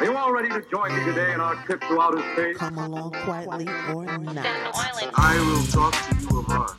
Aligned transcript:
Are 0.00 0.06
you 0.06 0.16
all 0.16 0.32
ready 0.32 0.48
to 0.48 0.62
join 0.70 0.96
me 0.96 1.04
today 1.04 1.34
in 1.34 1.42
our 1.42 1.56
trip 1.66 1.82
to 1.82 2.00
outer 2.00 2.22
space? 2.32 2.56
Come 2.56 2.78
along 2.78 3.10
quietly 3.22 3.68
or 3.92 4.06
not. 4.18 4.46
I 5.14 5.38
will 5.38 5.66
talk 5.66 5.92
to 5.92 6.16
you 6.16 6.38
of 6.38 6.48
art. 6.48 6.70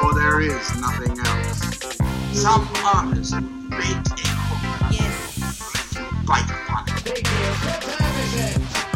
For 0.00 0.12
there 0.12 0.40
is 0.40 0.80
nothing 0.80 1.16
else. 1.20 1.96
Some 2.36 2.68
artist 2.84 3.34
made 3.34 3.94
a 3.94 4.26
hook. 4.26 4.90
Yes. 4.90 5.94
Bite 6.26 6.50
upon 6.50 6.88
it. 7.06 7.28
And 8.34 8.91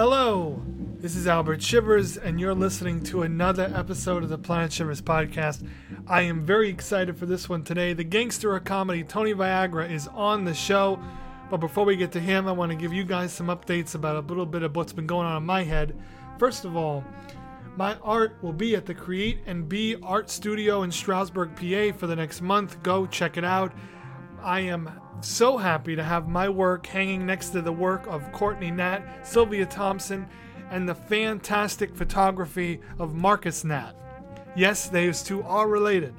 Hello, 0.00 0.62
this 1.00 1.16
is 1.16 1.26
Albert 1.26 1.60
Shivers, 1.60 2.16
and 2.16 2.38
you're 2.38 2.54
listening 2.54 3.02
to 3.02 3.22
another 3.22 3.68
episode 3.74 4.22
of 4.22 4.28
the 4.28 4.38
Planet 4.38 4.72
Shivers 4.72 5.02
podcast. 5.02 5.68
I 6.06 6.22
am 6.22 6.46
very 6.46 6.68
excited 6.68 7.18
for 7.18 7.26
this 7.26 7.48
one 7.48 7.64
today. 7.64 7.94
The 7.94 8.04
gangster 8.04 8.54
of 8.54 8.62
comedy, 8.62 9.02
Tony 9.02 9.34
Viagra, 9.34 9.90
is 9.90 10.06
on 10.06 10.44
the 10.44 10.54
show. 10.54 11.00
But 11.50 11.56
before 11.56 11.84
we 11.84 11.96
get 11.96 12.12
to 12.12 12.20
him, 12.20 12.46
I 12.46 12.52
want 12.52 12.70
to 12.70 12.78
give 12.78 12.92
you 12.92 13.02
guys 13.02 13.32
some 13.32 13.48
updates 13.48 13.96
about 13.96 14.14
a 14.14 14.20
little 14.20 14.46
bit 14.46 14.62
of 14.62 14.76
what's 14.76 14.92
been 14.92 15.08
going 15.08 15.26
on 15.26 15.38
in 15.38 15.42
my 15.44 15.64
head. 15.64 16.00
First 16.38 16.64
of 16.64 16.76
all, 16.76 17.02
my 17.76 17.96
art 17.96 18.36
will 18.40 18.52
be 18.52 18.76
at 18.76 18.86
the 18.86 18.94
Create 18.94 19.40
and 19.46 19.68
Be 19.68 19.96
Art 20.00 20.30
Studio 20.30 20.84
in 20.84 20.92
Stroudsburg, 20.92 21.56
PA 21.56 21.98
for 21.98 22.06
the 22.06 22.14
next 22.14 22.40
month. 22.40 22.80
Go 22.84 23.04
check 23.04 23.36
it 23.36 23.44
out. 23.44 23.72
I 24.44 24.60
am 24.60 24.92
so 25.20 25.56
happy 25.56 25.96
to 25.96 26.02
have 26.02 26.28
my 26.28 26.48
work 26.48 26.86
hanging 26.86 27.26
next 27.26 27.50
to 27.50 27.62
the 27.62 27.72
work 27.72 28.06
of 28.06 28.30
Courtney 28.32 28.70
Nat, 28.70 29.26
Sylvia 29.26 29.66
Thompson, 29.66 30.28
and 30.70 30.88
the 30.88 30.94
fantastic 30.94 31.94
photography 31.94 32.80
of 32.98 33.14
Marcus 33.14 33.64
Nat. 33.64 33.92
Yes, 34.54 34.88
those 34.88 35.22
two 35.22 35.42
are 35.42 35.68
related. 35.68 36.14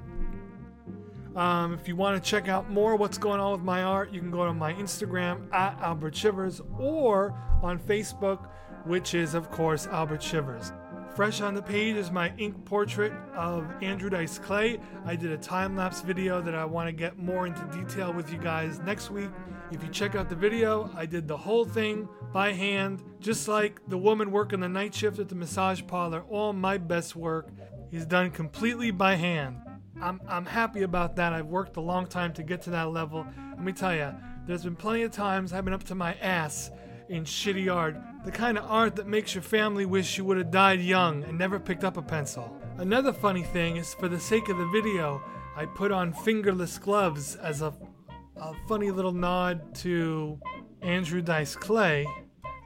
Um, 1.35 1.73
if 1.73 1.87
you 1.87 1.95
want 1.95 2.21
to 2.21 2.29
check 2.29 2.47
out 2.47 2.69
more 2.69 2.95
what's 2.95 3.17
going 3.17 3.39
on 3.39 3.51
with 3.51 3.61
my 3.61 3.83
art, 3.83 4.11
you 4.11 4.19
can 4.19 4.31
go 4.31 4.45
to 4.45 4.53
my 4.53 4.73
Instagram 4.73 5.53
at 5.53 5.79
Albert 5.79 6.15
Shivers 6.15 6.61
or 6.77 7.33
on 7.61 7.79
Facebook, 7.79 8.49
which 8.85 9.13
is, 9.13 9.35
of 9.35 9.51
course, 9.51 9.87
Albert 9.87 10.23
Shivers. 10.23 10.73
Fresh 11.15 11.41
on 11.41 11.53
the 11.53 11.61
page 11.61 11.95
is 11.95 12.11
my 12.11 12.31
ink 12.37 12.63
portrait 12.65 13.11
of 13.35 13.69
Andrew 13.81 14.09
Dice 14.09 14.39
Clay. 14.39 14.79
I 15.05 15.15
did 15.15 15.31
a 15.31 15.37
time 15.37 15.75
lapse 15.75 16.01
video 16.01 16.41
that 16.41 16.55
I 16.55 16.63
want 16.63 16.87
to 16.87 16.93
get 16.93 17.17
more 17.17 17.45
into 17.45 17.61
detail 17.73 18.13
with 18.13 18.31
you 18.31 18.37
guys 18.37 18.79
next 18.79 19.09
week. 19.09 19.29
If 19.71 19.83
you 19.83 19.89
check 19.89 20.15
out 20.15 20.29
the 20.29 20.35
video, 20.35 20.89
I 20.95 21.05
did 21.05 21.27
the 21.27 21.35
whole 21.35 21.65
thing 21.65 22.07
by 22.31 22.53
hand, 22.53 23.03
just 23.19 23.47
like 23.47 23.81
the 23.89 23.97
woman 23.97 24.31
working 24.31 24.61
the 24.61 24.69
night 24.69 24.95
shift 24.95 25.19
at 25.19 25.27
the 25.27 25.35
massage 25.35 25.81
parlor. 25.87 26.23
All 26.29 26.53
my 26.53 26.77
best 26.77 27.15
work 27.15 27.49
is 27.91 28.05
done 28.05 28.31
completely 28.31 28.91
by 28.91 29.15
hand. 29.15 29.57
I'm, 30.01 30.21
I'm 30.27 30.45
happy 30.45 30.83
about 30.83 31.17
that. 31.17 31.33
I've 31.33 31.47
worked 31.47 31.75
a 31.75 31.81
long 31.81 32.07
time 32.07 32.33
to 32.33 32.43
get 32.43 32.61
to 32.63 32.69
that 32.69 32.91
level. 32.91 33.25
Let 33.51 33.63
me 33.63 33.73
tell 33.73 33.93
you, 33.93 34.15
there's 34.47 34.63
been 34.63 34.75
plenty 34.75 35.01
of 35.01 35.11
times 35.11 35.51
I've 35.51 35.65
been 35.65 35.73
up 35.73 35.83
to 35.85 35.95
my 35.95 36.13
ass 36.15 36.71
in 37.09 37.25
shitty 37.25 37.73
art. 37.73 37.97
The 38.23 38.31
kind 38.31 38.57
of 38.57 38.65
art 38.69 38.95
that 38.95 39.07
makes 39.07 39.33
your 39.33 39.41
family 39.41 39.85
wish 39.85 40.17
you 40.17 40.25
would 40.25 40.37
have 40.37 40.51
died 40.51 40.79
young 40.79 41.23
and 41.23 41.37
never 41.37 41.59
picked 41.59 41.83
up 41.83 41.97
a 41.97 42.01
pencil. 42.01 42.55
Another 42.77 43.11
funny 43.11 43.43
thing 43.43 43.77
is, 43.77 43.93
for 43.93 44.07
the 44.07 44.19
sake 44.19 44.47
of 44.47 44.57
the 44.57 44.67
video, 44.67 45.21
I 45.55 45.65
put 45.65 45.91
on 45.91 46.13
fingerless 46.13 46.77
gloves 46.77 47.35
as 47.35 47.61
a, 47.61 47.73
a 48.37 48.53
funny 48.67 48.91
little 48.91 49.11
nod 49.11 49.75
to 49.75 50.39
Andrew 50.81 51.21
Dice 51.21 51.55
Clay. 51.55 52.07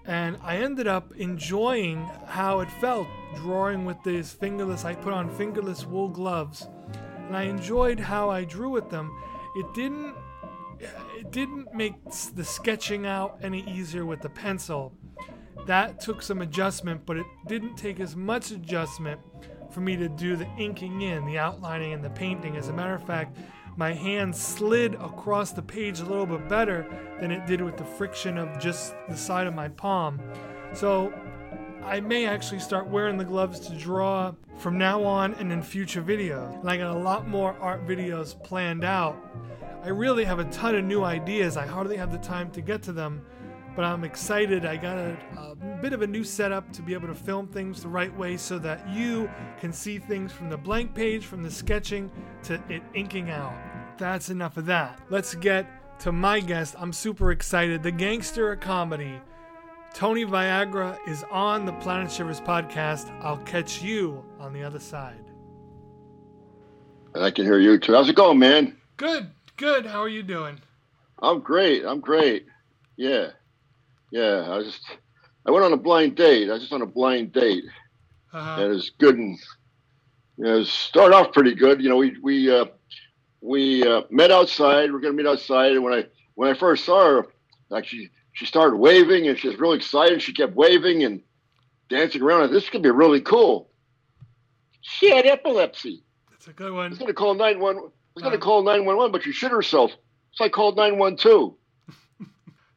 And 0.06 0.38
I 0.44 0.58
ended 0.58 0.86
up 0.86 1.14
enjoying 1.16 2.04
how 2.28 2.60
it 2.60 2.70
felt 2.70 3.08
drawing 3.36 3.86
with 3.86 3.98
these 4.04 4.32
fingerless. 4.32 4.84
I 4.84 4.96
put 4.96 5.14
on 5.14 5.30
fingerless 5.30 5.86
wool 5.86 6.10
gloves 6.10 6.68
and 7.28 7.36
I 7.36 7.44
enjoyed 7.44 8.00
how 8.00 8.30
I 8.30 8.44
drew 8.44 8.70
with 8.70 8.90
them. 8.90 9.12
It 9.56 9.74
didn't 9.74 10.14
it 11.18 11.32
didn't 11.32 11.74
make 11.74 11.94
the 12.36 12.44
sketching 12.44 13.06
out 13.06 13.40
any 13.42 13.64
easier 13.70 14.06
with 14.06 14.22
the 14.22 14.30
pencil. 14.30 14.94
That 15.66 16.00
took 16.00 16.22
some 16.22 16.42
adjustment, 16.42 17.06
but 17.06 17.18
it 17.18 17.26
didn't 17.48 17.76
take 17.76 18.00
as 18.00 18.16
much 18.16 18.52
adjustment 18.52 19.20
for 19.72 19.82
me 19.82 19.96
to 19.96 20.10
do 20.10 20.36
the 20.36 20.48
inking 20.58 21.02
in, 21.02 21.26
the 21.26 21.38
outlining, 21.38 21.94
and 21.94 22.04
the 22.04 22.10
painting. 22.10 22.58
As 22.58 22.68
a 22.70 22.74
matter 22.74 22.94
of 22.94 23.06
fact, 23.06 23.38
my 23.76 23.94
hand 23.94 24.36
slid 24.36 24.96
across 24.96 25.52
the 25.52 25.62
page 25.62 26.00
a 26.00 26.06
little 26.06 26.26
bit 26.26 26.48
better 26.48 26.86
than 27.20 27.32
it 27.32 27.48
did 27.48 27.62
with 27.62 27.78
the 27.78 27.86
friction 27.86 28.38
of 28.38 28.60
just 28.60 28.94
the 29.10 29.18
side 29.18 29.48
of 29.48 29.56
my 29.56 29.70
palm. 29.70 30.22
So 30.74 31.14
I 31.84 32.00
may 32.00 32.26
actually 32.26 32.60
start 32.60 32.88
wearing 32.88 33.18
the 33.18 33.26
gloves 33.26 33.60
to 33.62 33.76
draw 33.76 34.34
from 34.58 34.78
now 34.78 35.04
on 35.04 35.34
and 35.36 35.52
in 35.52 35.64
future 35.64 36.04
videos. 36.04 36.60
And 36.60 36.70
I 36.70 36.78
got 36.78 36.96
a 36.96 37.00
lot 37.00 37.28
more 37.28 37.56
art 37.60 37.88
videos 37.88 38.42
planned 38.44 38.84
out. 38.84 39.18
I 39.84 39.90
really 39.90 40.24
have 40.24 40.40
a 40.40 40.46
ton 40.46 40.76
of 40.76 40.86
new 40.86 41.04
ideas. 41.04 41.58
I 41.58 41.66
hardly 41.66 41.98
have 41.98 42.12
the 42.12 42.18
time 42.18 42.50
to 42.52 42.62
get 42.62 42.82
to 42.84 42.94
them, 42.94 43.22
but 43.76 43.84
I'm 43.84 44.06
excited. 44.06 44.66
I 44.66 44.78
got 44.78 44.98
a, 44.98 45.18
a 45.38 45.56
bit 45.82 45.92
of 45.92 46.02
a 46.02 46.08
new 46.08 46.24
setup 46.24 46.72
to 46.74 46.82
be 46.82 46.94
able 46.94 47.10
to 47.10 47.16
film 47.16 47.48
things 47.48 47.82
the 47.82 47.90
right 47.90 48.16
way 48.18 48.38
so 48.38 48.58
that 48.60 48.88
you 48.90 49.30
can 49.60 49.74
see 49.74 50.00
things 50.00 50.32
from 50.32 50.50
the 50.50 50.56
blank 50.56 50.96
page, 50.96 51.26
from 51.26 51.44
the 51.44 51.52
sketching 51.52 52.10
to 52.44 52.64
it 52.70 52.82
inking 52.94 53.30
out. 53.30 53.54
That's 53.98 54.30
enough 54.30 54.56
of 54.56 54.66
that. 54.68 55.02
Let's 55.10 55.36
get 55.36 56.00
to 56.00 56.14
my 56.14 56.40
guest. 56.40 56.76
I'm 56.80 56.94
super 56.94 57.32
excited. 57.32 57.84
The 57.84 57.92
gangster 57.92 58.54
of 58.54 58.62
comedy. 58.62 59.20
Tony 59.94 60.26
Viagra 60.26 60.98
is 61.08 61.26
on 61.30 61.66
the 61.66 61.74
Planet 61.74 62.10
Shivers 62.10 62.40
podcast. 62.40 63.12
I'll 63.22 63.38
catch 63.40 63.82
you 63.84 64.24
on 64.40 64.54
the 64.54 64.64
other 64.64 64.80
side. 64.80 65.26
I 67.14 67.30
can 67.32 67.44
hear 67.46 67.60
you 67.60 67.78
too. 67.78 67.94
How's 67.94 68.10
it 68.10 68.16
going, 68.16 68.40
man? 68.40 68.76
Good, 68.98 69.30
good. 69.64 69.86
How 69.86 70.02
are 70.02 70.10
you 70.10 70.24
doing? 70.24 70.60
I'm 71.22 71.40
great. 71.40 71.86
I'm 71.86 72.02
great. 72.02 72.48
Yeah, 72.98 73.30
yeah. 74.12 74.52
I 74.52 74.62
just 74.62 74.82
I 75.46 75.52
went 75.52 75.64
on 75.64 75.72
a 75.72 75.78
blind 75.78 76.18
date. 76.18 76.50
I 76.50 76.54
was 76.54 76.64
just 76.64 76.74
on 76.74 76.82
a 76.82 76.86
blind 76.86 77.32
date, 77.32 77.64
Uh, 78.34 78.58
and 78.60 78.66
it 78.66 78.76
was 78.76 78.90
good 79.00 79.18
and 79.18 79.40
you 80.36 80.44
know, 80.44 80.60
it 80.60 80.68
started 80.68 81.16
off 81.16 81.32
pretty 81.32 81.56
good. 81.56 81.82
You 81.82 81.88
know, 81.88 81.96
we 81.96 82.18
we 82.22 82.52
uh, 82.52 82.66
we 83.40 83.88
uh, 83.88 84.02
met 84.10 84.32
outside. 84.32 84.92
We're 84.92 85.00
gonna 85.00 85.14
meet 85.14 85.28
outside, 85.28 85.72
and 85.72 85.84
when 85.84 85.94
I 85.94 86.08
when 86.36 86.50
I 86.50 86.60
first 86.60 86.84
saw 86.84 87.06
her, 87.06 87.28
like 87.70 87.86
she 87.86 88.10
she 88.34 88.46
started 88.46 88.76
waving, 88.76 89.30
and 89.30 89.40
she 89.40 89.48
was 89.48 89.58
really 89.58 89.78
excited. 89.78 90.22
She 90.22 90.34
kept 90.34 90.56
waving 90.56 91.06
and 91.06 91.22
dancing 91.88 92.22
around. 92.22 92.52
This 92.52 92.70
could 92.70 92.82
be 92.82 92.92
really 92.92 93.22
cool. 93.22 93.70
She 94.82 95.10
had 95.10 95.26
epilepsy. 95.26 96.04
that's 96.32 96.50
a 96.50 96.54
good 96.54 96.74
one. 96.74 96.88
I 96.88 96.90
was 96.90 96.98
gonna 96.98 97.14
call 97.14 97.34
nine 97.34 97.62
one. 97.62 97.78
I 97.78 97.82
was 98.16 98.24
gonna 98.24 98.36
Uh. 98.36 98.40
call 98.40 98.64
nine 98.64 98.86
one 98.86 98.98
one, 98.98 99.12
but 99.12 99.24
she 99.24 99.32
shit 99.32 99.52
herself. 99.52 99.92
So 100.34 100.46
I 100.46 100.50
called 100.50 100.76
nine 100.78 100.98
one 100.98 101.16
two. 101.18 101.58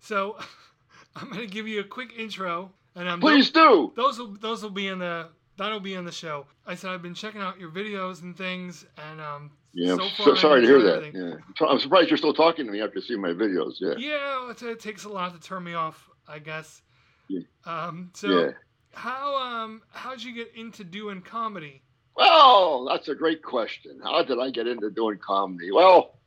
So 0.01 0.39
I'm 1.17 1.31
gonna 1.31 1.47
give 1.47 1.67
you 1.67 1.81
a 1.81 1.85
quick 1.85 2.13
intro, 2.17 2.71
and 2.95 3.09
I'm 3.09 3.21
Please 3.21 3.51
do. 3.51 3.93
those 3.97 4.19
will 4.19 4.37
those 4.41 4.63
will 4.63 4.71
be 4.71 4.87
in 4.87 4.99
the 5.01 5.29
that'll 5.57 5.81
be 5.81 5.95
in 5.95 6.05
the 6.05 6.13
show. 6.13 6.47
I 6.67 6.75
said 6.77 6.91
I've 6.91 7.03
been 7.03 7.15
checking 7.15 7.41
out 7.41 7.59
your 7.59 7.71
videos 7.71 8.23
and 8.23 8.37
things, 8.37 8.85
and 9.11 9.21
um. 9.21 9.51
Yeah, 9.79 9.93
I'm 9.93 9.99
so 9.99 10.25
so, 10.25 10.35
sorry 10.37 10.63
to 10.63 10.67
hear 10.67 10.81
that. 10.81 11.13
Yeah. 11.13 11.67
I'm 11.69 11.79
surprised 11.79 12.09
you're 12.09 12.17
still 12.17 12.33
talking 12.33 12.65
to 12.65 12.73
me 12.73 12.81
after 12.81 12.99
seeing 13.03 13.21
my 13.21 13.31
videos. 13.35 13.75
Yeah. 13.79 13.95
Yeah, 13.99 14.51
it, 14.51 14.63
it 14.63 14.81
takes 14.81 15.05
a 15.05 15.09
lot 15.11 15.35
to 15.35 15.41
turn 15.47 15.65
me 15.65 15.75
off, 15.75 16.09
I 16.27 16.39
guess. 16.39 16.81
Yeah. 17.29 17.41
Um. 17.67 18.11
So 18.15 18.29
Yeah. 18.29 18.51
how 18.95 19.37
um 19.37 19.83
how'd 19.91 20.23
you 20.23 20.35
get 20.35 20.53
into 20.55 20.83
doing 20.85 21.21
comedy? 21.21 21.83
Well, 22.17 22.87
that's 22.87 23.09
a 23.09 23.15
great 23.15 23.43
question. 23.43 24.01
How 24.03 24.23
did 24.23 24.39
I 24.39 24.51
get 24.51 24.67
into 24.67 24.91
doing 24.91 25.19
comedy? 25.19 25.71
Well, 25.71 26.19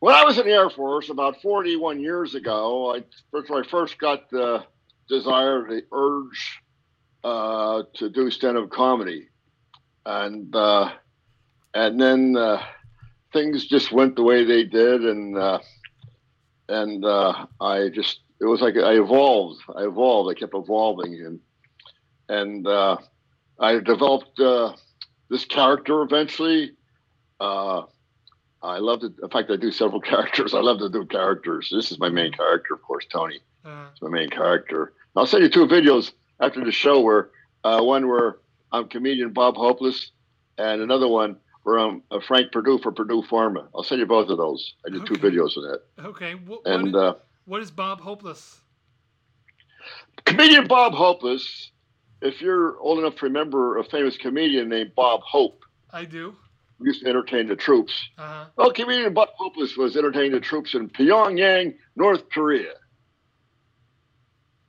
when 0.00 0.14
I 0.14 0.24
was 0.24 0.38
in 0.38 0.46
the 0.46 0.52
Air 0.52 0.70
Force 0.70 1.08
about 1.08 1.40
41 1.40 2.00
years 2.00 2.34
ago, 2.34 2.94
I 2.94 3.04
first, 3.30 3.50
I 3.50 3.62
first 3.62 3.98
got 3.98 4.30
the 4.30 4.64
desire, 5.08 5.66
the 5.66 5.82
urge 5.92 6.60
uh, 7.24 7.82
to 7.94 8.10
do 8.10 8.30
stand-up 8.30 8.70
comedy, 8.70 9.28
and 10.04 10.54
uh, 10.54 10.90
and 11.74 12.00
then 12.00 12.36
uh, 12.36 12.62
things 13.32 13.66
just 13.66 13.92
went 13.92 14.16
the 14.16 14.22
way 14.22 14.44
they 14.44 14.64
did, 14.64 15.04
and 15.04 15.36
uh, 15.36 15.58
and 16.68 17.04
uh, 17.04 17.46
I 17.60 17.88
just 17.88 18.20
it 18.40 18.46
was 18.46 18.60
like 18.60 18.76
I 18.76 18.94
evolved. 18.94 19.62
I 19.76 19.84
evolved. 19.84 20.34
I 20.34 20.38
kept 20.38 20.54
evolving, 20.54 21.14
and 21.14 21.40
and 22.28 22.66
uh, 22.66 22.96
I 23.60 23.78
developed 23.78 24.40
uh, 24.40 24.74
this 25.28 25.44
character 25.44 26.02
eventually. 26.02 26.72
Uh, 27.38 27.82
I 28.62 28.78
love 28.78 29.00
to. 29.00 29.12
In 29.22 29.28
fact, 29.30 29.50
I 29.50 29.56
do 29.56 29.70
several 29.70 30.00
characters. 30.12 30.54
I 30.54 30.60
love 30.60 30.78
to 30.80 30.88
do 30.88 31.04
characters. 31.06 31.70
This 31.72 31.92
is 31.92 31.98
my 31.98 32.08
main 32.08 32.32
character, 32.32 32.74
of 32.74 32.82
course, 32.82 33.06
Tony. 33.12 33.40
Uh, 33.64 33.86
It's 33.92 34.02
my 34.02 34.08
main 34.08 34.30
character. 34.30 34.92
I'll 35.16 35.26
send 35.26 35.42
you 35.42 35.50
two 35.50 35.66
videos 35.66 36.12
after 36.40 36.64
the 36.64 36.72
show. 36.72 37.00
Where 37.00 37.30
uh, 37.64 37.80
one 37.82 38.08
where 38.08 38.38
I'm 38.72 38.88
comedian 38.88 39.32
Bob 39.32 39.56
Hopeless, 39.56 40.10
and 40.58 40.80
another 40.80 41.08
one 41.08 41.36
where 41.64 41.78
I'm 41.78 42.02
uh, 42.10 42.20
Frank 42.26 42.52
Purdue 42.52 42.78
for 42.78 42.90
Purdue 42.92 43.22
Pharma. 43.30 43.66
I'll 43.74 43.82
send 43.82 43.98
you 44.00 44.06
both 44.06 44.30
of 44.30 44.38
those. 44.38 44.74
I 44.86 44.90
did 44.90 45.04
two 45.04 45.14
videos 45.14 45.56
of 45.58 45.64
that. 45.64 45.82
okay. 46.06 46.34
What, 46.34 46.64
what, 46.64 46.72
And 46.74 46.88
is, 46.88 46.94
uh, 46.94 47.14
what 47.44 47.60
is 47.60 47.70
Bob 47.70 48.00
Hopeless? 48.00 48.60
comedian 50.24 50.66
Bob 50.66 50.92
Hopeless. 50.94 51.70
If 52.22 52.40
you're 52.42 52.78
old 52.78 52.98
enough 52.98 53.16
to 53.16 53.26
remember 53.26 53.78
a 53.78 53.84
famous 53.84 54.16
comedian 54.16 54.68
named 54.68 54.92
Bob 54.94 55.20
Hope, 55.22 55.62
I 55.90 56.04
do. 56.04 56.36
used 56.80 57.02
to 57.02 57.08
entertain 57.08 57.48
the 57.48 57.56
troops. 57.56 57.92
Uh-huh. 58.18 58.46
Well, 58.56 58.72
comedian 58.72 59.14
Bob 59.14 59.30
Hopeless 59.36 59.76
was 59.76 59.96
entertaining 59.96 60.32
the 60.32 60.40
troops 60.40 60.74
in 60.74 60.88
Pyongyang, 60.90 61.76
North 61.96 62.28
Korea. 62.30 62.72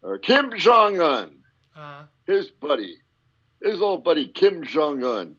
Uh, 0.04 0.18
Kim 0.22 0.52
Jong 0.58 1.00
Un, 1.00 1.32
Uh-huh. 1.76 2.04
his 2.26 2.50
buddy, 2.50 2.96
his 3.62 3.82
old 3.82 4.04
buddy 4.04 4.28
Kim 4.28 4.64
Jong 4.64 5.04
Un. 5.04 5.36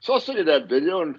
So 0.00 0.14
I'll 0.14 0.20
send 0.20 0.38
you 0.38 0.44
that 0.44 0.68
video, 0.68 1.02
and 1.02 1.18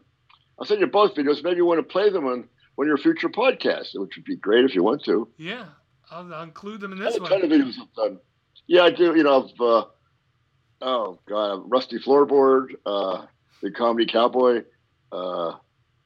I'll 0.57 0.65
send 0.65 0.79
you 0.81 0.87
both 0.87 1.13
videos. 1.15 1.43
Maybe 1.43 1.57
you 1.57 1.65
want 1.65 1.79
to 1.79 1.83
play 1.83 2.09
them 2.09 2.25
on 2.25 2.47
one 2.75 2.87
of 2.87 2.89
your 2.89 2.97
future 2.97 3.29
podcasts, 3.29 3.89
which 3.93 4.15
would 4.15 4.25
be 4.25 4.35
great 4.35 4.65
if 4.65 4.73
you 4.75 4.83
want 4.83 5.03
to. 5.05 5.27
Yeah. 5.37 5.65
I'll, 6.09 6.33
I'll 6.33 6.43
include 6.43 6.79
them 6.81 6.93
in 6.93 6.99
this 6.99 7.15
have 7.15 7.23
a 7.23 7.27
ton 7.29 7.43
of 7.43 7.49
one. 7.49 7.59
videos 7.61 7.73
I've 7.81 7.93
done. 7.93 8.19
Yeah, 8.65 8.83
I 8.83 8.91
do. 8.91 9.15
You 9.15 9.23
know, 9.23 9.43
I've, 9.43 9.61
uh, 9.61 9.85
oh 10.81 11.19
god, 11.27 11.63
Rusty 11.65 11.99
Floorboard, 11.99 12.67
uh, 12.85 13.25
the 13.61 13.71
comedy 13.71 14.05
cowboy. 14.05 14.63
Uh, 15.11 15.53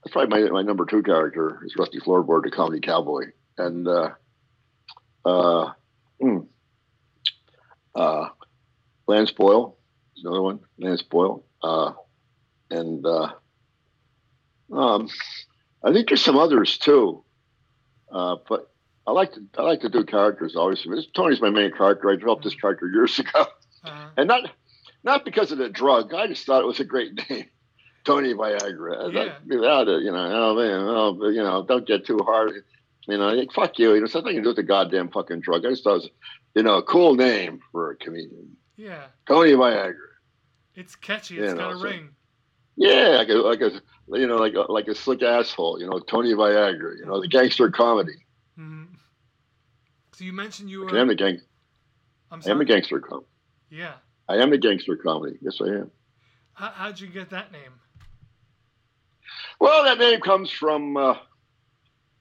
that's 0.03 0.13
probably 0.13 0.43
my 0.43 0.49
my 0.49 0.61
number 0.61 0.85
two 0.85 1.03
character 1.03 1.61
is 1.65 1.75
Rusty 1.77 1.99
Floorboard, 1.99 2.43
the 2.43 2.51
comedy 2.51 2.79
cowboy, 2.81 3.25
and 3.57 3.87
uh, 3.87 4.11
uh, 5.25 5.71
mm, 6.21 6.47
uh, 7.95 8.29
Lance 9.07 9.31
Boyle 9.31 9.77
is 10.15 10.23
another 10.23 10.41
one. 10.41 10.59
Lance 10.77 11.01
Boyle, 11.03 11.45
uh, 11.61 11.93
and 12.69 13.05
uh, 13.05 13.29
um, 14.71 15.09
I 15.83 15.91
think 15.93 16.07
there's 16.09 16.23
some 16.23 16.37
others 16.37 16.77
too, 16.77 17.23
uh, 18.11 18.37
but 18.47 18.71
I 19.05 19.11
like 19.11 19.33
to 19.33 19.41
I 19.57 19.63
like 19.63 19.81
to 19.81 19.89
do 19.89 20.03
characters 20.03 20.55
always. 20.55 20.85
Tony's 21.15 21.41
my 21.41 21.49
main 21.49 21.71
character. 21.71 22.09
I 22.11 22.15
developed 22.15 22.43
this 22.43 22.55
character 22.55 22.87
years 22.87 23.17
ago, 23.23 23.45
Uh-huh. 23.83 24.09
and 24.17 24.27
not 24.27 24.49
not 25.03 25.25
because 25.25 25.51
of 25.51 25.57
the 25.57 25.69
drug. 25.69 26.13
I 26.13 26.27
just 26.27 26.45
thought 26.45 26.61
it 26.61 26.67
was 26.67 26.79
a 26.79 26.85
great 26.85 27.11
name, 27.29 27.45
Tony 28.05 28.33
Viagra. 28.33 29.13
Yeah. 29.13 29.35
Without 29.47 29.87
it, 29.87 30.03
you 30.03 30.11
know, 30.11 30.17
oh 30.31 30.55
man, 30.55 30.79
oh, 30.87 31.29
you 31.29 31.43
know, 31.43 31.63
don't 31.67 31.87
get 31.87 32.05
too 32.05 32.19
hard. 32.25 32.51
You 33.07 33.17
know, 33.17 33.29
like, 33.29 33.51
fuck 33.51 33.79
you. 33.79 33.93
You 33.95 34.01
know, 34.01 34.05
something 34.07 34.35
to 34.35 34.41
do 34.41 34.49
with 34.49 34.57
the 34.57 34.63
goddamn 34.63 35.09
fucking 35.09 35.39
drug. 35.41 35.65
I 35.65 35.69
just 35.69 35.83
thought 35.83 35.91
it 35.91 36.03
was, 36.03 36.09
you 36.55 36.63
know, 36.63 36.77
a 36.77 36.83
cool 36.83 37.15
name 37.15 37.59
for 37.71 37.91
a 37.91 37.95
comedian, 37.95 38.55
Yeah. 38.77 39.05
Tony 39.27 39.51
Viagra. 39.53 39.95
It's 40.75 40.95
catchy. 40.95 41.39
It's 41.39 41.53
no, 41.53 41.57
got 41.57 41.71
a 41.73 41.77
so- 41.77 41.83
ring. 41.83 42.09
Yeah, 42.77 43.17
like 43.17 43.27
a, 43.29 43.33
like 43.33 43.61
a 43.61 43.71
you 44.17 44.27
know, 44.27 44.37
like 44.37 44.53
a, 44.53 44.71
like 44.71 44.87
a 44.87 44.95
slick 44.95 45.21
asshole. 45.21 45.79
You 45.79 45.87
know, 45.89 45.99
Tony 45.99 46.33
Viagra. 46.33 46.97
You 46.97 47.05
know, 47.05 47.19
the 47.21 47.27
gangster 47.27 47.69
comedy. 47.69 48.13
hmm 48.55 48.85
So 50.13 50.23
you 50.23 50.31
mentioned 50.33 50.69
you 50.69 50.81
were. 50.81 50.89
I 50.95 51.01
am 51.01 51.07
were. 51.07 51.13
the 51.13 51.15
gang. 51.17 51.41
I'm 52.31 52.41
I 52.45 52.49
am 52.49 52.61
a 52.61 52.65
gangster 52.65 52.99
comedy. 53.01 53.27
Yeah. 53.69 53.93
I 54.31 54.35
am 54.37 54.53
a 54.53 54.57
gangster 54.57 54.95
comedy. 54.95 55.37
Yes, 55.41 55.57
I 55.61 55.67
am. 55.67 55.91
How, 56.53 56.69
how'd 56.69 56.99
you 57.01 57.07
get 57.07 57.31
that 57.31 57.51
name? 57.51 57.73
Well, 59.59 59.83
that 59.83 59.97
name 59.99 60.21
comes 60.21 60.49
from 60.49 60.95
uh, 60.95 61.15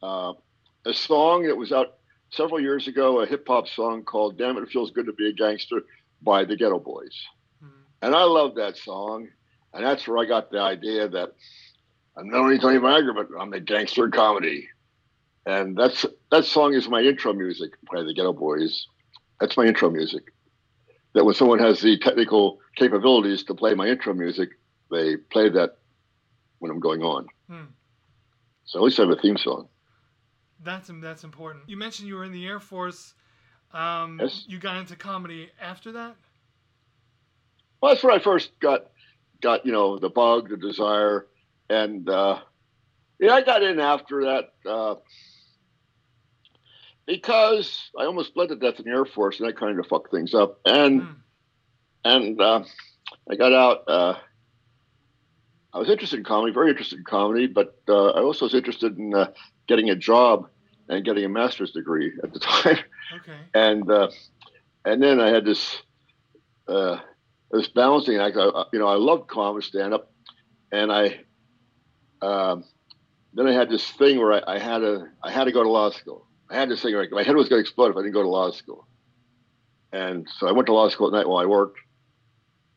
uh, 0.02 0.32
a 0.84 0.92
song 0.92 1.44
that 1.44 1.56
was 1.56 1.70
out 1.70 1.98
several 2.30 2.60
years 2.60 2.88
ago, 2.88 3.20
a 3.20 3.26
hip 3.26 3.44
hop 3.46 3.68
song 3.68 4.02
called 4.02 4.36
"Damn 4.38 4.56
It, 4.56 4.62
It 4.64 4.70
Feels 4.70 4.90
Good 4.90 5.06
to 5.06 5.12
Be 5.12 5.28
a 5.28 5.32
Gangster" 5.32 5.82
by 6.20 6.44
the 6.44 6.56
Geto 6.56 6.82
Boys, 6.82 7.16
Mhm. 7.62 7.70
and 8.02 8.14
I 8.16 8.24
love 8.24 8.56
that 8.56 8.76
song, 8.76 9.28
and 9.72 9.84
that's 9.84 10.06
where 10.08 10.18
I 10.18 10.24
got 10.24 10.50
the 10.50 10.60
idea 10.60 11.08
that 11.08 11.32
I'm 12.16 12.28
not 12.28 12.40
only 12.40 12.58
Tony 12.58 12.78
Viagra, 12.78 13.14
but 13.14 13.28
I'm 13.40 13.52
a 13.52 13.60
gangster 13.60 14.08
comedy, 14.10 14.68
and 15.46 15.76
that's 15.76 16.04
that 16.32 16.44
song 16.44 16.74
is 16.74 16.88
my 16.88 17.02
intro 17.02 17.32
music 17.32 17.70
by 17.92 18.02
the 18.02 18.12
Geto 18.12 18.36
Boys. 18.36 18.86
That's 19.40 19.56
my 19.56 19.64
intro 19.66 19.90
music. 19.90 20.24
That 21.14 21.24
when 21.24 21.34
someone 21.34 21.58
has 21.58 21.80
the 21.80 21.98
technical 21.98 22.60
capabilities 22.76 23.42
to 23.44 23.54
play 23.54 23.74
my 23.74 23.88
intro 23.88 24.14
music, 24.14 24.50
they 24.90 25.16
play 25.16 25.48
that 25.48 25.78
when 26.60 26.70
I'm 26.70 26.80
going 26.80 27.02
on. 27.02 27.26
Hmm. 27.48 27.64
So 28.64 28.78
at 28.78 28.84
least 28.84 29.00
I 29.00 29.02
have 29.02 29.10
a 29.10 29.16
theme 29.16 29.36
song. 29.36 29.68
That's 30.62 30.90
that's 31.00 31.24
important. 31.24 31.68
You 31.68 31.76
mentioned 31.76 32.08
you 32.08 32.14
were 32.14 32.24
in 32.24 32.32
the 32.32 32.46
Air 32.46 32.60
Force. 32.60 33.14
Um, 33.72 34.18
Yes. 34.20 34.44
You 34.46 34.58
got 34.58 34.76
into 34.76 34.96
comedy 34.96 35.50
after 35.60 35.92
that. 35.92 36.16
Well, 37.80 37.92
that's 37.92 38.04
where 38.04 38.12
I 38.12 38.18
first 38.18 38.50
got 38.60 38.90
got 39.40 39.64
you 39.64 39.72
know 39.72 39.98
the 39.98 40.10
bug, 40.10 40.50
the 40.50 40.56
desire, 40.56 41.26
and 41.68 42.08
uh, 42.08 42.40
yeah, 43.18 43.32
I 43.32 43.42
got 43.42 43.62
in 43.62 43.80
after 43.80 44.24
that 44.24 44.70
uh, 44.70 44.96
because 47.06 47.90
I 47.98 48.04
almost 48.04 48.34
bled 48.34 48.48
to 48.50 48.56
death 48.56 48.78
in 48.78 48.84
the 48.84 48.90
Air 48.90 49.04
Force, 49.04 49.40
and 49.40 49.48
that 49.48 49.56
kind 49.58 49.78
of 49.78 49.86
fucked 49.86 50.10
things 50.10 50.34
up. 50.34 50.60
And 50.64 51.02
Hmm. 51.02 51.12
and 52.04 52.40
uh, 52.40 52.64
I 53.30 53.34
got 53.36 53.52
out. 53.52 53.84
Uh, 53.88 54.14
I 55.72 55.78
was 55.78 55.88
interested 55.90 56.18
in 56.18 56.24
comedy, 56.24 56.52
very 56.52 56.70
interested 56.70 56.98
in 56.98 57.04
comedy, 57.04 57.46
but 57.46 57.74
uh, 57.88 58.08
I 58.10 58.20
also 58.22 58.46
was 58.46 58.54
interested 58.54 58.98
in 58.98 59.14
uh, 59.14 59.30
getting 59.68 59.90
a 59.90 59.94
job 59.94 60.48
and 60.88 61.04
getting 61.04 61.24
a 61.24 61.28
master's 61.28 61.70
degree 61.72 62.12
at 62.24 62.32
the 62.32 62.40
time. 62.40 62.78
Okay. 63.16 63.38
and 63.54 63.90
uh, 63.90 64.08
and 64.84 65.02
then 65.02 65.20
I 65.20 65.28
had 65.28 65.44
this 65.44 65.76
uh, 66.68 66.98
this 67.50 67.68
balancing 67.68 68.16
act. 68.16 68.36
I, 68.36 68.44
I- 68.48 68.64
you 68.72 68.78
know, 68.78 68.88
I 68.88 68.96
loved 68.96 69.28
comedy 69.28 69.64
stand 69.66 69.94
up, 69.94 70.10
and 70.72 70.90
I 70.92 71.20
um, 72.22 72.64
then 73.34 73.46
I 73.46 73.52
had 73.52 73.70
this 73.70 73.88
thing 73.92 74.18
where 74.18 74.32
I, 74.48 74.54
I 74.56 74.58
had 74.58 74.78
to 74.78 75.06
I 75.22 75.30
had 75.30 75.44
to 75.44 75.52
go 75.52 75.62
to 75.62 75.68
law 75.70 75.90
school. 75.90 76.26
I 76.50 76.56
had 76.56 76.68
this 76.68 76.82
thing 76.82 76.94
where 76.94 77.08
my 77.10 77.22
head 77.22 77.36
was 77.36 77.48
going 77.48 77.62
to 77.62 77.66
explode 77.66 77.90
if 77.90 77.96
I 77.96 78.00
didn't 78.00 78.14
go 78.14 78.22
to 78.22 78.28
law 78.28 78.50
school, 78.50 78.86
and 79.92 80.28
so 80.38 80.48
I 80.48 80.52
went 80.52 80.66
to 80.66 80.72
law 80.72 80.88
school 80.88 81.06
at 81.06 81.12
night 81.12 81.28
while 81.28 81.42
I 81.42 81.46
worked. 81.46 81.78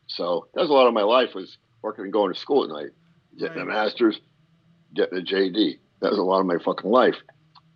So 0.06 0.48
that 0.54 0.60
was 0.60 0.70
a 0.70 0.74
lot 0.74 0.86
of 0.86 0.94
my 0.94 1.02
life 1.02 1.34
was 1.34 1.58
working 1.82 2.04
and 2.04 2.12
going 2.12 2.32
to 2.32 2.38
school 2.38 2.64
at 2.64 2.70
night, 2.70 2.90
getting 3.38 3.60
a 3.60 3.64
master's, 3.64 4.20
getting 4.94 5.18
a 5.18 5.22
JD. 5.22 5.78
That 6.00 6.10
was 6.10 6.18
a 6.18 6.22
lot 6.22 6.40
of 6.40 6.46
my 6.46 6.58
fucking 6.58 6.90
life, 6.90 7.16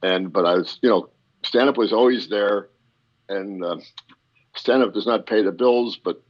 and 0.02 0.32
but 0.32 0.44
I 0.44 0.54
was 0.54 0.78
you 0.82 0.88
know 0.88 1.10
stand 1.44 1.68
up 1.68 1.76
was 1.76 1.92
always 1.92 2.28
there, 2.28 2.68
and 3.28 3.64
uh, 3.64 3.78
stand 4.54 4.82
up 4.82 4.94
does 4.94 5.06
not 5.06 5.26
pay 5.26 5.42
the 5.42 5.52
bills, 5.52 5.98
but 6.02 6.22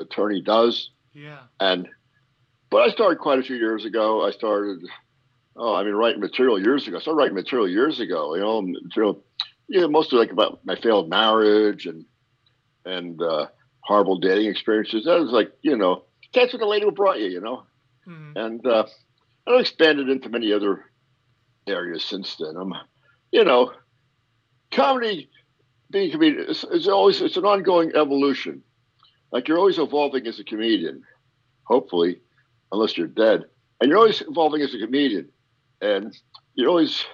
attorney 0.00 0.42
does. 0.42 0.90
Yeah. 1.12 1.38
And 1.60 1.88
but 2.70 2.82
I 2.82 2.88
started 2.88 3.18
quite 3.18 3.38
a 3.38 3.42
few 3.42 3.56
years 3.56 3.84
ago. 3.84 4.26
I 4.26 4.30
started, 4.30 4.82
oh, 5.56 5.74
I 5.74 5.84
mean, 5.84 5.94
writing 5.94 6.20
material 6.20 6.60
years 6.60 6.86
ago. 6.86 6.96
I 6.96 7.00
started 7.00 7.18
writing 7.18 7.34
material 7.34 7.68
years 7.68 8.00
ago. 8.00 8.34
You 8.34 8.40
know, 8.40 8.62
material, 8.62 9.24
you 9.68 9.80
know, 9.80 9.88
mostly 9.88 10.18
like 10.18 10.32
about 10.32 10.60
my 10.64 10.76
failed 10.76 11.08
marriage 11.08 11.86
and 11.86 12.04
and 12.84 13.20
uh, 13.20 13.46
horrible 13.80 14.18
dating 14.18 14.50
experiences. 14.50 15.04
That 15.04 15.20
was 15.20 15.32
like, 15.32 15.52
you 15.62 15.76
know, 15.76 16.04
that's 16.32 16.52
what 16.52 16.60
the 16.60 16.66
lady 16.66 16.84
who 16.84 16.92
brought 16.92 17.20
you. 17.20 17.26
You 17.26 17.40
know, 17.40 17.64
hmm 18.04 18.32
and 18.36 18.66
uh, 18.66 18.86
I've 19.46 19.60
expanded 19.60 20.08
into 20.08 20.28
many 20.28 20.52
other 20.52 20.84
areas 21.66 22.04
since 22.04 22.36
then. 22.36 22.56
I'm, 22.56 22.72
you 23.32 23.44
know, 23.44 23.72
comedy, 24.70 25.30
being 25.90 26.10
comedian, 26.10 26.48
is, 26.48 26.64
is 26.64 26.88
always 26.88 27.20
it's 27.20 27.36
an 27.36 27.44
ongoing 27.44 27.92
evolution. 27.94 28.62
Like 29.32 29.48
you're 29.48 29.58
always 29.58 29.78
evolving 29.78 30.26
as 30.26 30.38
a 30.38 30.44
comedian, 30.44 31.02
hopefully, 31.64 32.20
unless 32.72 32.96
you're 32.96 33.08
dead, 33.08 33.44
and 33.80 33.88
you're 33.90 33.98
always 33.98 34.22
evolving 34.22 34.62
as 34.62 34.74
a 34.74 34.78
comedian, 34.78 35.28
and 35.80 36.16
you're 36.54 36.68
always, 36.68 37.04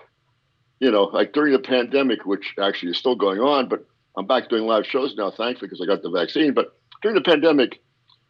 you 0.81 0.91
know, 0.91 1.05
like 1.05 1.33
during 1.33 1.53
the 1.53 1.59
pandemic, 1.59 2.25
which 2.25 2.55
actually 2.61 2.93
is 2.93 2.99
still 2.99 3.17
going 3.17 3.41
on, 3.41 3.69
but 3.69 3.85
I'm 4.17 4.27
back 4.27 4.49
doing 4.49 4.67
live 4.67 4.87
shows 4.87 5.15
now, 5.17 5.31
thankfully, 5.31 5.69
because 5.69 5.81
I 5.81 5.87
got 5.87 6.03
the 6.03 6.11
vaccine. 6.11 6.55
But 6.55 6.77
during 7.03 7.15
the 7.15 7.23
pandemic, 7.23 7.81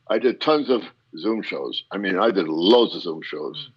I 0.09 0.19
did 0.19 0.41
tons 0.41 0.71
of 0.71 0.83
Zoom 1.19 1.43
shows. 1.43 1.85
I 1.91 1.99
mean, 1.99 2.19
I 2.19 2.31
did 2.31 2.49
loads 2.49 2.95
of 2.95 3.03
Zoom 3.03 3.21
shows. 3.23 3.57
Mm. 3.57 3.73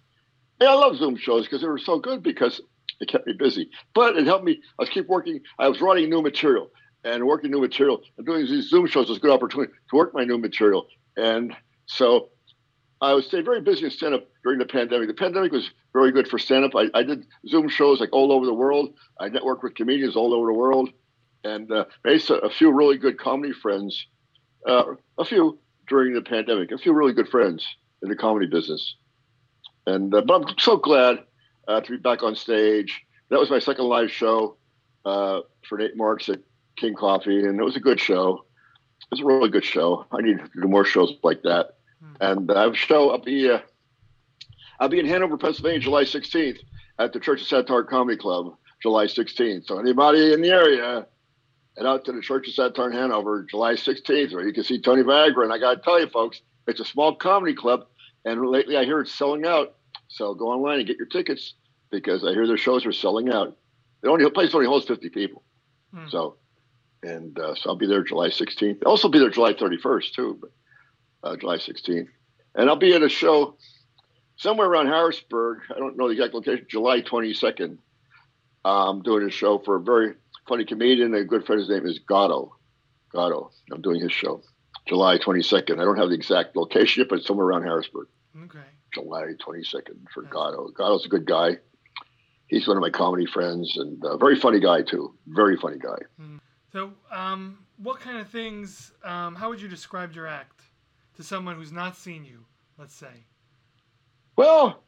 And 0.60 0.68
I 0.70 0.74
love 0.74 0.96
Zoom 0.96 1.16
shows 1.16 1.44
because 1.44 1.60
they 1.60 1.68
were 1.68 1.78
so 1.78 1.98
good 1.98 2.22
because 2.22 2.60
it 3.00 3.08
kept 3.08 3.26
me 3.26 3.34
busy. 3.34 3.68
But 3.94 4.16
it 4.16 4.26
helped 4.26 4.44
me. 4.44 4.60
I 4.78 4.82
was 4.82 4.88
keep 4.88 5.06
working. 5.06 5.40
I 5.58 5.68
was 5.68 5.80
writing 5.80 6.08
new 6.08 6.22
material 6.22 6.70
and 7.04 7.26
working 7.26 7.50
new 7.50 7.60
material 7.60 8.00
and 8.16 8.26
doing 8.26 8.46
these 8.46 8.68
Zoom 8.68 8.86
shows 8.86 9.08
was 9.08 9.18
a 9.18 9.20
good 9.20 9.30
opportunity 9.30 9.72
to 9.90 9.96
work 9.96 10.14
my 10.14 10.24
new 10.24 10.38
material. 10.38 10.86
And 11.16 11.54
so 11.86 12.30
I 13.00 13.12
was 13.12 13.26
staying 13.26 13.44
very 13.44 13.60
busy 13.60 13.84
in 13.84 13.90
stand 13.90 14.14
up 14.14 14.26
during 14.46 14.60
the 14.60 14.64
pandemic. 14.64 15.08
The 15.08 15.14
pandemic 15.14 15.50
was 15.50 15.68
very 15.92 16.12
good 16.12 16.28
for 16.28 16.38
stand 16.38 16.64
up. 16.64 16.70
I, 16.76 16.88
I 16.94 17.02
did 17.02 17.26
Zoom 17.48 17.68
shows 17.68 17.98
like 17.98 18.12
all 18.12 18.30
over 18.30 18.46
the 18.46 18.54
world. 18.54 18.94
I 19.18 19.28
networked 19.28 19.64
with 19.64 19.74
comedians 19.74 20.14
all 20.14 20.32
over 20.32 20.46
the 20.46 20.56
world 20.56 20.88
and 21.42 21.70
uh, 21.72 21.86
made 22.04 22.22
a, 22.30 22.48
few 22.48 22.70
really 22.70 22.96
good 22.96 23.18
comedy 23.18 23.52
friends. 23.52 24.06
Uh, 24.64 24.94
a 25.18 25.24
few 25.24 25.58
during 25.88 26.14
the 26.14 26.22
pandemic, 26.22 26.70
a 26.70 26.78
few 26.78 26.92
really 26.92 27.12
good 27.12 27.28
friends 27.28 27.66
in 28.04 28.08
the 28.08 28.14
comedy 28.14 28.46
business. 28.46 28.94
And 29.84 30.14
uh, 30.14 30.20
but 30.20 30.48
I'm 30.48 30.58
so 30.58 30.76
glad 30.76 31.24
uh, 31.66 31.80
to 31.80 31.90
be 31.90 31.96
back 31.96 32.22
on 32.22 32.36
stage. 32.36 33.02
That 33.30 33.40
was 33.40 33.50
my 33.50 33.58
second 33.58 33.86
live 33.86 34.12
show 34.12 34.58
uh, 35.04 35.40
for 35.68 35.78
Nate 35.78 35.96
Marks 35.96 36.28
at 36.28 36.38
King 36.76 36.94
Coffee, 36.94 37.44
and 37.44 37.58
it 37.58 37.64
was 37.64 37.74
a 37.74 37.80
good 37.80 37.98
show. 37.98 38.44
It 39.00 39.08
was 39.10 39.20
a 39.20 39.24
really 39.24 39.50
good 39.50 39.64
show. 39.64 40.06
I 40.12 40.22
need 40.22 40.38
to 40.38 40.48
do 40.60 40.68
more 40.68 40.84
shows 40.84 41.14
like 41.24 41.42
that. 41.42 41.70
And 42.20 42.50
I 42.52 42.62
have 42.62 42.74
a 42.74 42.76
show. 42.76 43.10
I'll 43.10 43.18
be 43.18 43.50
uh, 43.50 43.58
I'll 44.78 44.88
be 44.88 45.00
in 45.00 45.06
Hanover, 45.06 45.36
Pennsylvania, 45.36 45.80
July 45.80 46.04
16th 46.04 46.58
at 46.98 47.12
the 47.12 47.20
Church 47.20 47.40
of 47.40 47.46
Satire 47.46 47.84
Comedy 47.84 48.16
Club, 48.16 48.56
July 48.82 49.06
16th. 49.06 49.66
So 49.66 49.78
anybody 49.78 50.32
in 50.32 50.42
the 50.42 50.50
area, 50.50 51.06
and 51.76 51.86
out 51.86 52.04
to 52.06 52.12
the 52.12 52.22
Church 52.22 52.48
of 52.48 52.54
Satire 52.54 52.90
in 52.90 52.96
Hanover, 52.96 53.46
July 53.48 53.74
16th, 53.74 54.32
where 54.32 54.46
you 54.46 54.52
can 54.52 54.64
see 54.64 54.80
Tony 54.80 55.02
Viagra. 55.02 55.44
And 55.44 55.52
I 55.52 55.58
got 55.58 55.74
to 55.74 55.80
tell 55.82 56.00
you, 56.00 56.08
folks, 56.08 56.40
it's 56.66 56.80
a 56.80 56.84
small 56.84 57.14
comedy 57.14 57.54
club, 57.54 57.86
and 58.24 58.46
lately 58.46 58.76
I 58.76 58.84
hear 58.84 59.00
it's 59.00 59.14
selling 59.14 59.46
out. 59.46 59.74
So 60.08 60.34
go 60.34 60.48
online 60.48 60.78
and 60.78 60.86
get 60.86 60.96
your 60.96 61.06
tickets 61.06 61.54
because 61.90 62.24
I 62.24 62.32
hear 62.32 62.46
their 62.46 62.56
shows 62.56 62.86
are 62.86 62.92
selling 62.92 63.30
out. 63.30 63.56
The 64.02 64.10
only 64.10 64.28
place 64.30 64.54
only 64.54 64.66
holds 64.66 64.86
50 64.86 65.08
people. 65.10 65.42
Hmm. 65.92 66.08
So, 66.08 66.36
and 67.02 67.38
uh, 67.38 67.54
so 67.54 67.70
I'll 67.70 67.76
be 67.76 67.86
there 67.86 68.02
July 68.02 68.28
16th. 68.28 68.78
I'll 68.84 68.92
also 68.92 69.08
be 69.08 69.18
there 69.18 69.30
July 69.30 69.52
31st 69.52 70.12
too, 70.14 70.38
but 70.40 70.50
uh, 71.28 71.36
July 71.36 71.56
16th, 71.56 72.08
and 72.54 72.68
I'll 72.68 72.76
be 72.76 72.94
at 72.94 73.02
a 73.02 73.08
show 73.08 73.56
somewhere 74.36 74.68
around 74.68 74.86
Harrisburg. 74.86 75.60
I 75.74 75.78
don't 75.78 75.96
know 75.96 76.06
the 76.08 76.12
exact 76.14 76.34
location. 76.34 76.66
July 76.68 77.00
22nd. 77.02 77.78
I'm 78.64 79.02
doing 79.02 79.26
a 79.26 79.30
show 79.30 79.58
for 79.58 79.76
a 79.76 79.80
very 79.80 80.14
funny 80.48 80.64
comedian. 80.64 81.14
A 81.14 81.24
good 81.24 81.46
friend. 81.46 81.60
His 81.60 81.68
name 81.70 81.86
is 81.86 81.98
Gatto. 82.00 82.54
Gatto. 83.12 83.50
I'm 83.72 83.80
doing 83.82 84.00
his 84.00 84.12
show 84.12 84.42
July 84.88 85.18
22nd. 85.18 85.80
I 85.80 85.84
don't 85.84 85.96
have 85.98 86.08
the 86.08 86.14
exact 86.14 86.56
location 86.56 87.00
yet, 87.00 87.08
but 87.08 87.18
it's 87.18 87.26
somewhere 87.26 87.46
around 87.46 87.62
Harrisburg. 87.62 88.08
Okay. 88.44 88.58
July 88.92 89.22
22nd 89.46 90.08
for 90.12 90.24
Yeah. 90.24 90.30
Gatto. 90.30 90.68
Gatto's 90.76 91.06
a 91.06 91.08
good 91.08 91.26
guy. 91.26 91.58
He's 92.48 92.66
one 92.68 92.76
of 92.76 92.80
my 92.80 92.90
comedy 92.90 93.26
friends 93.26 93.76
and 93.76 94.00
a 94.04 94.16
very 94.16 94.38
funny 94.38 94.60
guy 94.60 94.82
too. 94.82 95.14
Very 95.26 95.56
funny 95.56 95.78
guy. 95.78 95.98
So, 96.72 96.92
um, 97.10 97.58
what 97.78 98.00
kind 98.00 98.18
of 98.18 98.28
things? 98.28 98.92
Um, 99.04 99.34
how 99.34 99.48
would 99.48 99.60
you 99.60 99.68
describe 99.68 100.12
your 100.12 100.26
act 100.26 100.62
to 101.16 101.22
someone 101.22 101.56
who's 101.56 101.72
not 101.72 101.96
seen 101.96 102.24
you? 102.24 102.44
Let's 102.78 102.94
say. 102.94 103.24
Well, 104.36 104.84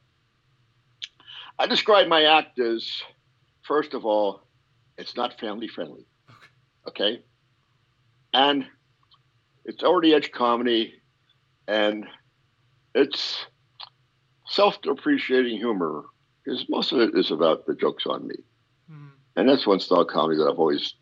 I 1.58 1.66
describe 1.66 2.06
my 2.06 2.24
act 2.24 2.58
as, 2.58 3.02
first 3.62 3.94
of 3.94 4.04
all, 4.04 4.42
it's 4.98 5.16
not 5.16 5.40
family 5.40 5.68
friendly. 5.68 6.06
Okay. 6.86 7.22
And 8.34 8.66
it's 9.64 9.82
already 9.82 10.14
edge 10.14 10.30
comedy 10.32 10.94
and 11.66 12.06
it's 12.94 13.46
self 14.46 14.80
depreciating 14.82 15.56
humor 15.56 16.04
because 16.44 16.66
most 16.68 16.92
of 16.92 17.00
it 17.00 17.16
is 17.16 17.30
about 17.30 17.66
the 17.66 17.74
jokes 17.74 18.06
on 18.06 18.26
me. 18.26 18.36
Mhm. 18.90 19.10
And 19.36 19.48
that's 19.48 19.66
one 19.66 19.80
style 19.80 20.02
of 20.02 20.08
comedy 20.08 20.38
that 20.38 20.48
I've 20.48 20.58
always 20.58 20.94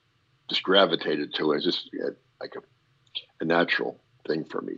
just 0.48 0.62
gravitated 0.62 1.34
to. 1.34 1.52
It's 1.52 1.64
just 1.64 1.90
like 2.40 2.54
a, 2.56 2.60
a 3.40 3.44
natural 3.44 4.00
thing 4.26 4.44
for 4.44 4.62
me 4.62 4.74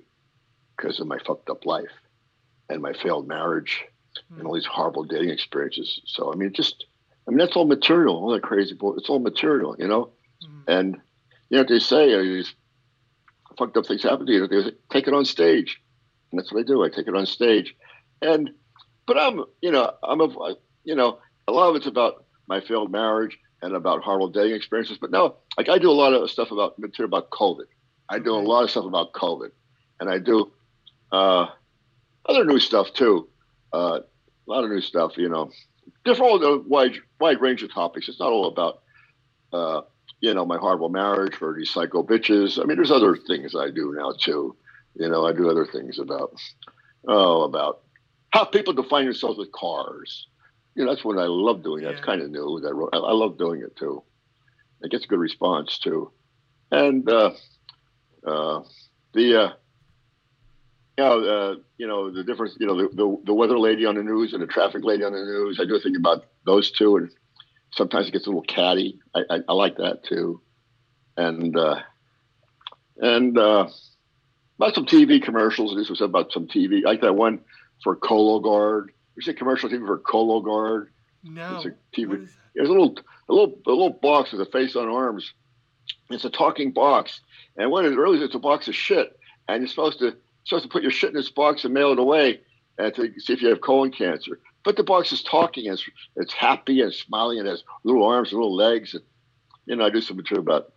because 0.77 1.01
of 1.01 1.07
my 1.07 1.19
fucked 1.19 1.51
up 1.51 1.65
life 1.67 1.93
and 2.69 2.83
my 2.83 2.93
failed 2.93 3.27
marriage 3.29 3.85
and 4.37 4.47
all 4.47 4.55
these 4.55 4.67
horrible 4.67 5.05
dating 5.05 5.31
experiences. 5.31 6.01
So, 6.05 6.33
I 6.33 6.37
mean, 6.37 6.53
just, 6.53 6.87
I 7.27 7.31
mean, 7.31 7.39
that's 7.39 7.57
all 7.57 7.67
material, 7.67 8.17
all 8.17 8.31
that 8.33 8.43
crazy 8.43 8.75
bull. 8.75 8.97
It's 8.99 9.09
all 9.09 9.21
material, 9.21 9.77
you 9.79 9.87
know? 9.87 10.11
Mhm. 10.45 10.65
And, 10.67 10.95
you 11.49 11.57
know 11.57 11.61
what 11.61 11.69
they 11.69 11.79
say, 11.79 12.15
uh, 12.15 12.23
these 12.23 12.53
fucked 13.57 13.77
up 13.77 13.87
things 13.87 14.03
happen 14.03 14.27
to 14.27 14.33
you. 14.33 14.47
They 14.47 14.63
say, 14.63 14.73
take 14.91 15.09
it 15.09 15.15
on 15.15 15.25
stage. 15.25 15.81
And 16.31 16.39
that's 16.39 16.53
what 16.53 16.61
I 16.61 16.63
do. 16.65 16.85
I 16.85 16.89
take 16.89 17.07
it 17.07 17.15
on 17.15 17.27
stage. 17.27 17.75
And, 18.21 18.51
but 19.07 19.17
I'm, 19.19 19.45
you 19.63 19.71
know, 19.71 19.93
I'm 20.03 20.21
a, 20.21 20.57
you 20.85 20.95
know, 20.95 21.19
a 21.47 21.53
lot 21.53 21.71
of 21.71 21.77
it's 21.77 21.87
about 21.87 22.25
my 22.49 22.61
failed 22.61 22.91
marriage 22.91 23.39
and 23.63 23.75
about 23.75 24.03
horrible 24.03 24.29
dating 24.29 24.57
experiences. 24.57 24.99
But 25.01 25.11
no, 25.11 25.37
like 25.57 25.69
I 25.69 25.79
do 25.79 25.91
a 25.91 25.93
lot 25.93 26.13
of 26.13 26.31
stuff 26.31 26.51
about 26.51 26.79
material 26.79 27.09
about 27.09 27.31
COVID. 27.31 27.67
I 28.09 28.19
do 28.19 28.35
a 28.35 28.37
lot 28.37 28.65
of 28.65 28.71
stuff 28.71 28.85
about 28.85 29.13
COVID, 29.13 29.51
and 30.01 30.09
I 30.09 30.19
do 30.19 30.51
uh, 31.13 31.47
other 32.29 32.45
new 32.45 32.59
stuff 32.59 32.93
too. 32.93 33.29
Uh, 33.73 34.01
a 34.01 34.51
lot 34.51 34.65
of 34.65 34.71
new 34.71 34.81
stuff, 34.81 35.17
you 35.17 35.29
know, 35.29 35.51
different, 36.05 36.43
a 36.45 36.59
wide, 36.67 36.95
wide 37.21 37.41
range 37.41 37.63
of 37.63 37.73
topics. 37.73 38.09
It's 38.09 38.21
not 38.21 38.31
all 38.31 38.47
about, 38.49 38.83
uh, 39.53 39.83
you 40.21 40.35
know, 40.35 40.47
my 40.47 40.57
horrible 40.59 40.89
marriage 40.89 41.37
or 41.41 41.55
these 41.57 41.71
psycho 41.71 42.03
bitches. 42.03 42.61
I 42.61 42.65
mean, 42.65 42.77
there's 42.77 42.91
other 42.91 43.17
things 43.17 43.55
I 43.55 43.71
do 43.71 43.95
now 43.97 44.13
too. 44.19 44.57
You 44.95 45.09
know, 45.09 45.27
I 45.27 45.33
do 45.33 45.51
other 45.51 45.67
things 45.67 45.99
about, 45.99 46.35
oh, 47.07 47.43
about 47.43 47.81
how 48.31 48.45
people 48.45 48.73
define 48.73 49.05
themselves 49.05 49.39
with 49.39 49.53
cars. 49.53 50.27
You 50.75 50.85
know, 50.85 50.93
that's 50.93 51.05
what 51.05 51.19
I 51.19 51.27
love 51.27 51.63
doing. 51.63 51.85
That's 51.85 51.99
Yeah. 52.01 52.05
kind 52.07 52.23
of 52.23 52.31
new. 52.31 52.61
That 52.61 52.89
I. 52.93 52.97
I, 52.99 53.13
love 53.13 53.39
doing 53.39 53.63
it 53.63 53.77
too. 53.77 54.03
It 54.83 54.91
gets 54.91 55.05
a 55.05 55.09
good 55.09 55.19
response 55.19 55.79
too, 55.79 56.13
and 56.71 57.09
uh, 57.11 57.33
uh, 58.27 58.61
the. 59.13 59.57
You 60.99 61.05
know, 61.05 61.21
uh, 61.21 61.55
you 61.77 61.87
know 61.87 62.11
the 62.11 62.25
difference. 62.25 62.57
You 62.59 62.67
know, 62.67 62.77
the, 62.77 62.89
the 62.89 63.23
the 63.27 63.33
weather 63.33 63.57
lady 63.57 63.87
on 63.87 63.95
the 63.95 64.03
news 64.03 64.33
and 64.33 64.43
the 64.43 64.49
traffic 64.49 64.83
lady 64.83 65.05
on 65.05 65.13
the 65.13 65.21
news. 65.21 65.61
I 65.61 65.65
do 65.65 65.79
think 65.79 65.97
about 65.97 66.25
those 66.45 66.73
two, 66.73 66.97
and 66.97 67.09
sometimes 67.71 68.09
it 68.09 68.11
gets 68.11 68.27
a 68.27 68.31
little 68.31 68.43
catty. 68.43 68.99
I, 69.15 69.21
I, 69.31 69.39
I 69.49 69.53
like 69.53 69.77
that 69.77 70.03
too, 70.03 70.41
and 71.17 71.57
uh, 71.57 71.79
and 72.97 73.39
uh, 73.39 73.69
about 74.59 74.75
some 74.75 74.87
TV 74.87 75.23
commercials. 75.23 75.77
This 75.77 75.89
was 75.89 76.01
about 76.01 76.33
some 76.33 76.49
TV. 76.49 76.85
I 76.85 76.89
like 76.89 77.03
that 77.03 77.15
one 77.15 77.43
for 77.85 77.95
Cologuard. 77.95 78.87
You 79.15 79.23
see 79.23 79.35
commercial 79.35 79.71
TV 79.71 79.87
for 79.87 80.01
Cologuard. 80.01 80.89
No. 81.23 81.59
It's 81.59 81.67
a 81.67 81.97
TV. 81.97 82.29
There's 82.57 82.69
a 82.69 82.73
little 82.73 82.97
a 83.29 83.33
little 83.33 83.57
a 83.69 83.71
little 83.71 83.91
box 83.91 84.33
with 84.33 84.41
a 84.41 84.51
face 84.51 84.75
on 84.75 84.89
arms. 84.89 85.33
It's 86.11 86.25
a 86.25 86.31
talking 86.31 86.73
box, 86.73 87.21
and 87.57 87.71
what 87.71 87.85
it 87.85 87.97
really 87.97 88.19
is, 88.19 88.25
it's 88.25 88.35
a 88.35 88.41
box 88.41 88.67
of 88.67 88.75
shit, 88.75 89.17
and 89.47 89.63
you're 89.63 89.69
supposed 89.69 90.01
to 90.01 90.17
supposed 90.49 90.65
to 90.65 90.71
put 90.71 90.83
your 90.83 90.91
shit 90.91 91.11
in 91.11 91.17
this 91.17 91.31
box 91.31 91.65
and 91.65 91.75
mail 91.75 91.93
it 91.93 91.99
away, 91.99 92.41
and 92.79 92.95
to 92.95 93.13
see 93.19 93.33
if 93.33 93.43
you 93.43 93.49
have 93.49 93.61
colon 93.61 93.91
cancer. 93.91 94.41
But 94.65 94.77
the 94.77 94.85
box 94.85 95.13
is 95.13 95.23
talking, 95.23 95.67
and 95.67 95.75
it's, 95.75 95.89
it's 96.17 96.33
happy 96.33 96.81
and 96.81 96.93
smiling, 96.93 97.39
and 97.39 97.49
has 97.49 97.63
little 97.85 98.05
arms 98.05 98.33
and 98.33 98.39
little 98.39 98.55
legs, 98.55 98.95
and 98.95 99.03
you 99.67 99.77
know 99.77 99.87
I 99.87 99.91
do 99.91 100.01
some 100.01 100.17
material 100.17 100.43
about 100.43 100.73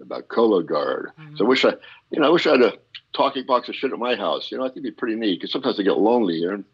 about 0.00 0.28
Cologuard. 0.28 1.06
So 1.06 1.12
I 1.16 1.22
mm-hmm. 1.22 1.46
wish 1.46 1.64
I, 1.64 1.74
you 2.10 2.20
know, 2.20 2.26
I 2.26 2.30
wish 2.30 2.46
I 2.46 2.52
had 2.52 2.62
a 2.62 2.72
talking 3.12 3.46
box 3.46 3.68
of 3.68 3.74
shit 3.74 3.92
at 3.92 3.98
my 3.98 4.16
house. 4.16 4.50
You 4.50 4.58
know, 4.58 4.64
I 4.64 4.68
think 4.68 4.78
it'd 4.78 4.94
be 4.94 4.98
pretty 4.98 5.16
neat 5.16 5.40
because 5.40 5.52
sometimes 5.52 5.78
I 5.78 5.82
get 5.82 5.98
lonely, 5.98 6.38
here, 6.38 6.52
and 6.52 6.64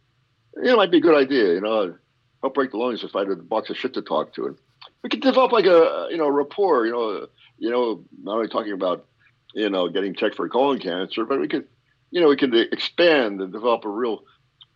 you 0.56 0.64
know, 0.64 0.74
it 0.74 0.76
might 0.76 0.90
be 0.90 0.98
a 0.98 1.02
good 1.02 1.16
idea. 1.16 1.54
You 1.54 1.60
know, 1.60 1.94
help 2.42 2.54
break 2.54 2.70
the 2.70 2.76
loneliness 2.76 3.04
if 3.04 3.14
I 3.14 3.20
had 3.20 3.30
a 3.30 3.36
box 3.36 3.70
of 3.70 3.76
shit 3.76 3.94
to 3.94 4.02
talk 4.02 4.34
to, 4.34 4.46
and 4.46 4.56
we 5.02 5.10
could 5.10 5.20
develop 5.20 5.52
like 5.52 5.66
a 5.66 6.08
you 6.10 6.16
know 6.16 6.28
rapport. 6.28 6.86
You 6.86 6.92
know, 6.92 7.26
you 7.58 7.70
know, 7.70 8.04
not 8.22 8.36
only 8.36 8.48
talking 8.48 8.72
about 8.72 9.06
you 9.54 9.70
know 9.70 9.88
getting 9.88 10.14
checked 10.14 10.36
for 10.36 10.48
colon 10.48 10.78
cancer, 10.78 11.24
but 11.24 11.40
we 11.40 11.48
could, 11.48 11.66
you 12.10 12.20
know, 12.20 12.28
we 12.28 12.36
could 12.36 12.54
expand 12.54 13.40
and 13.40 13.52
develop 13.52 13.84
a 13.84 13.88
real 13.88 14.24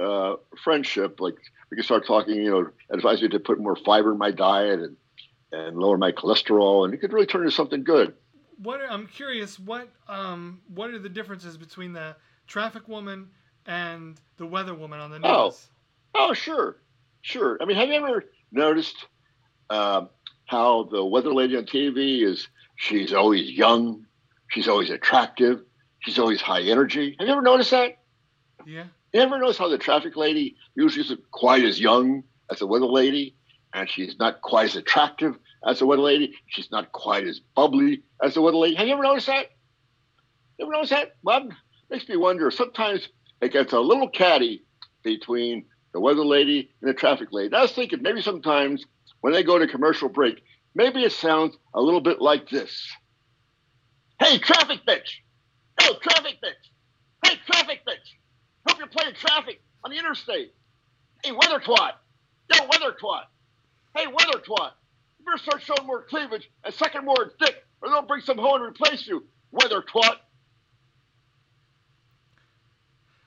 uh, 0.00 0.34
friendship. 0.62 1.20
Like 1.20 1.36
we 1.70 1.76
could 1.76 1.84
start 1.84 2.06
talking. 2.06 2.36
You 2.36 2.50
know, 2.50 2.70
advise 2.90 3.22
me 3.22 3.28
to 3.28 3.40
put 3.40 3.58
more 3.60 3.76
fiber 3.76 4.12
in 4.12 4.18
my 4.18 4.30
diet 4.30 4.80
and 4.80 4.96
and 5.52 5.76
lower 5.76 5.96
my 5.96 6.12
cholesterol, 6.12 6.84
and 6.84 6.94
it 6.94 6.98
could 6.98 7.12
really 7.12 7.26
turn 7.26 7.42
into 7.42 7.52
something 7.54 7.84
good. 7.84 8.14
What 8.62 8.80
I'm 8.88 9.06
curious. 9.06 9.58
What 9.58 9.88
um 10.08 10.60
what 10.74 10.90
are 10.90 10.98
the 10.98 11.08
differences 11.08 11.56
between 11.56 11.92
the 11.92 12.16
traffic 12.46 12.88
woman 12.88 13.30
and 13.66 14.20
the 14.36 14.46
weather 14.46 14.74
woman 14.74 15.00
on 15.00 15.10
the 15.10 15.18
news? 15.18 15.30
Oh. 15.30 15.54
Oh, 16.14 16.32
sure, 16.32 16.76
sure. 17.22 17.58
I 17.60 17.64
mean, 17.64 17.76
have 17.76 17.88
you 17.88 17.94
ever 17.94 18.24
noticed 18.52 19.06
um, 19.68 20.08
how 20.46 20.84
the 20.84 21.04
weather 21.04 21.34
lady 21.34 21.56
on 21.56 21.64
TV 21.64 22.22
is? 22.22 22.46
She's 22.76 23.12
always 23.12 23.50
young. 23.50 24.06
She's 24.48 24.68
always 24.68 24.90
attractive. 24.90 25.62
She's 26.04 26.18
always 26.18 26.40
high 26.40 26.62
energy. 26.62 27.16
Have 27.18 27.26
you 27.26 27.32
ever 27.32 27.42
noticed 27.42 27.70
that? 27.70 27.98
Yeah. 28.66 28.84
You 29.12 29.20
ever 29.20 29.38
notice 29.38 29.56
how 29.56 29.68
the 29.68 29.78
traffic 29.78 30.16
lady 30.16 30.56
usually 30.74 31.04
isn't 31.04 31.30
quite 31.30 31.64
as 31.64 31.80
young 31.80 32.24
as 32.50 32.58
the 32.58 32.66
weather 32.66 32.86
lady, 32.86 33.36
and 33.72 33.88
she's 33.88 34.18
not 34.18 34.42
quite 34.42 34.70
as 34.70 34.76
attractive 34.76 35.36
as 35.66 35.78
the 35.78 35.86
weather 35.86 36.02
lady. 36.02 36.34
She's 36.46 36.70
not 36.70 36.92
quite 36.92 37.26
as 37.26 37.40
bubbly 37.54 38.02
as 38.22 38.34
the 38.34 38.42
weather 38.42 38.58
lady. 38.58 38.74
Have 38.74 38.86
you 38.86 38.92
ever 38.92 39.02
noticed 39.02 39.28
that? 39.28 39.46
You 40.58 40.66
ever 40.66 40.72
notice 40.72 40.90
that? 40.90 41.12
Bob 41.22 41.52
makes 41.90 42.06
me 42.06 42.16
wonder. 42.16 42.50
Sometimes 42.50 43.08
it 43.40 43.52
gets 43.52 43.72
a 43.72 43.80
little 43.80 44.08
catty 44.08 44.62
between 45.02 45.64
the 45.94 46.00
weather 46.00 46.24
lady 46.24 46.70
and 46.82 46.90
the 46.90 46.94
traffic 46.94 47.28
lady. 47.32 47.54
I 47.54 47.62
was 47.62 47.72
thinking 47.72 48.02
maybe 48.02 48.20
sometimes 48.20 48.84
when 49.22 49.32
they 49.32 49.42
go 49.42 49.58
to 49.58 49.66
commercial 49.66 50.10
break, 50.10 50.42
maybe 50.74 51.02
it 51.02 51.12
sounds 51.12 51.56
a 51.72 51.80
little 51.80 52.02
bit 52.02 52.20
like 52.20 52.50
this. 52.50 52.90
Hey, 54.20 54.38
traffic 54.38 54.80
bitch! 54.86 55.20
Hey, 55.84 55.92
traffic 56.00 56.38
bitch! 56.42 57.28
Hey, 57.28 57.36
traffic 57.44 57.80
bitch! 57.86 58.16
Hope 58.66 58.78
you're 58.78 58.86
playing 58.86 59.14
traffic 59.16 59.60
on 59.84 59.90
the 59.90 59.98
interstate. 59.98 60.54
Hey, 61.22 61.32
weather 61.32 61.60
twat! 61.60 61.92
Yo, 62.52 62.64
weather 62.70 62.96
twat! 62.98 63.24
Hey, 63.94 64.06
weather 64.06 64.38
twat! 64.38 64.70
You 65.18 65.26
better 65.26 65.36
start 65.36 65.60
showing 65.60 65.86
more 65.86 66.02
cleavage 66.02 66.50
and 66.64 66.72
sucking 66.72 67.04
more 67.04 67.32
dick, 67.38 67.56
or 67.82 67.90
they'll 67.90 68.00
bring 68.00 68.22
some 68.22 68.38
hoe 68.38 68.54
and 68.54 68.64
replace 68.64 69.06
you. 69.06 69.24
Weather 69.50 69.82
twat! 69.82 70.16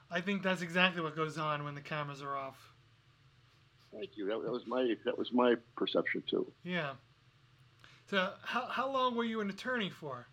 I 0.09 0.21
think 0.21 0.41
that's 0.41 0.63
exactly 0.63 1.03
what 1.03 1.15
goes 1.15 1.37
on 1.37 1.63
when 1.63 1.75
the 1.75 1.81
cameras 1.81 2.23
are 2.23 2.35
off. 2.35 2.55
Thank 3.93 4.17
you. 4.17 4.25
That, 4.25 4.41
that 4.43 4.51
was 4.51 4.65
my 4.65 4.95
that 5.05 5.17
was 5.17 5.31
my 5.31 5.55
perception 5.75 6.23
too. 6.27 6.51
Yeah. 6.63 6.93
So 8.09 8.31
how, 8.41 8.65
how 8.65 8.91
long 8.91 9.15
were 9.15 9.25
you 9.25 9.41
an 9.41 9.49
attorney 9.51 9.91
for? 9.91 10.27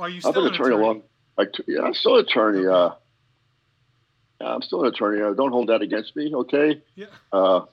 Are 0.00 0.08
you 0.08 0.16
I've 0.16 0.20
still 0.20 0.32
been 0.32 0.46
an 0.46 0.54
attorney 0.54 0.74
a 0.74 0.78
long. 0.78 1.02
Like, 1.36 1.52
yeah, 1.66 1.82
I'm 1.82 1.94
still 1.94 2.16
an 2.16 2.24
attorney. 2.24 2.66
Uh, 2.66 2.90
yeah, 4.40 4.46
I'm 4.46 4.62
still 4.62 4.82
an 4.82 4.88
attorney. 4.88 5.22
Uh, 5.22 5.34
don't 5.34 5.52
hold 5.52 5.68
that 5.68 5.82
against 5.82 6.16
me, 6.16 6.34
okay? 6.34 6.82
Yeah. 6.94 7.06
Uh, 7.32 7.66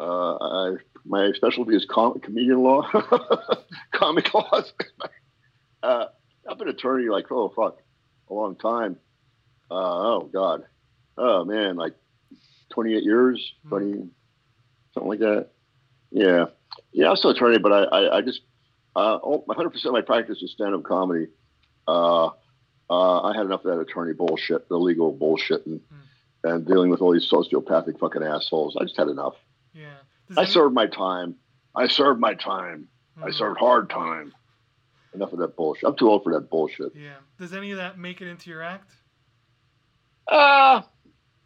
uh, 0.00 0.36
I 0.36 0.76
my 1.04 1.32
specialty 1.32 1.76
is 1.76 1.86
com- 1.88 2.18
comedian 2.20 2.62
law, 2.62 2.82
comic 3.92 4.32
laws. 4.34 4.72
uh, 5.82 6.06
I've 6.48 6.58
been 6.58 6.68
an 6.68 6.74
attorney 6.74 7.08
like 7.08 7.30
oh 7.30 7.52
fuck, 7.54 7.78
a 8.28 8.34
long 8.34 8.56
time. 8.56 8.96
Uh, 9.70 9.74
oh 9.74 10.30
god, 10.32 10.64
oh 11.16 11.44
man, 11.44 11.76
like 11.76 11.94
28 12.70 13.02
years, 13.02 13.52
20, 13.68 14.08
something 14.94 15.08
like 15.08 15.20
that. 15.20 15.48
Yeah, 16.10 16.46
yeah, 16.92 17.10
I'm 17.10 17.16
still 17.16 17.30
attorney, 17.30 17.58
but 17.58 17.72
I 17.72 17.82
I, 17.84 18.16
I 18.18 18.20
just 18.22 18.40
uh, 18.96 19.18
100 19.18 19.70
percent 19.70 19.86
of 19.86 19.92
my 19.92 20.00
practice 20.02 20.42
is 20.42 20.52
stand 20.52 20.74
up 20.74 20.82
comedy. 20.84 21.28
Uh, 21.88 22.26
uh, 22.90 23.22
I 23.22 23.36
had 23.36 23.46
enough 23.46 23.64
of 23.64 23.74
that 23.74 23.80
attorney 23.80 24.12
bullshit, 24.12 24.68
the 24.68 24.76
legal 24.76 25.12
bullshit, 25.12 25.64
and 25.66 25.80
and 26.44 26.66
dealing 26.66 26.90
with 26.90 27.00
all 27.00 27.12
these 27.12 27.30
sociopathic 27.30 27.98
fucking 28.00 28.22
assholes. 28.22 28.76
I 28.76 28.82
just 28.84 28.96
had 28.96 29.08
enough. 29.08 29.34
Yeah. 29.72 29.94
Does 30.28 30.38
I 30.38 30.44
served 30.44 30.74
my 30.74 30.86
time. 30.88 31.36
I 31.74 31.86
served 31.88 32.18
my 32.20 32.34
time. 32.34 32.88
I 33.16 33.28
Mhm. 33.28 33.34
served 33.34 33.58
hard 33.60 33.88
time. 33.90 34.32
Enough 35.14 35.32
of 35.32 35.38
that 35.38 35.56
bullshit. 35.56 35.88
I'm 35.88 35.96
too 35.96 36.10
old 36.10 36.24
for 36.24 36.32
that 36.32 36.50
bullshit. 36.50 36.94
Yeah. 36.96 37.14
Does 37.38 37.52
any 37.52 37.70
of 37.70 37.76
that 37.78 37.98
make 37.98 38.20
it 38.20 38.28
into 38.28 38.50
your 38.50 38.62
act? 38.62 38.90
Uh, 40.26 40.82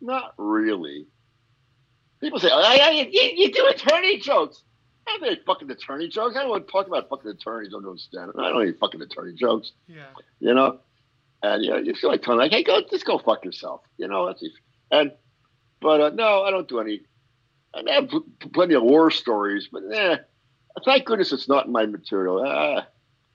not 0.01 0.35
really. 0.39 1.07
People 2.21 2.39
say, 2.39 2.49
oh, 2.51 2.91
you, 2.91 3.07
you 3.37 3.53
do 3.53 3.67
attorney 3.67 4.19
jokes. 4.19 4.63
I 5.09 5.19
don't 5.21 5.35
do 5.35 5.41
fucking 5.47 5.71
attorney 5.71 6.09
jokes. 6.09 6.37
I 6.37 6.41
don't 6.41 6.51
want 6.51 6.67
to 6.67 6.73
talk 6.73 6.87
about 6.87 7.09
fucking 7.09 7.31
attorneys. 7.31 7.73
I'm 7.73 7.83
doing 7.83 7.99
stand 7.99 8.33
I 8.39 8.43
don't 8.43 8.55
do 8.55 8.61
any 8.61 8.73
fucking 8.73 9.01
attorney 9.03 9.35
jokes, 9.35 9.73
Yeah. 9.89 10.05
you 10.41 10.55
know? 10.55 10.81
And, 11.43 11.63
you 11.65 11.71
know, 11.71 11.77
you 11.77 11.95
feel 11.95 12.11
like 12.11 12.23
telling, 12.23 12.41
like, 12.41 12.51
hey, 12.51 12.65
go, 12.65 12.81
just 12.91 13.05
go 13.05 13.19
fuck 13.19 13.45
yourself. 13.45 13.83
You 13.99 14.09
know, 14.09 14.27
that's, 14.27 14.43
easy. 14.43 14.55
and, 14.91 15.13
but 15.81 16.01
uh, 16.01 16.11
no, 16.11 16.43
I 16.43 16.51
don't 16.51 16.67
do 16.69 16.81
any. 16.81 17.03
I 17.75 17.83
I 17.89 17.93
have 17.95 18.09
pl- 18.09 18.25
plenty 18.55 18.75
of 18.75 18.83
war 18.83 19.11
stories, 19.11 19.69
but 19.71 19.83
eh, 19.93 20.17
thank 20.85 21.05
goodness 21.05 21.33
it's 21.33 21.49
not 21.49 21.67
in 21.67 21.73
my 21.73 21.85
material. 21.87 22.43
Ah, 22.47 22.87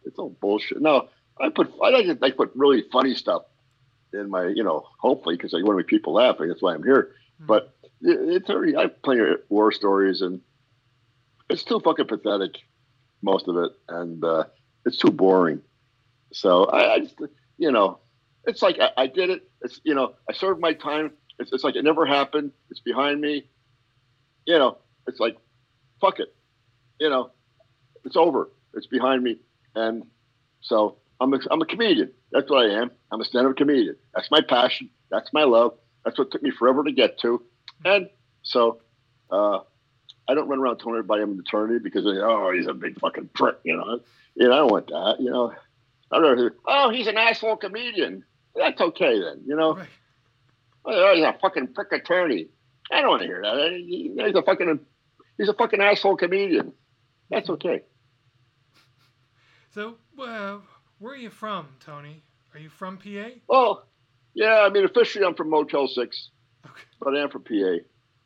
it's 0.03 0.17
all 0.17 0.35
bullshit. 0.41 0.81
No, 0.81 1.09
I 1.39 1.49
put, 1.49 1.71
I 1.81 1.89
like 1.89 2.05
to 2.07 2.17
I 2.25 2.31
put 2.31 2.51
really 2.55 2.83
funny 2.91 3.13
stuff 3.13 3.43
in 4.13 4.29
my, 4.31 4.47
you 4.47 4.63
know, 4.63 4.83
hopefully 4.99 5.35
because 5.37 5.53
I 5.53 5.57
want 5.57 5.73
to 5.73 5.77
make 5.77 5.87
people 5.87 6.13
laughing. 6.13 6.47
That's 6.49 6.61
why 6.61 6.73
I'm 6.73 6.83
here. 6.83 7.13
Mhm. 7.41 7.45
But 7.47 7.75
it, 8.01 8.17
it's 8.41 8.49
already, 8.49 8.75
I 8.75 8.81
have 8.83 9.01
plenty 9.03 9.21
of 9.21 9.37
war 9.49 9.71
stories 9.71 10.21
and 10.21 10.41
it's 11.51 11.63
too 11.63 11.79
fucking 11.79 12.07
pathetic, 12.07 12.57
most 13.21 13.47
of 13.47 13.57
it. 13.57 13.71
And 13.89 14.23
uh, 14.23 14.45
it's 14.85 14.97
too 14.97 15.11
boring. 15.11 15.61
So 16.33 16.65
I, 16.65 16.93
I 16.93 16.99
just, 16.99 17.15
you 17.57 17.71
know, 17.71 17.99
it's 18.45 18.61
like 18.61 18.79
I, 18.79 18.89
I 18.97 19.07
did 19.07 19.29
it. 19.29 19.49
It's, 19.61 19.79
you 19.83 19.93
know, 19.93 20.13
I 20.29 20.33
served 20.33 20.59
my 20.59 20.73
time. 20.73 21.11
It's, 21.39 21.51
it's 21.53 21.63
like 21.63 21.75
it 21.75 21.83
never 21.83 22.05
happened. 22.05 22.51
It's 22.69 22.79
behind 22.79 23.21
me. 23.21 23.47
You 24.45 24.57
know, 24.57 24.77
it's 25.07 25.19
like, 25.19 25.37
fuck 25.99 26.19
it. 26.19 26.33
You 26.99 27.09
know, 27.09 27.31
it's 28.05 28.15
over. 28.15 28.49
It's 28.73 28.87
behind 28.87 29.23
me. 29.23 29.37
And 29.75 30.03
so 30.61 30.97
I'm 31.19 31.33
a, 31.33 31.39
I'm 31.51 31.61
a 31.61 31.65
comedian. 31.65 32.11
That's 32.31 32.49
what 32.49 32.65
I 32.65 32.81
am. 32.81 32.91
I'm 33.11 33.21
a 33.21 33.25
stand-up 33.25 33.57
comedian. 33.57 33.95
That's 34.15 34.31
my 34.31 34.41
passion. 34.41 34.89
That's 35.09 35.31
my 35.33 35.43
love. 35.43 35.73
That's 36.05 36.17
what 36.17 36.31
took 36.31 36.41
me 36.41 36.51
forever 36.51 36.83
to 36.83 36.91
get 36.91 37.19
to. 37.19 37.43
And 37.85 38.09
so 38.41 38.81
uh, 39.29 39.59
I 40.31 40.35
don't 40.35 40.47
run 40.47 40.59
around 40.59 40.77
telling 40.77 40.95
everybody 40.95 41.23
I'm 41.23 41.31
an 41.33 41.39
attorney 41.45 41.79
because 41.79 42.05
they, 42.05 42.11
oh, 42.21 42.51
he's 42.55 42.67
a 42.67 42.73
big 42.73 42.99
fucking 42.99 43.29
prick. 43.33 43.57
You 43.63 43.75
know, 43.77 43.99
you 44.35 44.47
know, 44.47 44.53
I 44.53 44.57
don't 44.57 44.71
want 44.71 44.87
that. 44.87 45.17
You 45.19 45.29
know, 45.29 45.53
I'd 46.11 46.21
rather 46.21 46.37
hear, 46.37 46.55
oh, 46.65 46.89
he's 46.89 47.07
an 47.07 47.17
asshole 47.17 47.57
comedian. 47.57 48.23
That's 48.55 48.79
okay 48.79 49.19
then. 49.19 49.43
You 49.45 49.55
know, 49.55 49.75
Right. 49.75 49.87
oh, 50.85 51.13
he's 51.15 51.23
a 51.25 51.35
fucking 51.41 51.73
prick 51.73 51.91
attorney. 51.91 52.47
I 52.91 53.01
don't 53.01 53.09
want 53.09 53.21
to 53.23 53.27
hear 53.27 53.41
that. 53.41 53.71
He- 53.73 54.13
He's 54.17 54.35
a 54.35 54.41
fucking 54.41 54.79
he's 55.37 55.49
a 55.49 55.53
fucking 55.53 55.81
asshole 55.81 56.17
comedian. 56.17 56.73
That's 57.29 57.49
okay. 57.49 57.81
So, 59.73 59.95
uh, 60.19 60.57
where 60.99 61.13
are 61.13 61.17
you 61.17 61.29
from, 61.29 61.67
Tony? 61.79 62.23
Are 62.53 62.59
you 62.59 62.69
from 62.69 62.97
PA? 62.97 63.29
Well, 63.47 63.85
yeah, 64.33 64.59
I 64.65 64.69
mean, 64.69 64.83
officially 64.85 65.23
I'm 65.25 65.35
from 65.35 65.49
Motel 65.49 65.87
6, 65.87 66.29
Okay. 66.65 66.81
but 66.99 67.15
I 67.15 67.21
am 67.21 67.29
from 67.29 67.43
PA. 67.43 67.77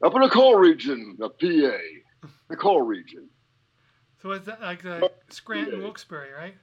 Up 0.06 0.14
in 0.14 0.22
the 0.22 0.30
coal 0.30 0.56
region 0.56 1.18
of 1.20 1.40
PA. 1.40 2.28
The 2.48 2.56
coal 2.56 2.84
region. 2.84 3.28
So 4.22 4.32
is 4.34 4.46
that 4.46 4.62
like 4.62 4.84
the 4.84 5.12
Scranton, 5.30 5.82
Wilkes-Barre, 5.82 6.32
right? 6.38 6.56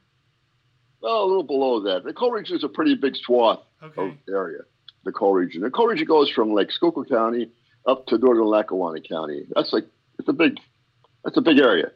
Well, 1.00 1.24
a 1.24 1.26
little 1.26 1.42
below 1.42 1.81
that. 1.81 2.05
The 2.05 2.12
coal 2.12 2.31
region 2.31 2.57
is 2.57 2.62
a 2.62 2.68
pretty 2.68 2.94
big 2.94 3.16
swath 3.16 3.59
of 3.81 3.96
area, 4.28 4.61
the 5.05 5.11
coal 5.11 5.33
region. 5.33 5.62
The 5.62 5.70
coal 5.70 5.88
region 5.88 6.07
goes 6.07 6.31
from 6.31 6.52
like 6.55 6.70
Schuylkill 6.70 7.05
County 7.05 7.50
up 7.85 8.07
to 8.07 8.18
northern 8.18 8.46
Lackawanna 8.46 9.00
County. 9.00 9.44
That's 9.57 9.72
like, 9.72 9.87
it's 10.20 10.28
a 10.28 10.33
big, 10.33 10.61
that's 11.24 11.37
a 11.37 11.42
big 11.42 11.59
area. 11.59 11.90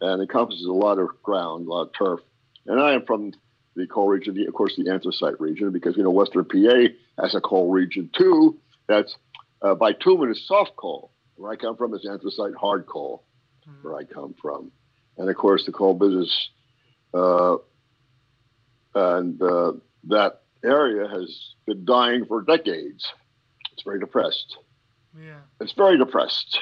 And 0.00 0.22
encompasses 0.22 0.64
a 0.64 0.72
lot 0.72 1.00
of 1.00 1.08
ground, 1.24 1.66
a 1.66 1.70
lot 1.70 1.88
of 1.88 1.92
turf. 1.98 2.20
And 2.66 2.80
I 2.80 2.92
am 2.92 3.04
from 3.04 3.32
the 3.74 3.88
coal 3.88 4.06
region, 4.06 4.34
the, 4.34 4.46
of 4.46 4.54
course, 4.54 4.76
the 4.76 4.88
anthracite 4.90 5.40
region, 5.40 5.72
because, 5.72 5.96
you 5.96 6.04
know, 6.04 6.10
Western 6.10 6.44
PA 6.44 6.92
has 7.20 7.34
a 7.34 7.40
coal 7.40 7.70
region 7.70 8.10
too. 8.16 8.56
That's 8.86 9.16
uh, 9.62 9.74
bitumen 9.74 10.30
is 10.30 10.46
soft 10.46 10.76
coal. 10.76 11.12
Where 11.36 11.50
I 11.50 11.56
come 11.56 11.76
from 11.76 11.94
is 11.94 12.06
anthracite 12.06 12.54
hard 12.54 12.86
coal, 12.86 13.24
Mhm. 13.66 13.82
where 13.82 13.96
I 13.96 14.04
come 14.04 14.34
from. 14.34 14.72
And 15.16 15.28
of 15.30 15.36
course, 15.36 15.64
the 15.66 15.72
coal 15.72 15.94
business, 15.94 16.50
uh, 17.14 17.56
and 18.94 19.40
uh, 19.42 19.72
that 20.04 20.42
area 20.64 21.08
has 21.08 21.54
been 21.66 21.84
dying 21.84 22.26
for 22.26 22.42
decades. 22.42 23.06
It's 23.72 23.82
very 23.82 24.00
depressed. 24.00 24.56
Yeah. 25.18 25.40
It's 25.60 25.72
very 25.72 25.96
depressed. 25.98 26.58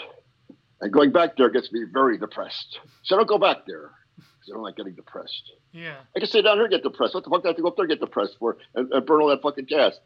And 0.81 0.93
going 0.93 1.11
back 1.11 1.37
there 1.37 1.51
gets 1.51 1.73
me 1.73 1.85
very 1.93 2.19
depressed. 2.19 2.79
So 3.03 3.17
I 3.17 3.19
don't 3.19 3.27
go 3.29 3.39
back 3.39 3.67
there 3.67 3.91
because 4.17 4.51
I 4.51 4.55
don't 4.55 4.63
like 4.63 4.77
getting 4.77 4.95
depressed. 4.95 5.43
Yeah. 5.73 5.97
I 6.15 6.21
can 6.21 6.29
stay 6.29 6.43
down 6.43 6.57
here 6.57 6.65
and 6.67 6.71
get 6.73 6.83
depressed. 6.85 7.15
What 7.15 7.25
the 7.25 7.31
fuck 7.31 7.43
do 7.43 7.49
I 7.49 7.51
have 7.51 7.57
to 7.57 7.63
go 7.63 7.69
up 7.69 7.77
there 7.77 7.85
and 7.85 7.91
get 7.91 8.01
depressed 8.01 8.37
for 8.39 8.59
and, 8.75 8.93
and 8.93 9.05
burn 9.05 9.21
all 9.21 9.29
that 9.29 9.43
fucking 9.43 9.65
gas? 9.67 9.99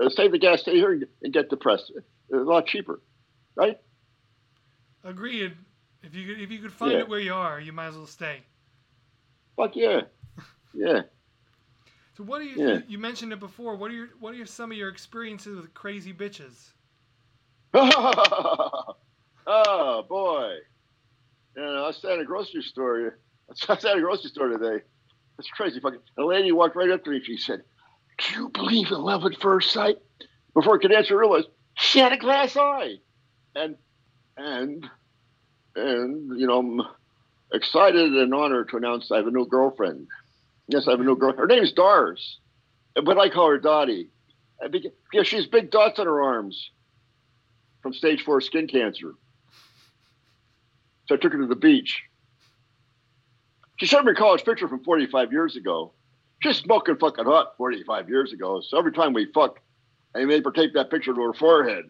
Uh, 0.00 0.08
save 0.10 0.32
the 0.32 0.38
gas, 0.38 0.60
stay 0.60 0.74
here 0.74 0.92
and, 0.92 1.06
and 1.22 1.32
get 1.32 1.48
depressed. 1.48 1.90
A 2.32 2.36
lot 2.36 2.66
cheaper, 2.66 3.00
right? 3.56 3.78
Agreed. 5.04 5.52
If 6.02 6.14
you 6.14 6.26
could, 6.26 6.40
if 6.42 6.50
you 6.50 6.58
could 6.58 6.72
find 6.72 6.92
Yeah. 6.92 6.98
it 7.00 7.08
where 7.08 7.20
you 7.20 7.32
are, 7.34 7.58
you 7.60 7.72
might 7.72 7.88
as 7.88 7.96
well 7.96 8.06
stay. 8.06 8.40
Fuck 9.56 9.74
yeah. 9.76 10.02
Yeah. 10.74 11.02
So 12.16 12.24
what 12.24 12.40
are 12.40 12.44
you? 12.44 12.68
Yeah. 12.68 12.80
You 12.86 12.98
mentioned 12.98 13.32
it 13.32 13.40
before. 13.40 13.74
What 13.76 13.90
are 13.90 13.94
your 13.94 14.08
What 14.20 14.34
are 14.34 14.36
your, 14.36 14.46
some 14.46 14.70
of 14.70 14.76
your 14.76 14.88
experiences 14.90 15.56
with 15.56 15.72
crazy 15.72 16.12
bitches? 16.12 16.72
oh 17.74 18.94
boy. 20.08 20.54
You 21.56 21.62
know, 21.62 21.84
I 21.84 21.86
was 21.88 22.04
at 22.04 22.18
a 22.18 22.24
grocery 22.24 22.62
store. 22.62 23.18
I 23.68 23.72
was 23.74 23.84
at 23.84 23.96
a 23.96 24.00
grocery 24.00 24.30
store 24.30 24.48
today. 24.48 24.84
It's 25.38 25.48
crazy. 25.48 25.80
Fucking 25.80 26.00
a 26.18 26.22
lady 26.24 26.52
walked 26.52 26.76
right 26.76 26.90
up 26.90 27.04
to 27.04 27.10
me. 27.10 27.20
She 27.24 27.36
said, 27.38 27.62
"Do 28.18 28.34
you 28.40 28.48
believe 28.50 28.88
in 28.90 29.00
love 29.00 29.24
at 29.24 29.40
first 29.40 29.72
sight?" 29.72 29.96
Before 30.54 30.76
I 30.76 30.78
could 30.82 30.92
answer, 30.92 31.14
I 31.16 31.20
realized 31.20 31.48
she 31.78 31.98
had 32.00 32.12
a 32.12 32.18
glass 32.18 32.56
eye, 32.56 32.96
and 33.54 33.76
and 34.36 34.86
and 35.76 36.38
you 36.38 36.46
know, 36.46 36.58
I'm 36.58 36.82
excited 37.52 38.12
and 38.14 38.34
honored 38.34 38.68
to 38.70 38.76
announce 38.76 39.10
I 39.10 39.16
have 39.16 39.26
a 39.26 39.30
new 39.30 39.46
girlfriend. 39.46 40.06
Yes, 40.68 40.86
I 40.86 40.92
have 40.92 41.00
a 41.00 41.04
new 41.04 41.16
girl. 41.16 41.32
Her 41.36 41.46
name's 41.46 41.72
Dars, 41.72 42.38
but 42.94 43.18
I 43.18 43.28
call 43.30 43.48
her 43.50 43.58
Dottie. 43.58 44.10
Beca- 44.62 44.92
Because 45.10 45.26
she's 45.26 45.46
big 45.46 45.70
dots 45.70 45.98
on 45.98 46.06
her 46.06 46.22
arms 46.22 46.70
from 47.82 47.92
stage 47.92 48.22
four 48.22 48.40
skin 48.40 48.66
cancer. 48.66 49.14
So 51.06 51.14
I 51.14 51.18
took 51.18 51.32
her 51.32 51.38
to 51.38 51.46
the 51.46 51.56
beach. 51.56 52.02
She 53.76 53.86
showed 53.86 54.04
me 54.04 54.12
a 54.12 54.14
college 54.16 54.44
picture 54.44 54.68
from 54.68 54.82
45 54.84 55.32
years 55.32 55.56
ago. 55.56 55.94
She's 56.42 56.56
smoking 56.56 56.96
fucking 56.96 57.24
hot 57.24 57.56
45 57.56 58.08
years 58.08 58.32
ago. 58.32 58.60
So 58.66 58.76
every 58.78 58.92
time 58.92 59.12
we 59.12 59.26
I 60.14 60.24
make 60.24 60.44
her 60.44 60.50
tape 60.50 60.72
that 60.74 60.90
picture 60.90 61.14
to 61.14 61.20
her 61.20 61.34
forehead. 61.34 61.84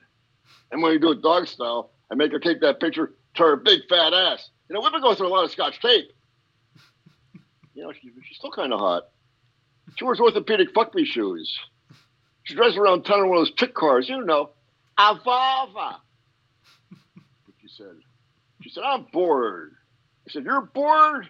And 0.71 0.83
when 0.83 0.93
we 0.93 0.99
do 0.99 1.13
it 1.13 1.23
dog 1.23 1.47
style, 1.47 1.93
I 2.11 2.15
make 2.15 2.33
her 2.33 2.39
tape 2.39 2.61
that 2.61 2.81
picture 2.81 3.15
to 3.37 3.43
her 3.43 3.57
big 3.57 3.81
fat 3.89 4.13
ass. 4.13 4.51
You 4.69 4.75
know, 4.75 4.81
women 4.81 5.01
go 5.01 5.15
through 5.15 5.29
a 5.29 5.35
lot 5.35 5.45
of 5.45 5.51
scotch 5.51 5.81
tape. 5.81 6.11
You 7.75 7.85
know, 7.85 7.93
she, 7.93 8.11
she's 8.27 8.39
still 8.39 8.51
kind 8.51 8.73
of 8.73 8.81
hot. 8.81 9.05
She 9.97 10.05
wears 10.05 10.19
orthopedic 10.19 10.75
fuck 10.75 10.93
me 10.97 11.05
shoes. 11.05 11.57
She 12.43 12.57
drives 12.57 12.77
around 12.77 13.05
town 13.05 13.21
in 13.21 13.29
one 13.29 13.39
of 13.39 13.43
those 13.43 13.55
chick 13.55 13.73
cars, 13.73 14.09
you 14.09 14.25
know. 14.25 14.51
A 14.99 15.15
Volvo. 15.15 15.95
She 17.63 17.69
said, 17.69 17.95
she 18.63 18.71
said, 18.71 18.83
I'm 18.85 19.07
bored. 19.13 19.75
I 20.27 20.33
said, 20.33 20.45
You're 20.45 20.63
bored? 20.63 21.29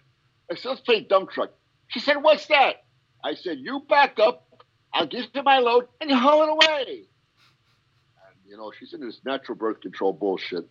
I 0.51 0.55
said, 0.55 0.71
Let's 0.71 0.81
play 0.81 1.01
dump 1.01 1.31
truck. 1.31 1.51
She 1.89 2.01
said, 2.01 2.17
What's 2.17 2.47
that? 2.47 2.85
I 3.23 3.35
said, 3.35 3.59
You 3.59 3.83
back 3.89 4.19
up, 4.19 4.48
I'll 4.93 5.07
give 5.07 5.27
you 5.35 5.43
my 5.43 5.59
load, 5.59 5.89
and 6.01 6.11
you 6.11 6.17
haul 6.17 6.43
it 6.43 6.49
away. 6.51 6.85
And, 6.87 8.51
you 8.51 8.57
know, 8.57 8.73
she's 8.79 8.93
into 8.93 9.07
this 9.07 9.21
natural 9.25 9.57
birth 9.57 9.81
control 9.81 10.13
bullshit. 10.13 10.69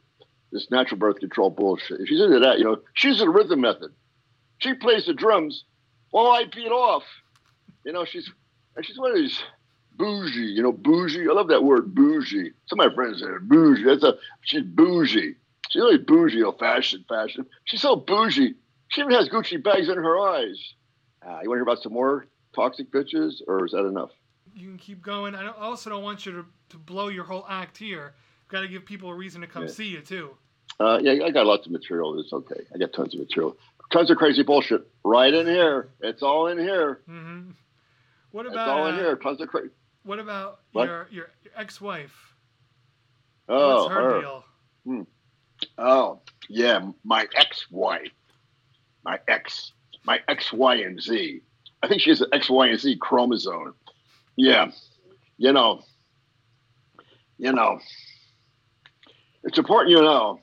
This 0.52 0.70
natural 0.72 0.98
birth 0.98 1.20
control 1.20 1.50
bullshit. 1.50 2.02
If 2.02 2.08
She's 2.08 2.22
into 2.22 2.40
that, 2.40 2.58
you 2.58 2.66
know. 2.66 2.78
She's 2.94 3.22
a 3.22 3.30
rhythm 3.30 3.62
method. 3.62 3.92
She 4.60 4.74
plays 4.74 5.06
the 5.06 5.14
drums 5.14 5.66
while 6.12 6.28
I 6.28 6.46
beat 6.46 6.72
off. 6.72 7.04
You 7.86 7.94
know, 7.94 8.06
she's 8.06 8.32
and 8.76 8.86
she's 8.86 8.98
one 8.98 9.12
of 9.12 9.18
these 9.18 9.42
bougie, 9.96 10.40
you 10.40 10.62
know, 10.62 10.72
bougie. 10.72 11.28
I 11.30 11.34
love 11.34 11.48
that 11.50 11.64
word 11.64 11.94
bougie. 11.94 12.52
Some 12.68 12.80
of 12.80 12.88
my 12.88 12.96
friends 12.96 13.20
say 13.20 13.28
bougie. 13.42 13.84
That's 13.84 14.04
a 14.04 14.16
she's 14.42 14.64
bougie. 14.64 15.36
She's 15.70 15.82
really 15.82 15.98
bougie, 15.98 16.44
old 16.44 16.60
fashioned 16.60 17.06
fashion. 17.08 17.46
She's 17.66 17.82
so 17.82 17.96
bougie. 17.96 18.56
She 18.90 19.02
even 19.02 19.14
has 19.14 19.30
Gucci 19.30 19.62
bags 19.62 19.90
in 19.90 19.98
her 19.98 20.20
eyes. 20.20 20.74
Uh, 21.22 21.40
you 21.44 21.50
want 21.50 21.56
to 21.56 21.56
hear 21.56 21.62
about 21.64 21.84
some 21.84 21.94
more 21.94 22.28
toxic 22.58 22.92
bitches, 22.92 23.42
or 23.48 23.66
is 23.66 23.72
that 23.72 23.86
enough? 23.86 24.10
You 24.56 24.68
can 24.68 24.78
keep 24.78 25.02
going. 25.02 25.36
I 25.36 25.44
don't- 25.44 25.58
also 25.58 25.90
don't 25.92 26.04
want 26.04 26.26
you 26.26 26.32
to, 26.34 26.46
to 26.70 26.78
blow 26.78 27.08
your 27.10 27.24
whole 27.24 27.46
act 27.48 27.78
here. 27.78 28.16
Got 28.50 28.62
to 28.62 28.68
give 28.68 28.84
people 28.86 29.10
a 29.10 29.14
reason 29.16 29.42
to 29.42 29.48
come 29.48 29.64
Yeah. 29.64 29.70
see 29.70 29.88
you 29.88 30.02
too. 30.02 30.36
Uh, 30.80 31.00
yeah, 31.02 31.24
I 31.26 31.30
got 31.32 31.46
lots 31.46 31.66
of 31.68 31.72
material. 31.72 32.20
It's 32.20 32.34
okay. 32.34 32.62
I 32.74 32.78
got 32.78 32.94
tons 32.94 33.14
of 33.14 33.20
material. 33.22 33.56
Tons 33.92 34.10
of 34.12 34.18
crazy 34.18 34.44
bullshit 34.44 34.86
right 35.04 35.34
in 35.34 35.46
here. 35.48 35.90
It's 36.02 36.22
all 36.24 36.48
in 36.48 36.58
here. 36.58 37.02
hmm 37.06 37.52
What 38.32 38.46
It's 38.46 38.54
about 38.54 38.68
all 38.70 38.88
in 38.88 38.96
uh, 38.96 39.00
here. 39.00 39.16
Tons 39.16 39.40
of 39.42 39.48
crazy. 39.50 39.70
what 40.04 40.20
about 40.20 40.60
What? 40.74 40.86
your 40.86 41.08
your 41.12 41.28
ex-wife? 41.56 42.34
Oh, 43.50 43.84
What's 43.84 43.94
her, 43.94 44.02
her. 44.14 44.22
deal? 44.22 45.08
Oh, 45.78 46.22
yeah, 46.50 46.92
my 47.04 47.28
ex-wife, 47.36 48.12
my 49.04 49.20
ex, 49.28 49.72
my 50.06 50.20
X, 50.28 50.54
Y, 50.54 50.76
and 50.76 51.02
Z. 51.02 51.42
I 51.82 51.88
think 51.88 52.02
she 52.02 52.10
has 52.10 52.22
an 52.22 52.30
X, 52.34 52.50
Y, 52.50 52.68
and 52.68 52.80
Z 52.80 52.98
chromosome. 53.00 53.76
Yeah, 54.36 54.72
you 55.38 55.54
know, 55.54 55.82
you 57.38 57.52
know, 57.52 57.80
it's 59.44 59.58
important 59.58 59.92
you 59.92 60.02
know 60.02 60.40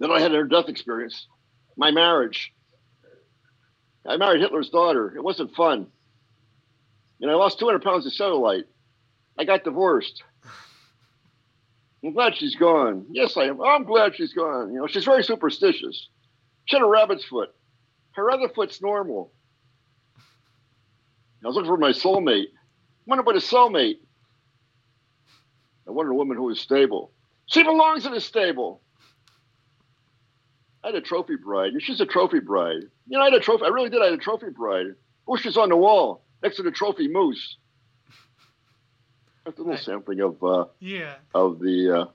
that 0.00 0.10
I 0.10 0.20
had 0.20 0.32
a 0.34 0.46
death 0.46 0.68
experience. 0.68 1.26
My 1.76 1.90
marriage. 1.90 2.52
I 4.06 4.16
married 4.16 4.40
Hitler's 4.40 4.70
daughter. 4.70 5.14
It 5.16 5.22
wasn't 5.22 5.54
fun. 5.54 5.88
And 7.20 7.30
I 7.30 7.34
lost 7.34 7.58
200 7.58 7.82
pounds 7.82 8.06
of 8.06 8.12
cellulite. 8.12 8.64
I 9.38 9.44
got 9.44 9.64
divorced. 9.64 10.22
I'm 12.04 12.12
glad 12.12 12.36
she's 12.36 12.54
gone. 12.54 13.06
Yes, 13.10 13.36
I 13.36 13.44
am. 13.44 13.60
I'm 13.60 13.84
glad 13.84 14.14
she's 14.14 14.32
gone. 14.32 14.72
You 14.72 14.80
know, 14.80 14.86
she's 14.86 15.04
very 15.04 15.24
superstitious. 15.24 16.08
She 16.66 16.76
had 16.76 16.82
a 16.82 16.86
rabbit's 16.86 17.24
foot. 17.24 17.54
Her 18.12 18.30
other 18.30 18.48
foot's 18.48 18.80
normal. 18.80 19.32
I 21.46 21.48
was 21.48 21.54
looking 21.54 21.70
for 21.70 21.76
my 21.76 21.92
soulmate. 21.92 22.46
I 22.48 23.04
wonder 23.06 23.22
what 23.22 23.36
a 23.36 23.38
soulmate. 23.38 23.98
I 25.86 25.92
wanted 25.92 26.10
a 26.10 26.14
woman 26.14 26.36
who 26.36 26.42
was 26.42 26.58
stable. 26.58 27.12
She 27.46 27.62
belongs 27.62 28.04
in 28.04 28.12
a 28.14 28.20
stable. 28.20 28.82
I 30.82 30.88
had 30.88 30.96
a 30.96 31.00
trophy 31.00 31.36
bride. 31.36 31.72
and 31.72 31.80
She's 31.80 32.00
a 32.00 32.06
trophy 32.06 32.40
bride. 32.40 32.82
You 33.06 33.16
know, 33.16 33.20
I 33.20 33.26
had 33.26 33.34
a 33.34 33.38
trophy. 33.38 33.64
I 33.64 33.68
really 33.68 33.90
did. 33.90 34.02
I 34.02 34.06
had 34.06 34.14
a 34.14 34.18
trophy 34.18 34.50
bride. 34.50 34.86
Oh, 35.28 35.36
she's 35.36 35.56
on 35.56 35.68
the 35.68 35.76
wall 35.76 36.24
next 36.42 36.56
to 36.56 36.64
the 36.64 36.72
trophy 36.72 37.06
moose. 37.06 37.58
That's 39.44 39.56
a 39.58 39.60
little 39.60 39.74
Right. 39.74 39.80
sampling 39.84 40.20
of 40.22 40.42
uh, 40.42 40.64
Yeah. 40.80 41.14
of 41.32 41.60
the 41.60 41.96
uh, 41.96 42.06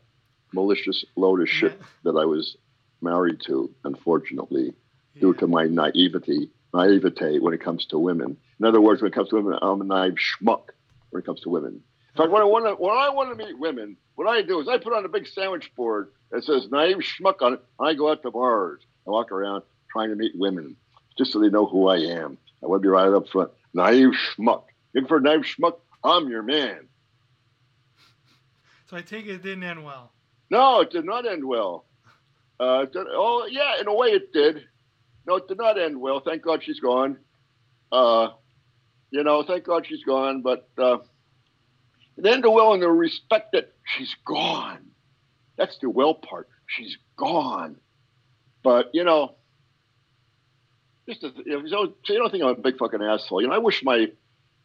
malicious 0.51 1.05
lotus 1.15 1.43
of 1.43 1.55
shit 1.55 1.77
Yeah. 1.79 1.85
that 2.11 2.19
I 2.19 2.25
was 2.25 2.57
married 3.01 3.39
to, 3.47 3.73
unfortunately, 3.85 4.73
due 5.17 5.33
to 5.35 5.47
my 5.47 5.67
naivety, 5.67 6.49
naivete 6.73 7.39
when 7.39 7.53
it 7.53 7.61
comes 7.61 7.85
to 7.85 7.97
women. 7.97 8.35
In 8.61 8.67
other 8.67 8.79
words, 8.79 9.01
when 9.01 9.11
it 9.11 9.15
comes 9.15 9.29
to 9.29 9.37
women, 9.37 9.57
I'm 9.59 9.81
a 9.81 9.83
naive 9.83 10.17
schmuck 10.17 10.65
when 11.09 11.23
it 11.23 11.25
comes 11.25 11.41
to 11.41 11.49
women. 11.49 11.81
In 12.13 12.15
fact, 12.15 12.29
when 12.29 12.43
I 12.43 12.45
want 12.45 12.65
to, 12.65 12.75
when 12.75 12.95
I 12.95 13.09
want 13.09 13.35
to 13.35 13.43
meet 13.43 13.57
women, 13.57 13.97
what 14.13 14.27
I 14.27 14.43
do 14.43 14.59
is 14.59 14.67
I 14.67 14.77
put 14.77 14.93
on 14.93 15.03
a 15.03 15.09
big 15.09 15.27
sandwich 15.27 15.71
board 15.75 16.11
that 16.29 16.43
says 16.43 16.69
naive 16.69 16.97
schmuck 16.97 17.41
on 17.41 17.53
it. 17.53 17.61
And 17.79 17.89
I 17.89 17.95
go 17.95 18.11
out 18.11 18.21
to 18.21 18.29
bars. 18.29 18.81
I 19.07 19.09
walk 19.09 19.31
around 19.31 19.63
trying 19.91 20.09
to 20.09 20.15
meet 20.15 20.33
women 20.35 20.75
just 21.17 21.31
so 21.31 21.39
they 21.39 21.49
know 21.49 21.65
who 21.65 21.87
I 21.87 21.97
am. 22.01 22.37
I 22.61 22.67
want 22.67 22.83
to 22.83 22.85
be 22.85 22.89
right 22.89 23.11
up 23.11 23.29
front. 23.29 23.49
Naive 23.73 24.11
schmuck. 24.37 24.65
Looking 24.93 25.07
for 25.07 25.17
a 25.17 25.21
naive 25.21 25.41
schmuck? 25.41 25.77
I'm 26.03 26.29
your 26.29 26.43
man. 26.43 26.87
So 28.91 28.97
I 28.97 29.01
take 29.01 29.25
it 29.25 29.31
it 29.31 29.41
didn't 29.41 29.63
end 29.63 29.83
well. 29.83 30.11
No, 30.51 30.81
it 30.81 30.91
did 30.91 31.05
not 31.05 31.25
end 31.25 31.43
well. 31.43 31.85
Uh, 32.59 32.85
did- 32.85 33.07
oh, 33.09 33.47
yeah, 33.49 33.81
in 33.81 33.87
a 33.87 33.93
way 33.95 34.09
it 34.09 34.31
did. 34.31 34.67
No, 35.25 35.37
it 35.37 35.47
did 35.47 35.57
not 35.57 35.79
end 35.79 35.99
well. 35.99 36.19
Thank 36.19 36.43
God 36.43 36.63
she's 36.63 36.79
gone. 36.79 37.17
Uh, 37.91 38.29
you 39.11 39.23
know, 39.23 39.43
thank 39.43 39.65
God 39.65 39.85
she's 39.85 40.03
gone. 40.03 40.41
But 40.41 40.69
uh, 40.77 40.97
it 42.17 42.25
ended 42.25 42.51
well 42.51 42.73
in 42.73 42.79
the 42.79 42.89
respect 42.89 43.51
that 43.53 43.73
she's 43.83 44.15
gone. 44.25 44.87
That's 45.57 45.77
the 45.79 45.89
well 45.89 46.15
part. 46.15 46.49
She's 46.67 46.97
gone. 47.17 47.77
But, 48.63 48.91
you 48.93 49.03
know, 49.03 49.35
just 51.07 51.21
to, 51.21 51.31
you, 51.45 51.63
know, 51.63 51.93
you 52.07 52.17
don't 52.17 52.31
think 52.31 52.43
I'm 52.43 52.49
a 52.49 52.55
big 52.55 52.77
fucking 52.77 53.01
asshole. 53.01 53.41
You 53.41 53.47
know, 53.47 53.53
I 53.53 53.59
wish 53.59 53.83
my, 53.83 54.07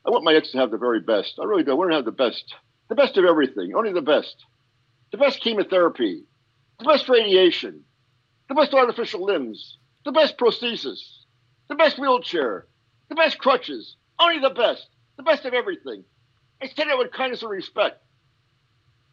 I 0.04 0.10
want 0.10 0.24
my 0.24 0.34
ex 0.34 0.52
to 0.52 0.58
have 0.58 0.70
the 0.70 0.78
very 0.78 1.00
best. 1.00 1.38
I 1.40 1.44
really 1.44 1.64
do. 1.64 1.72
I 1.72 1.74
want 1.74 1.90
to 1.90 1.96
have 1.96 2.04
the 2.04 2.12
best, 2.12 2.54
the 2.88 2.94
best 2.94 3.16
of 3.16 3.24
everything, 3.24 3.74
only 3.74 3.92
the 3.92 4.02
best 4.02 4.44
the 5.12 5.18
best 5.18 5.40
chemotherapy, 5.40 6.24
the 6.78 6.84
best 6.84 7.08
radiation, 7.08 7.84
the 8.48 8.54
best 8.54 8.74
artificial 8.74 9.24
limbs, 9.24 9.78
the 10.04 10.12
best 10.12 10.36
prosthesis, 10.36 11.00
the 11.68 11.74
best 11.74 11.98
wheelchair, 11.98 12.66
the 13.08 13.14
best 13.14 13.38
crutches, 13.38 13.96
only 14.18 14.38
the 14.38 14.50
best, 14.50 14.86
the 15.16 15.22
best 15.22 15.44
of 15.44 15.54
everything. 15.54 16.04
I 16.62 16.66
say 16.68 16.84
that 16.86 16.98
with 16.98 17.12
kindness 17.12 17.42
and 17.42 17.50
respect. 17.50 18.02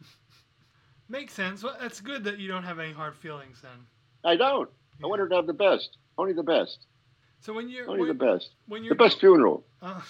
Makes 1.08 1.34
sense. 1.34 1.62
Well, 1.62 1.76
that's 1.80 2.00
good 2.00 2.24
that 2.24 2.38
you 2.38 2.48
don't 2.48 2.64
have 2.64 2.78
any 2.78 2.92
hard 2.92 3.14
feelings 3.14 3.60
then. 3.62 3.86
I 4.24 4.36
don't. 4.36 4.70
I 5.02 5.06
want 5.06 5.20
her 5.20 5.28
to 5.28 5.34
have 5.36 5.46
the 5.46 5.52
best, 5.52 5.98
only 6.16 6.32
the 6.32 6.42
best, 6.42 6.86
So 7.40 7.52
when 7.52 7.68
you're 7.68 7.88
only 7.88 8.00
when, 8.00 8.08
the 8.08 8.14
best, 8.14 8.50
when 8.66 8.84
you're 8.84 8.94
the 8.94 9.02
best 9.02 9.20
funeral, 9.20 9.64
uh, 9.82 10.00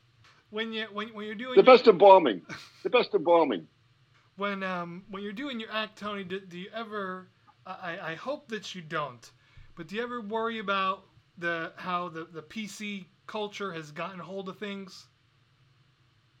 when 0.50 0.72
you 0.72 0.86
when, 0.92 1.08
when 1.08 1.26
you're 1.26 1.34
doing 1.36 1.50
the 1.56 1.62
your- 1.62 1.76
best 1.76 1.86
embalming, 1.86 2.42
the 2.82 2.90
best 2.90 3.14
embalming. 3.14 3.68
when 4.36 4.62
um 4.64 5.04
when 5.10 5.22
you're 5.22 5.32
doing 5.32 5.60
your 5.60 5.70
act, 5.70 5.98
Tony, 5.98 6.24
do, 6.24 6.40
do 6.40 6.58
you 6.58 6.68
ever? 6.74 7.28
I 7.66 7.98
I 8.02 8.14
hope 8.14 8.48
that 8.48 8.74
you 8.74 8.82
don't, 8.82 9.30
but 9.76 9.86
do 9.88 9.96
you 9.96 10.02
ever 10.02 10.20
worry 10.20 10.58
about 10.58 11.04
the 11.38 11.72
how 11.76 12.08
the 12.08 12.24
the 12.24 12.42
PC 12.42 13.06
culture 13.26 13.72
has 13.72 13.90
gotten 13.90 14.18
hold 14.18 14.48
of 14.48 14.58
things? 14.58 15.06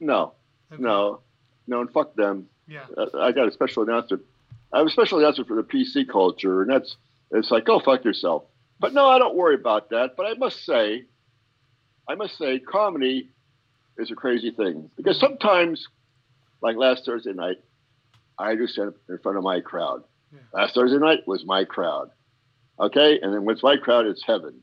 No, 0.00 0.34
Okay. 0.72 0.82
no, 0.82 1.20
no, 1.66 1.80
and 1.80 1.90
fuck 1.92 2.14
them. 2.14 2.48
Yeah. 2.66 2.86
I 3.18 3.32
got 3.32 3.48
a 3.48 3.52
special 3.52 3.82
announcement. 3.82 4.22
I 4.72 4.78
have 4.78 4.86
a 4.86 4.90
special 4.90 5.18
announcement 5.18 5.48
for 5.48 5.56
the 5.56 5.62
PC 5.62 6.08
culture, 6.08 6.62
and 6.62 6.70
that's 6.70 6.96
it's 7.30 7.50
like 7.50 7.64
go 7.64 7.80
fuck 7.80 8.04
yourself. 8.04 8.44
But 8.80 8.92
no, 8.92 9.08
I 9.08 9.18
don't 9.18 9.36
worry 9.36 9.54
about 9.54 9.90
that. 9.90 10.16
But 10.16 10.26
I 10.26 10.34
must 10.34 10.64
say, 10.64 11.04
I 12.08 12.14
must 12.16 12.36
say, 12.36 12.58
comedy 12.58 13.30
is 13.96 14.10
a 14.10 14.14
crazy 14.14 14.50
thing 14.50 14.90
because 14.96 15.18
sometimes, 15.18 15.86
like 16.60 16.76
last 16.76 17.04
Thursday 17.06 17.32
night, 17.32 17.58
I 18.38 18.56
do 18.56 18.66
stand 18.66 18.88
up 18.88 18.94
in 19.08 19.18
front 19.18 19.38
of 19.38 19.44
my 19.44 19.60
crowd. 19.60 20.02
Yeah. 20.32 20.40
Last 20.52 20.74
Thursday 20.74 20.98
night 20.98 21.20
was 21.26 21.44
my 21.46 21.64
crowd. 21.64 22.10
Okay, 22.80 23.20
and 23.20 23.32
then 23.32 23.44
when 23.44 23.54
it's 23.54 23.62
my 23.62 23.76
crowd, 23.76 24.06
it's 24.06 24.24
heaven. 24.24 24.60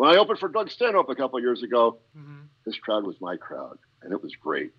When 0.00 0.08
I 0.08 0.16
opened 0.16 0.38
for 0.38 0.48
Doug 0.48 0.70
Stanhope 0.70 1.10
a 1.10 1.14
couple 1.14 1.36
of 1.36 1.44
years 1.44 1.62
ago, 1.62 1.98
hmm 2.16 2.38
this 2.64 2.78
crowd 2.78 3.04
was 3.04 3.16
my 3.20 3.36
crowd, 3.36 3.78
and 4.00 4.14
it 4.14 4.22
was 4.22 4.34
great. 4.34 4.72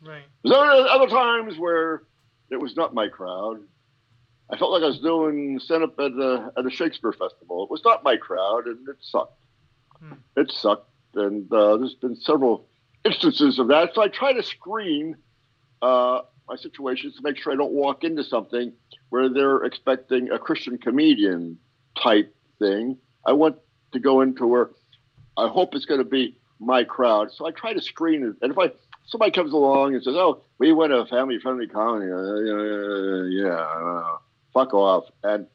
Right. 0.00 0.22
There's 0.44 0.54
other, 0.56 0.88
other 0.88 1.06
times 1.08 1.58
where 1.58 2.02
it 2.50 2.60
was 2.60 2.76
not 2.76 2.94
my 2.94 3.08
crowd. 3.08 3.58
I 4.48 4.56
felt 4.56 4.70
like 4.70 4.84
I 4.84 4.86
was 4.86 5.00
doing 5.00 5.58
stand 5.58 5.82
up 5.82 5.98
at 5.98 6.12
a, 6.12 6.52
at 6.56 6.66
a 6.66 6.70
Shakespeare 6.70 7.12
festival. 7.12 7.64
It 7.64 7.70
was 7.70 7.82
not 7.84 8.04
my 8.04 8.16
crowd, 8.16 8.66
and 8.66 8.88
it 8.88 8.96
sucked. 9.00 9.42
Hmm. 9.98 10.12
It 10.36 10.52
sucked, 10.52 10.88
and 11.16 11.52
uh, 11.52 11.76
there's 11.76 11.94
been 11.94 12.14
several 12.14 12.68
instances 13.04 13.58
of 13.58 13.66
that. 13.68 13.94
So 13.94 14.02
I 14.02 14.08
try 14.08 14.32
to 14.32 14.42
screen 14.42 15.16
uh, 15.82 16.20
my 16.48 16.54
situations 16.54 17.16
to 17.16 17.22
make 17.22 17.36
sure 17.38 17.52
I 17.52 17.56
don't 17.56 17.72
walk 17.72 18.04
into 18.04 18.22
something 18.22 18.72
where 19.08 19.28
they're 19.28 19.64
expecting 19.64 20.30
a 20.30 20.38
Christian 20.38 20.78
comedian 20.78 21.58
type 22.00 22.32
thing. 22.60 22.98
I 23.26 23.32
want 23.32 23.56
to 23.92 23.98
go 23.98 24.20
into 24.20 24.46
where 24.46 24.70
I 25.36 25.48
hope 25.48 25.74
it's 25.74 25.84
going 25.84 26.02
to 26.02 26.08
be 26.08 26.36
my 26.58 26.84
crowd. 26.84 27.28
So 27.34 27.46
I 27.46 27.50
try 27.50 27.72
to 27.72 27.80
screen 27.80 28.22
it. 28.22 28.36
And 28.42 28.52
if 28.52 28.58
I 28.58 28.70
somebody 29.06 29.32
comes 29.32 29.52
along 29.52 29.94
and 29.94 30.02
says, 30.02 30.14
"Oh, 30.16 30.42
we 30.58 30.72
went 30.72 30.90
to 30.90 30.98
a 30.98 31.06
family 31.06 31.38
friendly 31.40 31.66
comedy," 31.66 32.10
uh, 32.10 33.24
yeah, 33.28 33.54
uh, 33.54 34.18
fuck 34.52 34.74
off. 34.74 35.04
And 35.22 35.46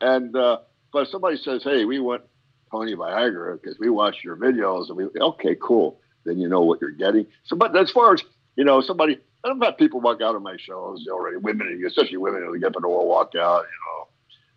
and 0.00 0.34
uh, 0.36 0.58
but 0.92 1.04
if 1.04 1.08
somebody 1.08 1.36
says, 1.36 1.62
"Hey, 1.62 1.84
we 1.84 2.00
went 2.00 2.22
Tony 2.70 2.94
Viagra 2.94 3.60
because 3.60 3.78
we 3.78 3.88
watched 3.88 4.24
your 4.24 4.36
videos," 4.36 4.88
and 4.88 4.96
we 4.96 5.06
okay, 5.20 5.56
cool. 5.60 6.00
Then 6.24 6.38
you 6.38 6.48
know 6.48 6.62
what 6.62 6.80
you're 6.80 6.90
getting. 6.90 7.26
So, 7.44 7.56
but 7.56 7.76
as 7.76 7.90
far 7.90 8.14
as 8.14 8.22
you 8.56 8.64
know, 8.64 8.80
somebody 8.80 9.18
I've 9.44 9.60
had 9.60 9.76
people 9.76 10.00
walk 10.00 10.20
out 10.22 10.36
of 10.36 10.42
my 10.42 10.56
shows 10.56 11.04
already, 11.10 11.36
women, 11.36 11.82
especially 11.86 12.16
women 12.16 12.44
who 12.44 12.58
get 12.58 12.76
and 12.76 12.84
all 12.84 13.08
walk 13.08 13.32
out, 13.34 13.64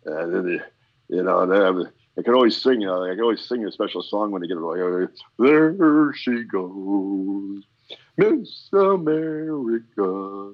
you 0.04 0.12
know, 0.12 0.20
and 0.20 0.34
then 0.34 0.46
they, 0.46 1.16
you 1.16 1.22
know, 1.22 1.46
they 1.46 1.56
have. 1.56 1.92
I 2.18 2.22
can 2.22 2.34
always 2.34 2.56
sing. 2.56 2.86
Uh, 2.86 3.02
I 3.02 3.10
can 3.10 3.20
always 3.20 3.42
sing 3.42 3.64
a 3.66 3.72
special 3.72 4.02
song 4.02 4.30
when 4.30 4.42
they 4.42 4.48
get 4.48 4.56
it. 4.56 4.60
like, 4.60 5.10
"There 5.38 6.12
she 6.14 6.44
goes, 6.44 7.62
Miss 8.16 8.68
America, 8.72 10.52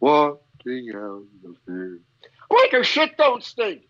walking 0.00 0.90
out 0.94 1.22
of 1.44 1.56
here." 1.66 2.00
Like 2.50 2.72
her 2.72 2.84
shit 2.84 3.16
don't 3.16 3.44
stink. 3.44 3.82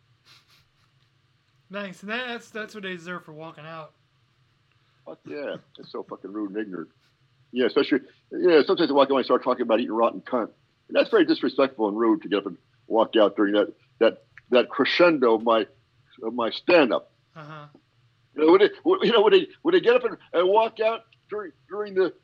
Nice. 1.71 2.03
And 2.03 2.11
that, 2.11 2.27
that's 2.29 2.51
that's 2.51 2.75
what 2.75 2.83
they 2.83 2.95
deserve 2.97 3.25
for 3.25 3.33
walking 3.33 3.65
out. 3.65 3.93
Fuck 5.07 5.19
yeah, 5.27 5.57
it's 5.79 5.93
so 5.93 6.03
fucking 6.03 6.33
rude 6.33 6.51
and 6.51 6.59
ignorant. 6.59 6.91
Yeah, 7.53 7.67
especially 7.67 8.01
yeah. 8.31 8.63
Sometimes 8.67 8.91
I 8.91 8.95
walk 8.95 9.07
out 9.07 9.13
and 9.13 9.21
I 9.21 9.23
start 9.23 9.45
talking 9.45 9.63
about 9.63 9.81
eating 9.81 9.93
rotten 9.93 10.21
cunt. 10.21 10.51
And 10.89 10.97
that's 10.97 11.11
very 11.11 11.25
disrespectful 11.25 11.89
and 11.89 11.99
rude 11.99 12.23
to 12.23 12.29
get 12.29 12.39
up 12.39 12.47
and 12.47 12.57
walk 12.87 13.17
out 13.17 13.37
during 13.37 13.55
that 13.55 13.73
that 13.99 14.25
that 14.51 14.69
crescendo 14.69 15.35
of 15.35 15.43
my 15.43 15.67
of 16.23 16.35
my 16.35 16.51
stand 16.51 16.93
up. 16.93 17.13
Uh 17.35 17.45
huh. 17.45 17.67
You 18.35 18.47
know, 18.47 18.53
would 18.53 18.61
they, 18.61 18.71
you 19.07 19.13
know, 19.13 19.23
would 19.23 19.33
they, 19.33 19.49
would 19.63 19.75
they 19.75 19.81
get 19.81 19.97
up 19.97 20.05
and, 20.05 20.17
and 20.33 20.49
walk 20.49 20.81
out 20.81 21.01
during 21.31 21.53
during 21.69 21.95
the 21.95 22.15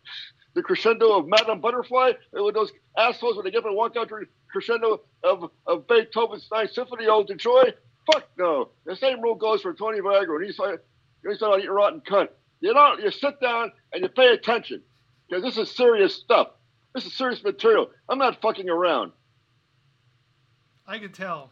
the 0.54 0.62
crescendo 0.62 1.18
of 1.18 1.26
Madame 1.26 1.60
Butterfly? 1.60 2.12
And 2.32 2.44
would 2.44 2.54
those 2.54 2.72
assholes 2.96 3.36
would 3.36 3.44
they 3.44 3.50
get 3.50 3.58
up 3.58 3.66
and 3.66 3.76
walk 3.76 3.96
out 3.96 4.08
during 4.08 4.26
crescendo 4.50 5.02
of, 5.22 5.50
of 5.66 5.86
Beethoven's 5.88 6.48
Ninth 6.52 6.72
Symphony, 6.72 7.06
to 7.06 7.34
Joy? 7.34 7.74
Fuck 8.12 8.28
no. 8.38 8.70
The 8.84 8.96
same 8.96 9.20
rule 9.20 9.34
goes 9.34 9.62
for 9.62 9.72
Tony 9.74 10.00
Viagra 10.00 10.34
when 10.34 10.44
he's 10.44 10.58
like, 10.58 10.80
he's 11.26 11.40
about 11.42 11.58
eating 11.58 11.70
rotten 11.70 12.00
cunt. 12.00 12.28
You 12.60 12.72
don't. 12.72 13.02
You 13.02 13.10
sit 13.10 13.40
down 13.40 13.72
and 13.92 14.02
you 14.02 14.08
pay 14.08 14.32
attention 14.32 14.82
because 15.28 15.42
this 15.42 15.56
is 15.56 15.74
serious 15.74 16.14
stuff. 16.14 16.48
This 16.94 17.06
is 17.06 17.14
serious 17.14 17.42
material. 17.42 17.90
I'm 18.08 18.18
not 18.18 18.40
fucking 18.40 18.68
around. 18.68 19.12
I 20.86 20.98
can 20.98 21.12
tell. 21.12 21.50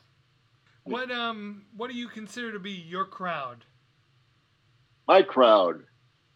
What 0.84 1.10
um 1.10 1.62
what 1.76 1.90
do 1.90 1.96
you 1.96 2.08
consider 2.08 2.52
to 2.52 2.58
be 2.58 2.72
your 2.72 3.04
crowd? 3.04 3.64
My 5.06 5.22
crowd, 5.22 5.82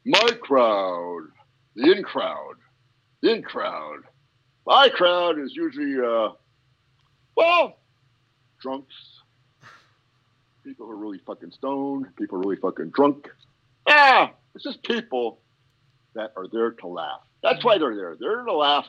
my 0.04 0.30
crowd, 0.40 1.22
the 1.74 1.92
in 1.92 2.02
crowd, 2.02 2.54
the 3.22 3.32
in 3.32 3.42
crowd. 3.42 4.00
My 4.66 4.88
crowd 4.88 5.38
is 5.38 5.54
usually, 5.54 5.94
uh, 6.04 6.30
well, 7.36 7.78
drunks, 8.60 8.94
people 10.64 10.86
who 10.86 10.92
are 10.92 10.96
really 10.96 11.20
fucking 11.24 11.52
stoned, 11.52 12.06
people 12.16 12.36
who 12.36 12.42
are 12.42 12.48
really 12.48 12.60
fucking 12.60 12.90
drunk. 12.90 13.28
Ah, 13.88 14.32
it's 14.54 14.64
just 14.64 14.82
people 14.82 15.40
that 16.14 16.32
are 16.36 16.46
there 16.52 16.72
to 16.72 16.88
laugh. 16.88 17.20
That's 17.42 17.64
why 17.64 17.78
they're 17.78 17.94
there. 17.94 18.16
They're 18.18 18.36
there 18.36 18.44
to 18.44 18.52
laugh. 18.52 18.86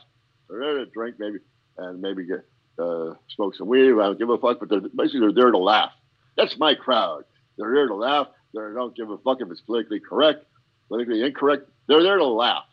They're 0.50 0.60
there 0.60 0.78
to 0.80 0.86
drink, 0.88 1.18
maybe, 1.20 1.38
and 1.78 2.02
maybe 2.02 2.26
get 2.26 2.44
uh, 2.80 3.14
smoke 3.30 3.56
some 3.56 3.68
weed. 3.68 3.92
I 3.92 4.06
don't 4.06 4.20
give 4.20 4.30
a 4.30 4.38
fuck, 4.38 4.60
but 4.60 4.70
they're, 4.70 4.82
basically 4.82 5.22
they're 5.22 5.34
there 5.34 5.52
to 5.52 5.58
laugh. 5.58 5.92
That's 6.36 6.58
my 6.58 6.76
crowd. 6.76 7.24
They're 7.58 7.74
there 7.74 7.88
to 7.88 7.96
laugh. 7.96 8.28
They 8.54 8.62
don't 8.74 8.96
give 8.96 9.10
a 9.10 9.18
fuck 9.18 9.40
if 9.42 9.50
it's 9.52 9.62
politically 9.62 10.00
correct, 10.00 10.46
politically 10.88 11.24
incorrect. 11.24 11.70
They're 11.88 12.04
there 12.04 12.18
to 12.18 12.26
laugh. 12.26 12.64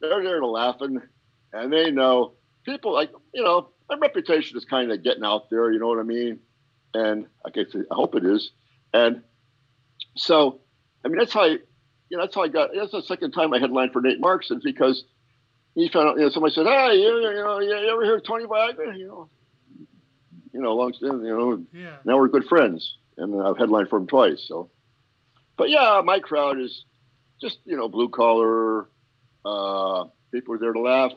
They're 0.00 0.22
there 0.22 0.40
to 0.40 0.46
laugh, 0.46 0.76
and, 0.80 1.00
and 1.52 1.72
they 1.72 1.90
know 1.90 2.32
people 2.64 2.92
like 2.92 3.10
you 3.34 3.42
know 3.42 3.70
my 3.88 3.96
reputation 3.96 4.56
is 4.56 4.64
kind 4.64 4.90
of 4.92 5.02
getting 5.02 5.24
out 5.24 5.50
there. 5.50 5.70
You 5.70 5.78
know 5.78 5.88
what 5.88 5.98
I 5.98 6.04
mean? 6.04 6.40
And 6.94 7.26
I 7.46 7.50
guess 7.50 7.66
I 7.74 7.94
hope 7.94 8.14
it 8.14 8.24
is. 8.24 8.50
And 8.92 9.22
so, 10.16 10.60
I 11.04 11.08
mean, 11.08 11.18
that's 11.18 11.32
how 11.32 11.42
I, 11.42 11.58
you 12.08 12.16
know, 12.16 12.20
that's 12.20 12.34
how 12.34 12.42
I 12.42 12.48
got. 12.48 12.70
That's 12.74 12.92
the 12.92 13.02
second 13.02 13.32
time 13.32 13.54
I 13.54 13.58
headlined 13.58 13.92
for 13.92 14.00
Nate 14.00 14.20
Marks, 14.20 14.50
is 14.50 14.62
because 14.62 15.04
he 15.74 15.88
found 15.88 16.08
out. 16.08 16.16
You 16.16 16.24
know, 16.24 16.30
somebody 16.30 16.54
said, 16.54 16.66
"Hey, 16.66 16.96
you, 16.96 17.16
you 17.16 17.34
know, 17.34 17.60
you 17.60 17.72
ever 17.72 18.04
hear 18.04 18.16
of 18.16 18.24
Tony 18.24 18.44
Viagra?" 18.44 18.96
You 18.98 19.06
know, 19.06 19.28
you 20.52 20.60
know, 20.60 20.74
long 20.74 20.92
standing, 20.92 21.24
you 21.26 21.36
know, 21.38 21.64
Yeah. 21.72 21.96
now 22.04 22.16
we're 22.18 22.28
good 22.28 22.46
friends, 22.46 22.96
and 23.16 23.40
I've 23.42 23.58
headlined 23.58 23.88
for 23.88 23.98
him 23.98 24.06
twice. 24.06 24.44
So, 24.46 24.70
but 25.56 25.70
yeah, 25.70 26.00
my 26.04 26.18
crowd 26.20 26.58
is 26.60 26.84
just 27.40 27.58
you 27.64 27.76
know 27.76 27.88
blue 27.88 28.08
collar. 28.08 28.88
Uh, 29.44 30.04
people 30.32 30.54
are 30.54 30.58
there 30.58 30.72
to 30.72 30.80
laugh. 30.80 31.12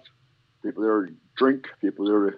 People 0.63 0.83
there 0.83 1.05
to 1.07 1.13
drink. 1.35 1.67
People 1.81 2.05
there 2.07 2.31
to 2.31 2.37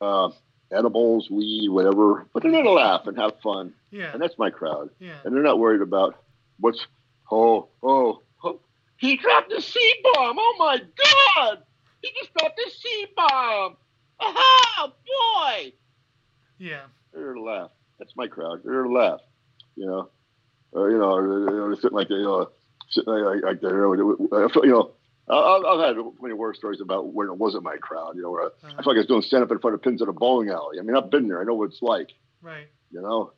uh, 0.00 0.30
edibles, 0.72 1.30
weed, 1.30 1.68
whatever. 1.68 2.26
But 2.32 2.42
they're 2.42 2.52
there 2.52 2.62
to 2.62 2.70
laugh 2.72 3.06
and 3.06 3.16
have 3.18 3.40
fun, 3.42 3.72
Yeah. 3.90 4.12
and 4.12 4.20
that's 4.22 4.38
my 4.38 4.50
crowd. 4.50 4.90
Yeah. 4.98 5.16
And 5.24 5.34
they're 5.34 5.42
not 5.42 5.58
worried 5.58 5.82
about 5.82 6.22
what's 6.58 6.86
oh 7.30 7.68
oh. 7.82 8.22
oh. 8.44 8.60
He 8.96 9.16
dropped 9.16 9.50
a 9.52 9.62
C 9.62 9.94
bomb. 10.14 10.36
Oh 10.38 10.56
my 10.58 10.78
God! 10.78 11.58
He 12.02 12.10
just 12.18 12.34
dropped 12.34 12.58
a 12.58 12.70
C 12.70 13.06
bomb. 13.16 13.76
Oh 14.20 14.92
boy! 15.06 15.72
Yeah. 16.58 16.82
They're 17.12 17.22
there 17.22 17.34
to. 17.34 17.70
That's 17.98 18.16
my 18.16 18.28
crowd. 18.28 18.62
They're 18.64 18.72
there 18.72 18.84
to. 18.84 19.18
You 19.76 19.86
know, 19.86 20.10
or 20.72 20.90
you 20.90 20.98
know, 20.98 21.14
or, 21.14 21.50
you 21.50 21.56
know, 21.56 21.74
sitting 21.74 21.96
like 21.96 22.10
you 22.10 22.22
know, 22.22 22.50
sitting 22.88 23.12
like, 23.12 23.42
like 23.42 23.60
there. 23.60 23.90
I 23.90 24.48
feel, 24.48 24.64
you 24.64 24.72
know, 24.72 24.92
I- 25.28 25.62
I've 25.66 25.96
had 25.96 26.04
many 26.20 26.34
war 26.34 26.54
stories 26.54 26.80
about 26.80 27.12
when 27.12 27.28
it 27.28 27.36
wasn't 27.36 27.64
my 27.64 27.76
crowd. 27.76 28.16
You 28.16 28.22
know, 28.22 28.30
where 28.30 28.42
I, 28.42 28.46
I 28.46 28.48
uh-huh. 28.48 28.74
felt 28.76 28.86
like 28.86 28.96
I 28.96 29.00
was 29.00 29.06
doing 29.06 29.22
stand 29.22 29.42
up 29.42 29.50
in 29.50 29.58
front 29.58 29.74
of 29.74 29.82
pins 29.82 30.02
at 30.02 30.08
a 30.08 30.12
bowling 30.12 30.50
alley. 30.50 30.78
I 30.78 30.82
mean, 30.82 30.96
I've 30.96 31.10
been 31.10 31.28
there. 31.28 31.40
I 31.40 31.44
know 31.44 31.54
what 31.54 31.70
it's 31.70 31.82
like. 31.82 32.10
Right. 32.42 32.66
You 32.90 33.00
know, 33.00 33.32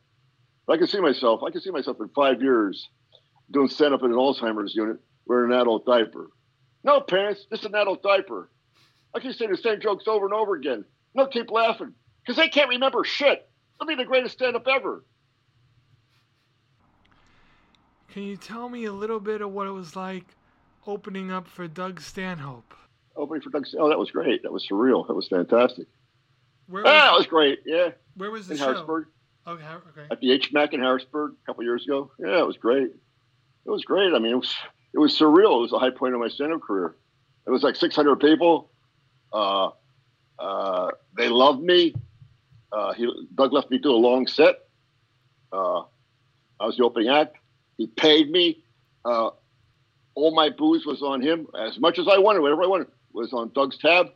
but 0.66 0.75
I 0.75 0.77
can 0.79 0.87
see 0.87 1.01
myself. 1.01 1.42
I 1.42 1.51
can 1.51 1.61
see 1.61 1.71
myself 1.71 1.99
in 2.01 2.09
five 2.09 2.40
years 2.40 2.88
doing 3.51 3.68
stand 3.68 3.95
up 3.95 4.03
in 4.03 4.11
an 4.11 4.16
Alzheimer's 4.16 4.75
unit 4.75 4.99
wearing 5.27 5.53
an 5.53 5.59
adult 5.59 5.85
diaper. 5.85 6.31
No, 6.85 7.01
parents, 7.01 7.47
this 7.51 7.61
is 7.61 7.66
an 7.66 7.75
adult 7.75 8.03
diaper. 8.03 8.51
I 9.14 9.20
can 9.20 9.33
say 9.33 9.46
the 9.46 9.57
same 9.57 9.81
jokes 9.81 10.05
over 10.07 10.25
and 10.25 10.35
over 10.35 10.55
again. 10.55 10.85
No, 11.14 11.27
keep 11.27 11.51
laughing 11.51 11.92
because 12.22 12.37
they 12.37 12.48
can't 12.48 12.70
remember 12.70 13.05
shit. 13.05 13.48
I'll 13.81 13.87
be 13.87 13.94
the 13.94 14.05
greatest 14.05 14.35
stand 14.35 14.57
up 14.57 14.66
ever. 14.66 15.05
Can 18.11 18.22
you 18.25 18.37
tell 18.37 18.68
me 18.68 18.85
a 18.85 18.92
little 18.92 19.20
bit 19.20 19.40
of 19.40 19.51
what 19.53 19.66
it 19.66 19.70
was 19.70 19.96
like 19.96 20.25
opening 20.87 21.31
up 21.31 21.48
for 21.48 21.66
Doug 21.66 22.01
Stanhope? 22.01 22.75
Opening 23.16 23.42
for 23.42 23.51
Doug. 23.51 23.66
Oh, 23.79 23.88
that 23.88 23.98
was 23.98 24.11
great. 24.11 24.42
That 24.42 24.53
was 24.53 24.66
surreal. 24.68 25.07
That 25.07 25.14
was 25.14 25.29
fantastic. 25.29 25.87
Where 26.68 26.87
Ah, 26.87 26.90
that 26.90 27.12
was, 27.12 27.20
was 27.20 27.27
great. 27.27 27.61
Yeah, 27.66 27.90
where 28.16 28.31
was 28.31 28.46
the 28.46 28.55
in 28.55 28.59
show? 28.59 28.64
Harrisburg 28.66 29.07
Okay. 29.46 29.64
Okay. 29.64 30.07
at 30.11 30.20
the 30.20 30.38
HMAC 30.38 30.72
in 30.72 30.81
Harrisburg 30.81 31.33
a 31.42 31.46
couple 31.46 31.64
years 31.64 31.85
ago. 31.85 32.11
Yeah, 32.18 32.38
it 32.38 32.46
was 32.46 32.57
great. 32.57 32.88
It 33.64 33.70
was 33.70 33.85
great. 33.85 34.14
I 34.14 34.18
mean, 34.18 34.33
it 34.33 34.37
was 34.37 34.55
it 34.94 34.98
was 34.98 35.18
surreal. 35.18 35.59
It 35.59 35.62
was 35.62 35.70
the 35.70 35.79
high 35.79 35.90
point 35.90 36.14
of 36.14 36.20
my 36.20 36.29
stand-up 36.29 36.62
career. 36.62 36.94
It 37.46 37.51
was 37.51 37.62
like 37.62 37.77
600 37.77 38.16
people. 38.20 38.70
Uh, 39.33 39.71
uh, 40.38 40.90
they 41.16 41.29
loved 41.29 41.62
me. 41.62 41.95
Uh, 42.73 42.92
he, 42.95 43.11
Doug 43.35 43.53
left 43.53 43.71
me 43.71 43.79
do 43.79 43.90
a 43.90 43.97
long 43.97 44.27
set. 44.27 44.57
Uh, 45.53 45.81
I 46.61 46.66
was 46.66 46.77
the 46.77 46.85
opening 46.85 47.09
act. 47.11 47.37
He 47.77 47.87
paid 47.87 48.31
me. 48.31 48.62
Uh, 49.05 49.31
all 50.14 50.35
my 50.35 50.51
booze 50.51 50.85
was 50.87 51.03
on 51.03 51.21
him. 51.23 51.47
As 51.59 51.79
much 51.79 51.99
as 51.99 52.07
I 52.09 52.18
wanted, 52.18 52.40
whatever 52.40 52.62
I 52.62 52.66
wanted 52.66 52.88
was 53.12 53.33
on 53.33 53.51
Doug's 53.55 53.79
tab. 53.79 54.09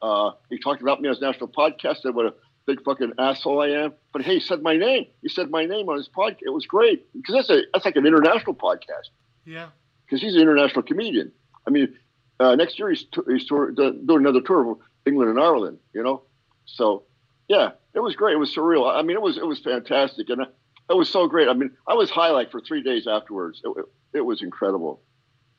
Uh, 0.00 0.32
he 0.50 0.58
talked 0.58 0.82
about 0.82 1.00
me 1.00 1.08
on 1.08 1.14
his 1.14 1.22
national 1.22 1.48
podcast. 1.48 1.98
Said 2.02 2.14
what 2.14 2.26
a 2.26 2.34
big 2.66 2.82
fucking 2.84 3.12
asshole 3.18 3.60
I 3.60 3.68
am. 3.68 3.94
But 4.12 4.22
hey, 4.22 4.34
he 4.34 4.40
said 4.40 4.62
my 4.62 4.76
name. 4.76 5.06
He 5.22 5.28
said 5.28 5.50
my 5.50 5.64
name 5.64 5.88
on 5.88 5.96
his 5.96 6.08
podcast. 6.08 6.38
It 6.42 6.50
was 6.52 6.66
great 6.66 7.06
because 7.12 7.34
that's 7.34 7.50
a 7.50 7.62
that's 7.72 7.84
like 7.84 7.96
an 7.96 8.06
international 8.06 8.54
podcast 8.54 9.10
Yeah. 9.44 9.68
because 10.04 10.20
he's 10.20 10.34
an 10.34 10.40
international 10.40 10.82
comedian. 10.82 11.32
I 11.66 11.70
mean, 11.70 11.94
uh, 12.42 12.54
next 12.56 12.78
year 12.78 12.90
he's, 12.90 13.04
t- 13.04 13.20
he's 13.28 13.46
tour- 13.46 13.70
doing 13.70 14.04
another 14.08 14.40
tour 14.40 14.72
of 14.72 14.78
England 15.06 15.30
and 15.30 15.40
Ireland. 15.40 15.78
You 15.94 16.02
know, 16.02 16.22
so 16.64 17.04
yeah, 17.48 17.70
it 17.94 18.00
was 18.00 18.16
great. 18.16 18.34
It 18.34 18.38
was 18.38 18.54
surreal. 18.54 18.90
I 18.90 19.02
mean, 19.02 19.16
it 19.16 19.22
was 19.22 19.36
it 19.36 19.46
was 19.46 19.60
fantastic, 19.60 20.28
and 20.28 20.42
uh, 20.42 20.46
it 20.90 20.96
was 20.96 21.08
so 21.08 21.28
great. 21.28 21.48
I 21.48 21.54
mean, 21.54 21.70
I 21.86 21.94
was 21.94 22.10
high 22.10 22.30
like 22.30 22.50
for 22.50 22.60
three 22.60 22.82
days 22.82 23.06
afterwards. 23.06 23.60
It, 23.64 23.68
it, 23.78 23.84
it 24.18 24.20
was 24.20 24.42
incredible. 24.42 25.02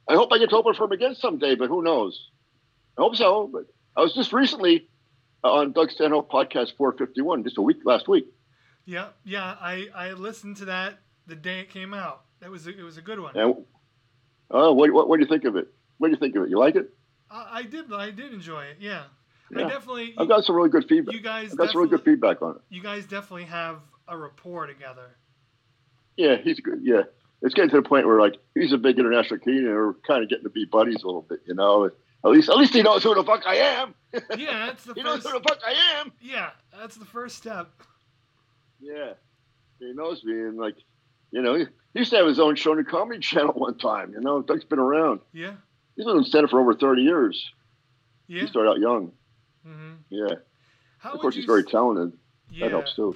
I 0.08 0.15
hope 0.15 0.32
I 0.32 0.38
get 0.38 0.50
to 0.50 0.58
open 0.58 0.74
for 0.74 0.86
him 0.86 0.91
again 0.91 1.15
someday, 1.15 1.56
but 1.56 1.69
who 1.69 1.82
knows? 1.82 2.30
I 2.98 3.02
hope 3.02 3.15
so. 3.15 3.50
But 3.52 3.65
I 3.96 4.02
was 4.02 4.13
just 4.13 4.34
recently 4.34 4.89
on 5.43 5.72
Doug 5.72 5.91
Stanhope 5.91 6.32
podcast 6.32 6.76
451, 6.78 7.43
just 7.43 7.58
a 7.58 7.62
week 7.62 7.78
last 7.86 8.08
week. 8.08 8.26
Yeah. 8.86 9.10
Yeah. 9.24 9.56
I 9.62 9.88
I 9.96 10.12
listened 10.12 10.58
to 10.58 10.65
that 10.65 11.00
the 11.26 11.36
day 11.36 11.60
it 11.60 11.69
came 11.69 11.93
out. 11.93 12.24
That 12.41 12.52
was 12.52 12.67
a, 12.67 12.78
it 12.78 12.84
was 12.84 12.98
a 12.98 13.02
good 13.02 13.19
one. 13.19 13.38
And 13.38 13.56
uh, 14.52 14.72
what, 14.74 14.91
what 14.91 15.08
what 15.08 15.17
do 15.17 15.24
you 15.24 15.30
think 15.30 15.46
of 15.46 15.56
it? 15.56 15.67
What 15.97 16.08
do 16.08 16.12
you 16.13 16.19
think 16.19 16.36
of 16.36 16.43
it? 16.43 16.49
You 16.49 16.60
like 16.60 16.75
it? 16.75 16.93
I, 17.29 17.60
I 17.60 17.63
did 17.63 17.91
I 17.91 18.12
did 18.12 18.34
enjoy 18.34 18.65
it. 18.65 18.77
Yeah. 18.79 19.03
I 19.56 19.63
definitely. 19.67 20.15
I've 20.17 20.27
got 20.27 20.45
some 20.45 20.56
really 20.56 20.69
good 20.69 20.86
feedback. 20.88 21.13
you 21.13 21.21
guys 21.21 21.51
I've 21.51 21.58
got 21.58 21.71
some 21.71 21.82
really 21.82 21.89
good 21.91 22.03
feedback 22.03 22.41
on 22.41 22.56
it. 22.56 22.62
You 22.69 22.82
guys 22.82 23.06
definitely 23.06 23.45
have 23.45 23.79
a 24.08 24.17
rapport 24.17 24.67
together. 24.67 25.15
Yeah, 26.17 26.38
he's 26.38 26.60
good. 26.60 26.79
Yeah, 26.82 27.03
it's 27.41 27.53
getting 27.53 27.69
to 27.71 27.77
the 27.77 27.88
point 27.88 28.08
where 28.08 28.19
like 28.19 28.36
he's 28.56 28.73
a 28.73 28.77
big 28.77 28.97
international 28.99 29.39
comedian, 29.39 29.67
and 29.67 29.75
we're 29.75 29.93
kind 29.93 30.23
of 30.23 30.29
getting 30.29 30.43
to 30.43 30.49
be 30.49 30.65
buddies 30.65 31.03
a 31.03 31.06
little 31.06 31.21
bit. 31.21 31.41
You 31.45 31.56
know, 31.56 31.86
at 31.86 32.32
least 32.32 32.49
at 32.49 32.58
least 32.58 32.73
he 32.73 32.82
knows 32.82 33.03
who 33.03 33.13
the 33.15 33.23
fuck 33.23 33.43
I 33.45 33.56
am. 33.56 33.95
Yeah, 34.38 34.65
that's 34.67 34.84
the 34.86 34.93
He 34.93 35.03
knows 35.03 35.23
who 35.23 35.34
the 35.34 35.43
fuck 35.47 35.60
I 35.65 35.99
am. 35.99 36.12
Yeah, 36.21 36.51
that's 36.77 36.95
the 36.95 37.06
first 37.06 37.38
step. 37.38 37.69
Yeah, 38.79 39.13
he 39.79 39.93
knows 39.93 40.23
me, 40.23 40.34
and 40.34 40.58
like, 40.58 40.75
you 41.32 41.41
know, 41.41 41.56
he 41.56 41.65
used 41.93 42.12
to 42.12 42.17
have 42.17 42.27
his 42.27 42.39
own 42.39 42.56
show 42.56 42.71
on 42.71 42.77
the 42.77 42.84
Comedy 42.84 43.19
Channel 43.19 43.53
one 43.56 43.77
time. 43.77 44.13
You 44.13 44.21
know, 44.21 44.41
Doug's 44.41 44.65
been 44.65 44.79
around. 44.79 45.21
Yeah. 45.34 45.53
He's 45.95 46.06
been 46.06 46.17
in 46.17 46.23
stand 46.23 46.49
for 46.49 46.60
over 46.60 46.73
thirty 46.73 47.01
years. 47.03 47.51
Yeah. 48.27 48.41
He 48.41 48.47
started 48.47 48.69
out 48.71 48.79
young. 48.79 49.12
hmm 49.65 49.93
Yeah, 50.10 50.36
How 50.97 51.12
of 51.13 51.19
course 51.19 51.36
he's 51.36 51.45
very 51.45 51.63
talented. 51.63 52.17
Yeah. 52.49 52.65
That 52.67 52.71
helps 52.71 52.95
too. 52.95 53.15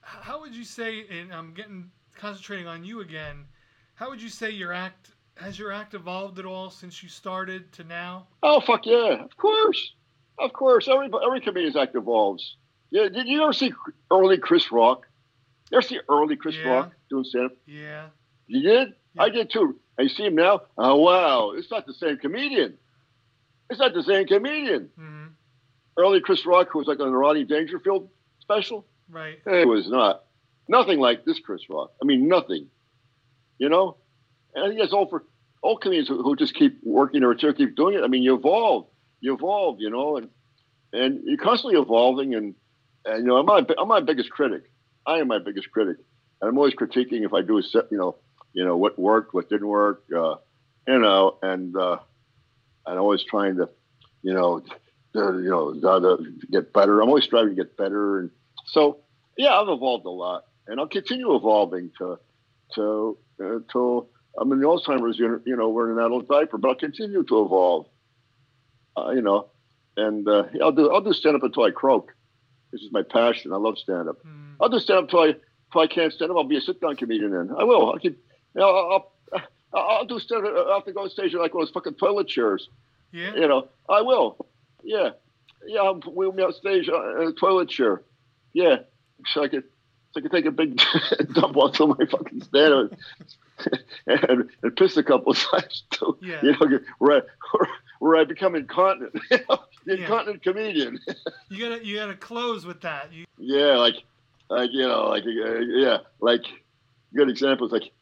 How 0.00 0.40
would 0.40 0.54
you 0.54 0.64
say? 0.64 1.04
And 1.08 1.32
I'm 1.32 1.54
getting 1.54 1.90
concentrating 2.16 2.66
on 2.66 2.84
you 2.84 3.00
again. 3.00 3.46
How 3.94 4.10
would 4.10 4.20
you 4.20 4.28
say 4.28 4.50
your 4.50 4.72
act 4.72 5.10
has 5.36 5.58
your 5.58 5.72
act 5.72 5.94
evolved 5.94 6.38
at 6.38 6.44
all 6.46 6.70
since 6.70 7.02
you 7.02 7.08
started 7.08 7.72
to 7.74 7.84
now? 7.84 8.26
Oh 8.42 8.60
fuck 8.60 8.84
yeah! 8.86 9.22
Of 9.22 9.36
course, 9.36 9.94
of 10.38 10.52
course. 10.52 10.88
Every 10.88 11.08
every 11.24 11.40
comedian's 11.40 11.76
act 11.76 11.94
evolves. 11.94 12.56
Yeah. 12.90 13.08
Did 13.08 13.28
you 13.28 13.42
ever 13.42 13.52
see 13.52 13.72
early 14.10 14.38
Chris 14.38 14.70
Rock? 14.72 15.06
You 15.70 15.78
ever 15.78 15.86
see 15.86 16.00
early 16.08 16.36
Chris 16.36 16.56
Yeah. 16.56 16.68
Rock 16.68 16.92
doing 17.08 17.24
stand 17.24 17.46
up? 17.46 17.52
Yeah. 17.66 18.06
You 18.48 18.62
did? 18.62 18.88
Yeah. 19.14 19.22
I 19.22 19.28
did 19.30 19.50
too. 19.50 19.78
And 19.98 20.08
you 20.08 20.14
see 20.14 20.24
him 20.24 20.34
now? 20.34 20.62
Oh 20.78 20.96
wow! 20.96 21.52
It's 21.56 21.70
not 21.70 21.86
the 21.86 21.94
same 21.94 22.16
comedian. 22.18 22.78
It's 23.68 23.78
not 23.80 23.94
the 23.94 24.02
same 24.02 24.26
comedian. 24.26 24.90
hmm 24.96 25.26
Early 25.98 26.20
Chris 26.20 26.46
Rock, 26.46 26.68
who 26.72 26.78
was 26.78 26.88
like 26.88 27.00
on 27.00 27.10
the 27.10 27.16
Rodney 27.16 27.44
Dangerfield 27.44 28.08
special. 28.40 28.86
Right. 29.10 29.38
It 29.44 29.68
was 29.68 29.88
not. 29.90 30.24
Nothing 30.68 30.98
like 30.98 31.24
this 31.24 31.38
Chris 31.40 31.62
Rock. 31.68 31.92
I 32.00 32.06
mean, 32.06 32.28
nothing. 32.28 32.68
You 33.58 33.68
know? 33.68 33.96
And 34.54 34.64
I 34.64 34.68
think 34.68 34.80
that's 34.80 34.92
all 34.92 35.08
for 35.08 35.24
all 35.62 35.76
comedians 35.76 36.08
who, 36.08 36.22
who 36.22 36.36
just 36.36 36.54
keep 36.54 36.78
working 36.82 37.22
or 37.22 37.34
to 37.34 37.52
keep 37.52 37.76
doing 37.76 37.96
it. 37.96 38.02
I 38.02 38.06
mean, 38.06 38.22
you 38.22 38.34
evolve. 38.34 38.86
You 39.20 39.34
evolve, 39.34 39.76
you 39.80 39.90
know, 39.90 40.16
and 40.16 40.30
and 40.92 41.20
you're 41.24 41.36
constantly 41.36 41.78
evolving 41.78 42.34
and 42.34 42.54
and 43.04 43.18
you 43.18 43.24
know, 43.24 43.36
I'm 43.36 43.46
my 43.46 43.66
I'm 43.76 43.88
my 43.88 44.00
biggest 44.00 44.30
critic. 44.30 44.70
I 45.06 45.18
am 45.18 45.28
my 45.28 45.38
biggest 45.38 45.70
critic. 45.70 45.96
And 46.40 46.48
I'm 46.48 46.56
always 46.56 46.74
critiquing 46.74 47.26
if 47.26 47.34
I 47.34 47.42
do 47.42 47.58
a 47.58 47.62
set, 47.62 47.84
you 47.90 47.98
know, 47.98 48.16
you 48.52 48.64
know, 48.64 48.76
what 48.76 48.98
worked, 48.98 49.34
what 49.34 49.48
didn't 49.48 49.68
work, 49.68 50.04
uh, 50.14 50.36
you 50.86 50.98
know, 50.98 51.38
and 51.42 51.76
uh 51.76 51.98
and 52.86 52.98
always 52.98 53.22
trying 53.22 53.56
to, 53.56 53.68
you 54.22 54.32
know, 54.34 54.60
to, 54.60 55.40
you 55.42 55.50
know, 55.50 55.72
to, 55.74 56.24
get 56.50 56.72
better. 56.72 57.00
I'm 57.00 57.08
always 57.08 57.24
striving 57.24 57.56
to 57.56 57.62
get 57.62 57.76
better 57.76 58.20
and 58.20 58.30
so 58.66 58.98
yeah, 59.36 59.58
I've 59.58 59.68
evolved 59.68 60.06
a 60.06 60.10
lot, 60.10 60.44
and 60.66 60.78
I'll 60.78 60.88
continue 60.88 61.34
evolving 61.34 61.90
to 61.98 62.18
to 62.74 63.18
uh, 63.42 63.58
till 63.72 64.08
I'm 64.38 64.52
in 64.52 64.60
the 64.60 64.66
Alzheimer's 64.66 65.18
unit, 65.18 65.42
you 65.46 65.56
know, 65.56 65.68
wearing 65.68 65.98
an 65.98 66.04
adult 66.04 66.28
diaper, 66.28 66.58
but 66.58 66.68
I'll 66.68 66.74
continue 66.74 67.22
to 67.24 67.42
evolve, 67.42 67.86
uh, 68.96 69.10
you 69.10 69.22
know, 69.22 69.48
and 69.96 70.28
uh, 70.28 70.44
I'll 70.62 70.72
do 70.72 70.90
I'll 70.90 71.00
do 71.00 71.12
stand 71.12 71.36
up 71.36 71.42
until 71.42 71.64
I 71.64 71.70
croak. 71.70 72.14
This 72.72 72.82
is 72.82 72.92
my 72.92 73.02
passion. 73.02 73.52
I 73.52 73.56
love 73.56 73.78
stand 73.78 74.08
up. 74.08 74.18
Mm. 74.24 74.54
I'll 74.60 74.68
do 74.68 74.78
stand 74.78 74.98
up 74.98 75.04
until 75.04 75.20
I 75.20 75.26
until 75.26 75.80
I 75.80 75.86
can't 75.86 76.12
stand 76.12 76.30
up. 76.30 76.36
I'll 76.36 76.44
be 76.44 76.56
a 76.56 76.60
sit 76.60 76.80
down 76.80 76.96
comedian. 76.96 77.32
Then 77.32 77.50
I 77.56 77.64
will. 77.64 77.92
I 77.94 77.98
can. 77.98 78.16
You 78.54 78.60
know, 78.60 78.68
I'll, 78.68 79.12
I'll, 79.72 80.04
do 80.06 80.18
stand 80.18 80.46
up. 80.46 80.66
I'll 80.68 80.92
go 80.92 81.02
on 81.02 81.10
stage 81.10 81.34
like 81.34 81.52
those 81.52 81.70
fucking 81.70 81.94
toilet 81.94 82.28
chairs. 82.28 82.68
Yeah. 83.12 83.34
You 83.34 83.48
know, 83.48 83.68
I 83.88 84.02
will. 84.02 84.46
Yeah, 84.82 85.10
yeah. 85.66 85.80
I'll 85.80 86.00
wheel 86.00 86.32
me 86.32 86.42
on 86.42 86.52
stage 86.52 86.88
uh, 86.88 87.20
in 87.20 87.28
a 87.28 87.32
toilet 87.32 87.68
chair. 87.68 88.02
Yeah, 88.52 88.76
so 89.32 89.44
I 89.44 89.48
could, 89.48 89.64
so 90.12 90.18
I 90.18 90.22
could 90.22 90.32
take 90.32 90.46
a 90.46 90.50
big 90.50 90.80
dump 91.34 91.56
onto 91.56 91.86
my 91.86 92.04
fucking 92.10 92.42
stand 92.42 92.72
and, 92.74 93.78
and, 94.06 94.50
and 94.62 94.76
piss 94.76 94.96
a 94.96 95.02
couple 95.04 95.32
of 95.32 95.38
times 95.52 95.84
too. 95.90 96.18
Yeah. 96.20 96.40
You 96.42 96.52
know, 96.52 96.78
where 96.98 97.18
I, 97.18 97.66
where 98.00 98.16
I 98.16 98.24
become 98.24 98.54
incontinent. 98.56 99.14
You 99.30 99.38
know, 99.48 99.58
the 99.84 99.96
Yeah. 99.96 100.02
incontinent 100.02 100.42
comedian. 100.42 100.98
You 101.48 101.68
gotta 101.68 101.84
you 101.84 101.96
gotta 101.96 102.16
close 102.16 102.64
with 102.66 102.80
that. 102.82 103.12
You 103.12 103.24
yeah, 103.38 103.76
like, 103.76 103.96
like 104.48 104.70
you 104.72 104.86
know, 104.88 105.08
like 105.08 105.24
uh, 105.24 105.58
yeah, 105.60 105.98
like 106.20 106.42
good 107.14 107.28
examples 107.30 107.70
like. 107.72 107.92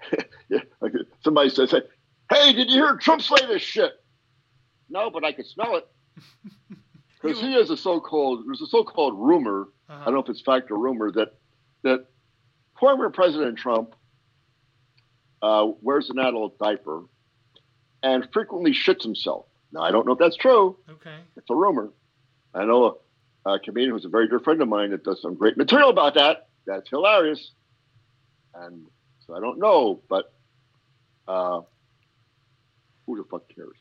yeah, 0.48 0.60
somebody 1.22 1.50
says, 1.50 1.74
"Hey, 2.30 2.52
did 2.52 2.70
you 2.70 2.84
hear 2.84 2.96
Trump 2.96 3.22
say 3.22 3.46
this 3.46 3.62
shit?" 3.62 3.92
No, 4.88 5.10
but 5.10 5.24
I 5.24 5.32
could 5.32 5.46
smell 5.46 5.76
it. 5.76 5.88
Because 7.20 7.40
he 7.40 7.52
has 7.54 7.68
a 7.70 7.76
so-called 7.76 8.44
there's 8.46 8.60
a 8.60 8.66
so-called 8.66 9.18
rumor. 9.18 9.68
I 9.88 9.94
uh 9.94 10.04
don't 10.04 10.14
know 10.14 10.20
if 10.20 10.28
it's 10.28 10.40
fact 10.40 10.70
or 10.70 10.78
rumor 10.78 11.10
that 11.12 11.34
that 11.82 12.06
former 12.78 13.10
President 13.10 13.58
Trump 13.58 13.94
uh, 15.42 15.66
wears 15.80 16.10
an 16.10 16.18
adult 16.18 16.58
diaper 16.58 17.02
and 18.02 18.28
frequently 18.32 18.72
shits 18.72 19.02
himself. 19.02 19.46
Now 19.72 19.82
I 19.82 19.90
don't 19.90 20.06
know 20.06 20.12
if 20.12 20.18
that's 20.18 20.36
true. 20.36 20.76
Okay. 20.88 21.16
It's 21.36 21.50
a 21.50 21.54
rumor. 21.54 21.90
I 22.54 22.64
know 22.64 22.98
a, 23.44 23.50
a 23.50 23.58
comedian 23.58 23.92
who's 23.92 24.04
a 24.04 24.08
very 24.08 24.28
dear 24.28 24.38
friend 24.38 24.60
of 24.62 24.68
mine 24.68 24.90
that 24.90 25.04
does 25.04 25.20
some 25.20 25.34
great 25.34 25.56
material 25.56 25.90
about 25.90 26.14
that. 26.14 26.48
That's 26.66 26.88
hilarious. 26.88 27.50
And 28.54 28.86
so 29.28 29.36
I 29.36 29.40
don't 29.40 29.58
know, 29.58 30.00
but 30.08 30.32
uh, 31.28 31.60
who 33.06 33.16
the 33.16 33.24
fuck 33.30 33.42
cares? 33.54 33.76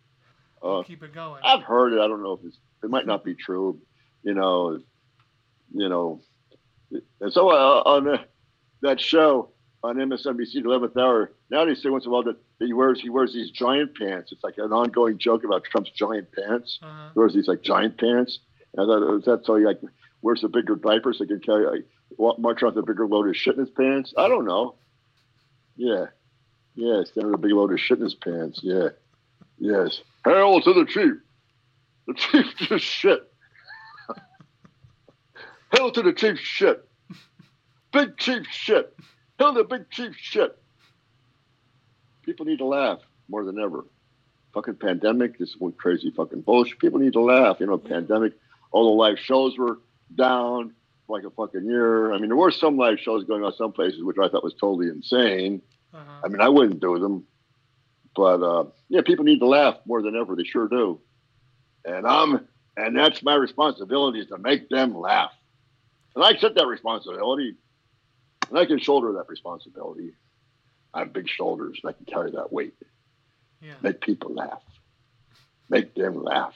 Uh, 0.62 0.84
Keep 0.84 1.04
it 1.04 1.14
going. 1.14 1.42
I've 1.44 1.64
heard 1.64 1.94
it. 1.94 2.00
I 2.00 2.08
don't 2.08 2.22
know 2.22 2.34
if 2.34 2.46
it's, 2.46 2.58
it 2.84 2.90
might 2.90 3.08
not 3.08 3.24
be 3.24 3.34
true. 3.34 3.80
You 4.24 4.34
know, 4.34 4.80
you 5.74 5.90
know. 5.90 6.22
And 7.22 7.32
so 7.32 7.50
uh, 7.50 7.82
on 7.86 8.08
uh, 8.08 8.18
that 8.82 9.00
show 9.00 9.52
on 9.84 9.96
MSNBC, 9.96 10.54
the 10.54 10.62
11th 10.62 10.98
hour, 10.98 11.32
now 11.50 11.66
they 11.66 11.76
say 11.76 11.90
once 11.90 12.06
in 12.06 12.10
a 12.10 12.14
while 12.14 12.24
that 12.24 12.38
he 12.60 12.74
wears 12.74 13.00
he 13.00 13.10
wears 13.10 13.34
these 13.34 13.52
giant 13.52 13.96
pants. 13.96 14.32
It's 14.32 14.44
like 14.44 14.58
an 14.58 14.74
ongoing 14.74 15.18
joke 15.18 15.44
about 15.44 15.64
Trump's 15.64 15.92
giant 15.92 16.28
pants. 16.34 16.80
Uh-huh. 16.82 17.10
He 17.14 17.20
wears 17.20 17.34
these 17.34 17.48
like 17.48 17.62
giant 17.62 17.98
pants. 17.98 18.40
And 18.74 18.84
I 18.84 18.86
thought, 18.86 19.18
is 19.18 19.26
that 19.26 19.46
so 19.46 19.56
he 19.56 19.66
like 19.66 19.80
wears 20.22 20.44
a 20.44 20.50
bigger 20.50 20.76
diaper 20.76 21.14
so 21.14 21.24
he 21.24 21.28
can 21.28 21.40
carry 21.40 21.66
like 21.68 22.38
march 22.40 22.62
with 22.62 22.78
a 22.78 22.82
bigger 22.82 23.08
load 23.08 23.30
of 23.30 23.38
shit 23.38 23.56
in 23.56 23.62
his 23.62 23.70
pants? 23.70 24.14
I 24.18 24.28
don't 24.28 24.46
know. 24.46 24.76
Yeah. 25.78 26.08
Yeah, 26.76 26.98
with 26.98 27.18
a 27.18 27.38
big 27.38 27.52
load 27.52 27.72
of 27.72 27.80
shit 27.80 27.98
in 27.98 28.04
his 28.04 28.14
pants. 28.14 28.60
Yeah. 28.62 28.90
Yes. 29.58 30.02
Hail 30.26 30.62
to 30.62 30.74
the 30.74 30.86
chief. 30.86 31.14
The 32.08 32.14
chief 32.14 32.46
just 32.58 32.86
shit. 32.86 33.32
Hail 35.74 35.92
to 35.92 36.02
the 36.02 36.14
chief 36.14 36.40
shit. 36.40 36.88
Big 37.92 38.18
chief 38.18 38.46
shit. 38.52 38.96
Hail 39.40 39.54
to 39.54 39.64
the 39.64 39.68
big 39.68 39.90
chief 39.90 40.16
shit. 40.18 40.58
People 42.24 42.46
need 42.46 42.60
to 42.60 42.66
laugh 42.66 43.00
more 43.30 43.44
than 43.44 43.60
ever. 43.60 43.86
Fucking 44.54 44.76
pandemic, 44.76 45.38
this 45.38 45.56
one 45.58 45.72
crazy 45.72 46.12
fucking 46.12 46.42
bullshit. 46.42 46.80
People 46.80 47.00
need 47.00 47.14
to 47.14 47.22
laugh. 47.22 47.58
You 47.60 47.68
know, 47.68 47.78
pandemic, 47.78 48.34
all 48.72 48.92
the 48.92 48.98
live 48.98 49.20
shows 49.20 49.58
were 49.58 49.80
down 50.14 50.74
like 51.10 51.24
a 51.24 51.30
fucking 51.32 51.66
year. 51.66 52.14
I 52.14 52.18
mean, 52.18 52.30
there 52.30 52.38
were 52.38 52.52
some 52.52 52.78
live 52.78 53.00
shows 53.00 53.24
going 53.24 53.44
on 53.44 53.54
some 53.54 53.72
places, 53.72 54.04
which 54.04 54.18
I 54.22 54.28
thought 54.30 54.44
was 54.44 54.54
totally 54.54 54.88
insane. 54.88 55.62
Uh-huh. 55.94 56.22
I 56.24 56.28
mean, 56.28 56.42
I 56.42 56.50
wouldn't 56.50 56.80
do 56.80 57.00
them, 57.00 57.26
but 58.16 58.44
uh, 58.44 58.66
yeah, 58.90 59.02
people 59.02 59.26
need 59.26 59.40
to 59.40 59.48
laugh 59.48 59.78
more 59.86 60.02
than 60.02 60.16
ever. 60.16 60.36
They 60.36 60.44
sure 60.44 60.68
do, 60.68 61.00
and 61.86 62.06
I'm, 62.06 62.48
and 62.76 62.96
that's 62.96 63.24
my 63.24 63.36
responsibility 63.36 64.20
is 64.20 64.28
to 64.28 64.38
make 64.38 64.70
them 64.70 64.98
laugh, 64.98 65.32
and 66.16 66.24
I 66.24 66.32
accept 66.32 66.56
that 66.56 66.68
responsibility, 66.68 67.56
and 68.50 68.60
I 68.60 68.66
can 68.66 68.80
shoulder 68.80 69.14
that 69.14 69.30
responsibility. 69.30 70.14
I 70.94 71.00
have 71.00 71.14
big 71.14 71.30
shoulders, 71.30 71.80
and 71.84 71.90
I 71.90 71.94
can 71.94 72.06
carry 72.06 72.32
that 72.32 72.52
weight. 72.52 72.74
Yeah. 73.62 73.74
Make 73.82 74.02
people 74.02 74.34
laugh, 74.34 74.62
make 75.70 75.96
them 75.96 76.22
laugh. 76.22 76.54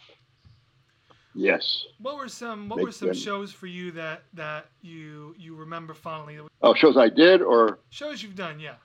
Yes. 1.34 1.86
What 2.00 2.18
were 2.18 2.28
some 2.28 2.68
what 2.68 2.82
were 2.82 2.92
some 2.92 3.14
shows 3.14 3.52
for 3.54 3.68
you 3.68 3.92
that 3.92 4.24
that 4.34 4.68
you 4.82 5.34
you 5.38 5.56
remember 5.56 5.94
fondly? 5.94 6.40
Oh, 6.62 6.74
shows 6.74 6.98
I 6.98 7.10
did, 7.10 7.42
or 7.42 7.80
Shows 7.90 8.22
you've 8.22 8.36
done, 8.36 8.60
yeah. 8.60 8.76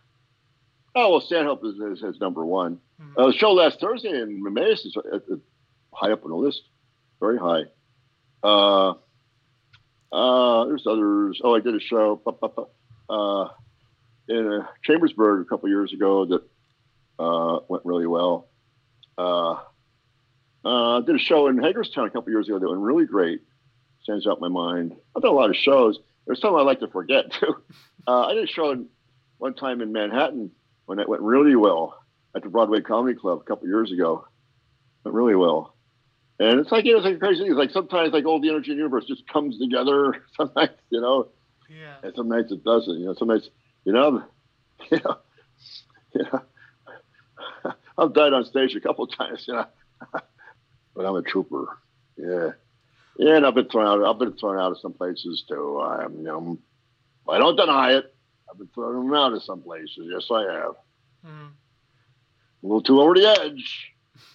oh 0.95 1.11
well, 1.11 1.21
Stanhope 1.21 1.65
is, 1.65 1.75
is, 1.75 2.03
is 2.03 2.21
number 2.21 2.45
one. 2.45 2.79
Mhm. 3.01 3.13
Uh, 3.17 3.27
the 3.27 3.33
show 3.33 3.53
last 3.53 3.81
Thursday 3.81 4.11
in 4.11 4.43
Emmaus 4.47 4.85
is 4.85 4.97
at, 4.97 5.15
at, 5.15 5.39
high 5.93 6.13
up 6.13 6.25
on 6.25 6.31
the 6.31 6.37
list, 6.37 6.63
very 7.21 7.39
high. 7.39 7.65
Uh, 8.43 8.95
uh, 10.13 10.67
there's 10.67 10.87
others. 10.87 11.41
Oh, 11.43 11.55
I 11.55 11.61
did 11.61 11.75
a 11.75 11.81
show 11.81 12.23
uh, 13.09 13.49
in 14.29 14.53
uh, 14.53 14.67
Chambersburg 14.85 15.47
a 15.47 15.49
couple 15.49 15.69
years 15.69 15.93
ago 15.93 16.27
that 16.27 16.43
uh, 17.19 17.61
went 17.69 17.85
really 17.85 18.07
well. 18.07 18.49
Uh, 20.67 21.01
did 21.03 21.15
a 21.15 21.19
show 21.19 21.47
in 21.47 21.59
Hagerstown 21.59 22.07
a 22.07 22.11
couple 22.11 22.31
years 22.33 22.49
ago 22.49 22.59
that 22.59 22.69
went 22.69 22.81
really 22.81 23.07
great. 23.07 23.43
Stands 24.03 24.27
out 24.27 24.39
in 24.39 24.41
my 24.41 24.49
mind. 24.49 24.97
I've 25.15 25.23
done 25.23 25.31
a 25.31 25.35
lot 25.35 25.51
of 25.51 25.57
shows. 25.57 25.99
There's 26.27 26.41
some 26.41 26.57
I 26.57 26.63
like 26.63 26.81
to 26.81 26.89
forget 26.89 27.31
too. 27.41 27.55
Uh, 28.07 28.23
I 28.27 28.35
did 28.35 28.45
a 28.45 28.47
show 28.53 28.71
in, 28.73 28.87
one 29.39 29.55
time 29.55 29.81
in 29.81 29.93
Manhattan 29.93 30.51
when 30.87 30.99
it 30.99 31.09
went 31.09 31.23
really 31.23 31.55
well 31.55 32.03
at 32.35 32.43
the 32.43 32.49
Broadway 32.49 32.81
Comedy 32.81 33.17
Club 33.19 33.41
a 33.41 33.45
couple 33.45 33.69
years 33.69 33.93
ago. 33.93 34.27
Went 35.05 35.15
really 35.15 35.37
well. 35.37 35.77
And 36.41 36.59
it's 36.61 36.71
like, 36.73 36.85
you 36.85 36.93
know, 36.93 36.99
it's 36.99 37.07
like 37.07 37.19
crazy. 37.21 37.45
It's 37.45 37.55
like 37.57 37.71
sometimes 37.71 38.13
like 38.13 38.25
all 38.27 38.41
the 38.41 38.49
energy 38.51 38.73
in 38.73 38.77
the 38.77 38.83
universe 38.83 39.05
just 39.07 39.27
comes 39.29 39.59
together. 39.59 40.23
Sometimes, 40.37 40.71
you 40.91 41.01
know, 41.01 41.29
Yeah. 41.71 41.95
and 42.03 42.13
some 42.15 42.29
nights 42.29 42.53
it 42.53 42.63
doesn't. 42.65 42.99
You 42.99 43.07
know, 43.07 43.15
some 43.15 43.29
nights, 43.29 43.49
you 43.85 43.93
know, 43.93 44.23
you 44.91 44.99
know, 45.05 45.17
you 46.15 46.23
know. 46.33 46.43
I've 47.97 48.13
died 48.13 48.35
on 48.35 48.45
stage 48.45 48.75
a 48.75 48.81
couple 48.81 49.07
times, 49.07 49.45
you 49.49 49.55
know, 49.55 49.65
but 50.97 51.05
I'm 51.05 51.15
a 51.15 51.23
trooper. 51.23 51.79
Yeah, 52.17 52.53
yeah, 53.19 53.37
and 53.37 53.47
I've 53.47 53.55
been 53.55 53.69
thrown 53.69 53.87
out. 53.87 54.09
I've 54.09 54.19
been 54.19 54.37
thrown 54.37 54.59
out 54.59 54.73
of 54.73 54.81
some 54.81 54.95
places 54.95 55.45
too. 55.49 55.81
I'm, 55.81 56.17
you 56.17 56.23
know, 56.25 56.59
I 57.29 57.39
don't 57.39 57.57
deny 57.57 57.93
it. 57.93 58.15
I've 58.51 58.59
been 58.59 58.69
thrown 58.69 59.15
out 59.15 59.35
of 59.35 59.43
some 59.43 59.63
places. 59.63 59.99
Yes, 59.99 60.27
I 60.31 60.43
have. 60.43 60.75
Mhm. 61.25 61.51
A 62.63 62.67
little 62.67 62.83
too 62.83 63.01
over 63.01 63.15
the 63.15 63.27
edge 63.27 63.93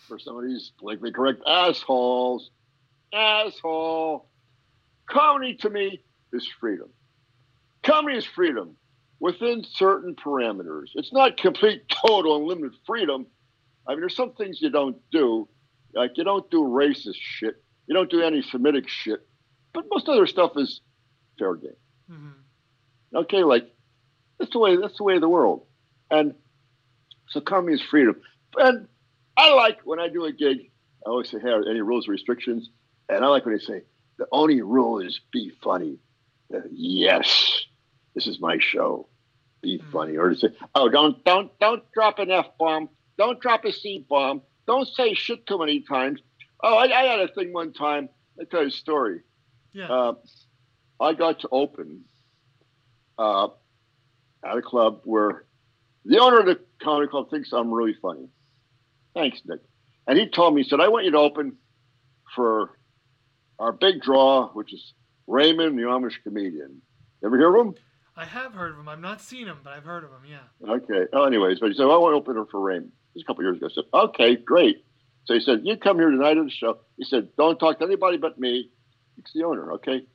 for 0.07 0.19
some 0.19 0.37
of 0.37 0.43
these 0.43 0.71
politically 0.77 1.11
correct 1.11 1.41
assholes. 1.47 2.51
Asshole. 3.13 4.29
Comedy 5.09 5.55
to 5.55 5.69
me 5.69 6.03
is 6.31 6.47
freedom. 6.59 6.89
Comedy 7.83 8.17
is 8.17 8.25
freedom 8.25 8.77
within 9.19 9.63
certain 9.63 10.15
parameters. 10.15 10.89
It's 10.95 11.11
not 11.11 11.37
complete, 11.37 11.83
total, 11.89 12.37
unlimited 12.37 12.77
freedom. 12.85 13.25
I 13.87 13.91
mean, 13.91 14.01
there's 14.01 14.15
some 14.15 14.33
things 14.33 14.61
you 14.61 14.69
don't 14.69 14.97
do. 15.11 15.47
Like 15.93 16.17
you 16.17 16.23
don't 16.23 16.49
do 16.51 16.61
racist 16.63 17.15
shit. 17.19 17.61
You 17.87 17.93
don't 17.95 18.09
do 18.09 18.23
anti-Semitic 18.23 18.87
shit. 18.87 19.27
But 19.73 19.85
most 19.91 20.07
other 20.09 20.27
stuff 20.27 20.53
is 20.57 20.81
fair 21.39 21.55
game. 21.55 21.71
Mhm. 22.09 22.33
Okay, 23.15 23.43
like 23.43 23.69
that's 24.39 24.51
the 24.51 24.59
way 24.59 24.75
that's 24.77 24.97
the 24.97 25.03
way 25.03 25.15
of 25.15 25.21
the 25.21 25.29
world. 25.29 25.65
And 26.09 26.35
so 27.29 27.41
comedy 27.41 27.75
is 27.75 27.81
freedom. 27.81 28.15
And 28.57 28.87
I 29.37 29.53
like 29.53 29.79
when 29.85 29.99
I 29.99 30.09
do 30.09 30.25
a 30.25 30.31
gig, 30.31 30.71
I 31.05 31.09
always 31.09 31.29
say, 31.29 31.39
Hey, 31.39 31.49
are 31.49 31.61
there 31.63 31.71
any 31.71 31.81
rules 31.81 32.07
or 32.07 32.11
restrictions? 32.11 32.69
And 33.09 33.23
I 33.23 33.27
like 33.27 33.45
when 33.45 33.55
they 33.55 33.63
say 33.63 33.83
the 34.17 34.27
only 34.31 34.61
rule 34.61 34.99
is 34.99 35.19
be 35.31 35.51
funny. 35.63 35.97
uh, 36.53 36.59
yes, 36.69 37.61
this 38.13 38.27
is 38.27 38.39
my 38.39 38.57
show. 38.59 39.07
Be 39.61 39.77
funny, 39.91 40.17
or 40.17 40.29
to 40.29 40.35
say, 40.35 40.47
oh, 40.73 40.89
don't 40.89 41.23
don't 41.23 41.57
don't 41.59 41.83
drop 41.93 42.17
an 42.19 42.31
f 42.31 42.47
bomb, 42.57 42.89
don't 43.17 43.39
drop 43.39 43.63
a 43.63 43.71
c 43.71 44.03
bomb, 44.09 44.41
don't 44.71 44.87
say 44.87 45.13
shit 45.13 45.45
too 45.45 45.59
many 45.59 45.81
times. 45.81 46.21
Oh, 46.63 46.77
I, 46.77 46.85
I 46.85 47.03
had 47.03 47.19
a 47.19 47.27
thing 47.27 47.53
one 47.53 47.73
time. 47.73 48.09
I 48.39 48.45
tell 48.45 48.61
you 48.61 48.67
a 48.67 48.71
story. 48.71 49.21
Yeah. 49.73 49.87
Uh, 49.87 50.13
I 50.99 51.13
got 51.13 51.41
to 51.41 51.49
open 51.51 52.05
uh, 53.17 53.47
at 54.43 54.57
a 54.57 54.61
club 54.61 55.01
where 55.03 55.45
the 56.05 56.19
owner 56.19 56.39
of 56.39 56.45
the 56.45 56.59
comedy 56.81 57.07
club 57.09 57.29
thinks 57.29 57.51
I'm 57.51 57.71
really 57.71 57.95
funny. 58.01 58.27
Thanks, 59.13 59.41
Nick. 59.45 59.59
And 60.07 60.17
he 60.17 60.27
told 60.27 60.55
me, 60.55 60.63
he 60.63 60.69
said, 60.69 60.79
I 60.79 60.87
want 60.87 61.05
you 61.05 61.11
to 61.11 61.17
open 61.17 61.57
for 62.35 62.77
our 63.59 63.71
big 63.71 64.01
draw, 64.01 64.47
which 64.49 64.73
is 64.73 64.93
Raymond, 65.27 65.77
the 65.77 65.83
Amish 65.83 66.23
comedian. 66.23 66.81
Ever 67.23 67.37
hear 67.37 67.55
of 67.55 67.67
him? 67.67 67.75
I 68.15 68.25
have 68.25 68.53
heard 68.53 68.73
of 68.73 68.79
him. 68.79 68.89
I've 68.89 68.99
not 68.99 69.21
seen 69.21 69.47
him, 69.47 69.59
but 69.63 69.73
I've 69.73 69.83
heard 69.83 70.03
of 70.03 70.11
him. 70.11 70.21
Yeah. 70.27 70.73
Okay. 70.73 71.07
Well, 71.13 71.25
anyways, 71.25 71.59
but 71.59 71.69
he 71.69 71.75
said, 71.75 71.85
well, 71.85 71.95
I 71.95 71.99
want 71.99 72.13
to 72.13 72.17
open 72.17 72.35
her 72.35 72.45
for 72.49 72.59
Raymond. 72.59 72.91
Was 73.13 73.23
a 73.23 73.25
couple 73.25 73.43
years 73.43 73.57
ago. 73.57 73.67
I 73.67 73.73
said, 73.73 73.83
okay, 73.93 74.35
great. 74.35 74.85
So 75.25 75.33
he 75.33 75.39
said, 75.39 75.61
you 75.63 75.77
come 75.77 75.97
here 75.97 76.09
tonight 76.09 76.37
at 76.37 76.45
the 76.45 76.51
show. 76.51 76.79
He 76.97 77.03
said, 77.03 77.29
don't 77.37 77.59
talk 77.59 77.79
to 77.79 77.85
anybody 77.85 78.17
but 78.17 78.39
me. 78.39 78.69
It's 79.17 79.31
the 79.33 79.43
owner, 79.43 79.73
okay? 79.73 80.05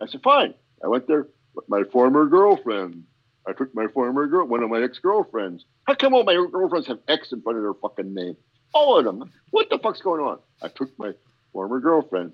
I 0.00 0.06
said, 0.06 0.20
fine. 0.22 0.54
I 0.84 0.88
went 0.88 1.06
there 1.08 1.28
with 1.54 1.68
my 1.68 1.82
former 1.92 2.26
girlfriend. 2.26 3.04
I 3.48 3.52
took 3.52 3.74
my 3.74 3.86
former 3.88 4.26
girl, 4.26 4.46
one 4.46 4.62
of 4.62 4.70
my 4.70 4.82
ex-girlfriends. 4.82 5.64
How 5.84 5.94
come 5.94 6.14
all 6.14 6.24
my 6.24 6.34
girlfriends 6.34 6.88
have 6.88 6.98
X 7.08 7.32
in 7.32 7.42
front 7.42 7.58
of 7.58 7.64
their 7.64 7.74
fucking 7.74 8.12
name? 8.12 8.36
All 8.74 8.98
of 8.98 9.04
them. 9.04 9.30
What 9.50 9.70
the 9.70 9.78
fuck's 9.78 10.00
going 10.00 10.20
on? 10.20 10.38
I 10.60 10.68
took 10.68 10.90
my 10.98 11.12
former 11.52 11.80
girlfriend. 11.80 12.32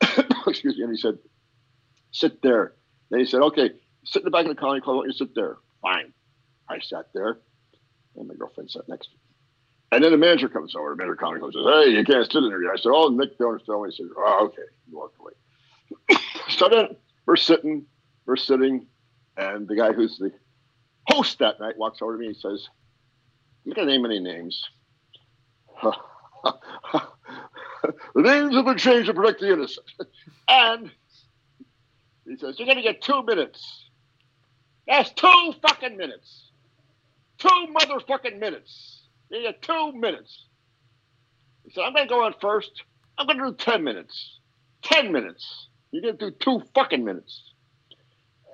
Excuse 0.46 0.76
me. 0.76 0.84
And 0.84 0.92
he 0.92 1.00
said, 1.00 1.18
sit 2.12 2.42
there. 2.42 2.74
Then 3.10 3.20
he 3.20 3.26
said, 3.26 3.40
okay, 3.40 3.70
sit 4.04 4.20
in 4.20 4.24
the 4.24 4.30
back 4.30 4.44
of 4.44 4.54
the 4.54 4.60
comedy 4.60 4.80
club. 4.82 5.04
You 5.06 5.12
sit 5.12 5.34
there. 5.34 5.56
Fine. 5.82 6.12
I 6.68 6.78
sat 6.80 7.06
there, 7.12 7.38
and 8.16 8.28
my 8.28 8.34
girlfriend 8.34 8.70
sat 8.70 8.88
next 8.88 9.08
to 9.08 9.12
me. 9.12 9.23
And 9.94 10.02
then 10.02 10.10
the 10.10 10.18
manager 10.18 10.48
comes 10.48 10.74
over. 10.74 10.90
The 10.90 10.96
manager 10.96 11.14
comedy 11.14 11.38
club 11.38 11.52
says, 11.52 11.62
hey, 11.64 11.90
you 11.90 12.04
can't 12.04 12.26
sit 12.26 12.42
in 12.42 12.50
there. 12.50 12.72
I 12.72 12.76
said, 12.76 12.90
oh, 12.92 13.10
Nick 13.10 13.38
Jonas 13.38 13.62
told 13.62 13.86
me. 13.86 13.92
He 13.92 14.02
said, 14.02 14.10
oh, 14.16 14.46
okay. 14.46 14.68
He 14.88 14.94
walked 14.94 15.20
away. 15.20 16.18
so 16.48 16.68
then 16.68 16.96
we're 17.26 17.36
sitting, 17.36 17.86
we're 18.26 18.34
sitting, 18.34 18.88
and 19.36 19.68
the 19.68 19.76
guy 19.76 19.92
who's 19.92 20.18
the 20.18 20.32
host 21.06 21.38
that 21.38 21.60
night 21.60 21.78
walks 21.78 22.02
over 22.02 22.14
to 22.14 22.18
me 22.18 22.26
and 22.26 22.36
says, 22.36 22.68
I'm 23.64 23.70
not 23.70 23.76
going 23.76 23.86
to 23.86 23.94
name 23.94 24.04
any 24.04 24.18
names. 24.18 24.64
the 25.80 25.92
names 28.16 28.56
have 28.56 28.64
been 28.64 28.78
changed 28.78 29.06
to 29.06 29.14
protect 29.14 29.40
the 29.40 29.52
innocent. 29.52 29.86
and 30.48 30.90
he 32.26 32.36
says, 32.36 32.58
You're 32.58 32.66
going 32.66 32.78
to 32.78 32.82
get 32.82 33.00
two 33.00 33.22
minutes. 33.22 33.90
That's 34.88 35.12
two 35.12 35.54
fucking 35.62 35.96
minutes. 35.96 36.50
Two 37.38 37.66
motherfucking 37.78 38.40
minutes. 38.40 38.93
You 39.30 39.42
get 39.42 39.62
two 39.62 39.92
minutes. 39.92 40.46
He 41.64 41.72
said, 41.72 41.82
I'm 41.82 41.94
going 41.94 42.06
to 42.06 42.12
go 42.12 42.24
on 42.24 42.34
first. 42.40 42.70
I'm 43.18 43.26
going 43.26 43.38
to 43.38 43.50
do 43.50 43.56
10 43.56 43.82
minutes. 43.82 44.40
10 44.82 45.12
minutes. 45.12 45.68
You're 45.90 46.02
going 46.02 46.18
to 46.18 46.30
do 46.30 46.36
two 46.38 46.62
fucking 46.74 47.04
minutes. 47.04 47.52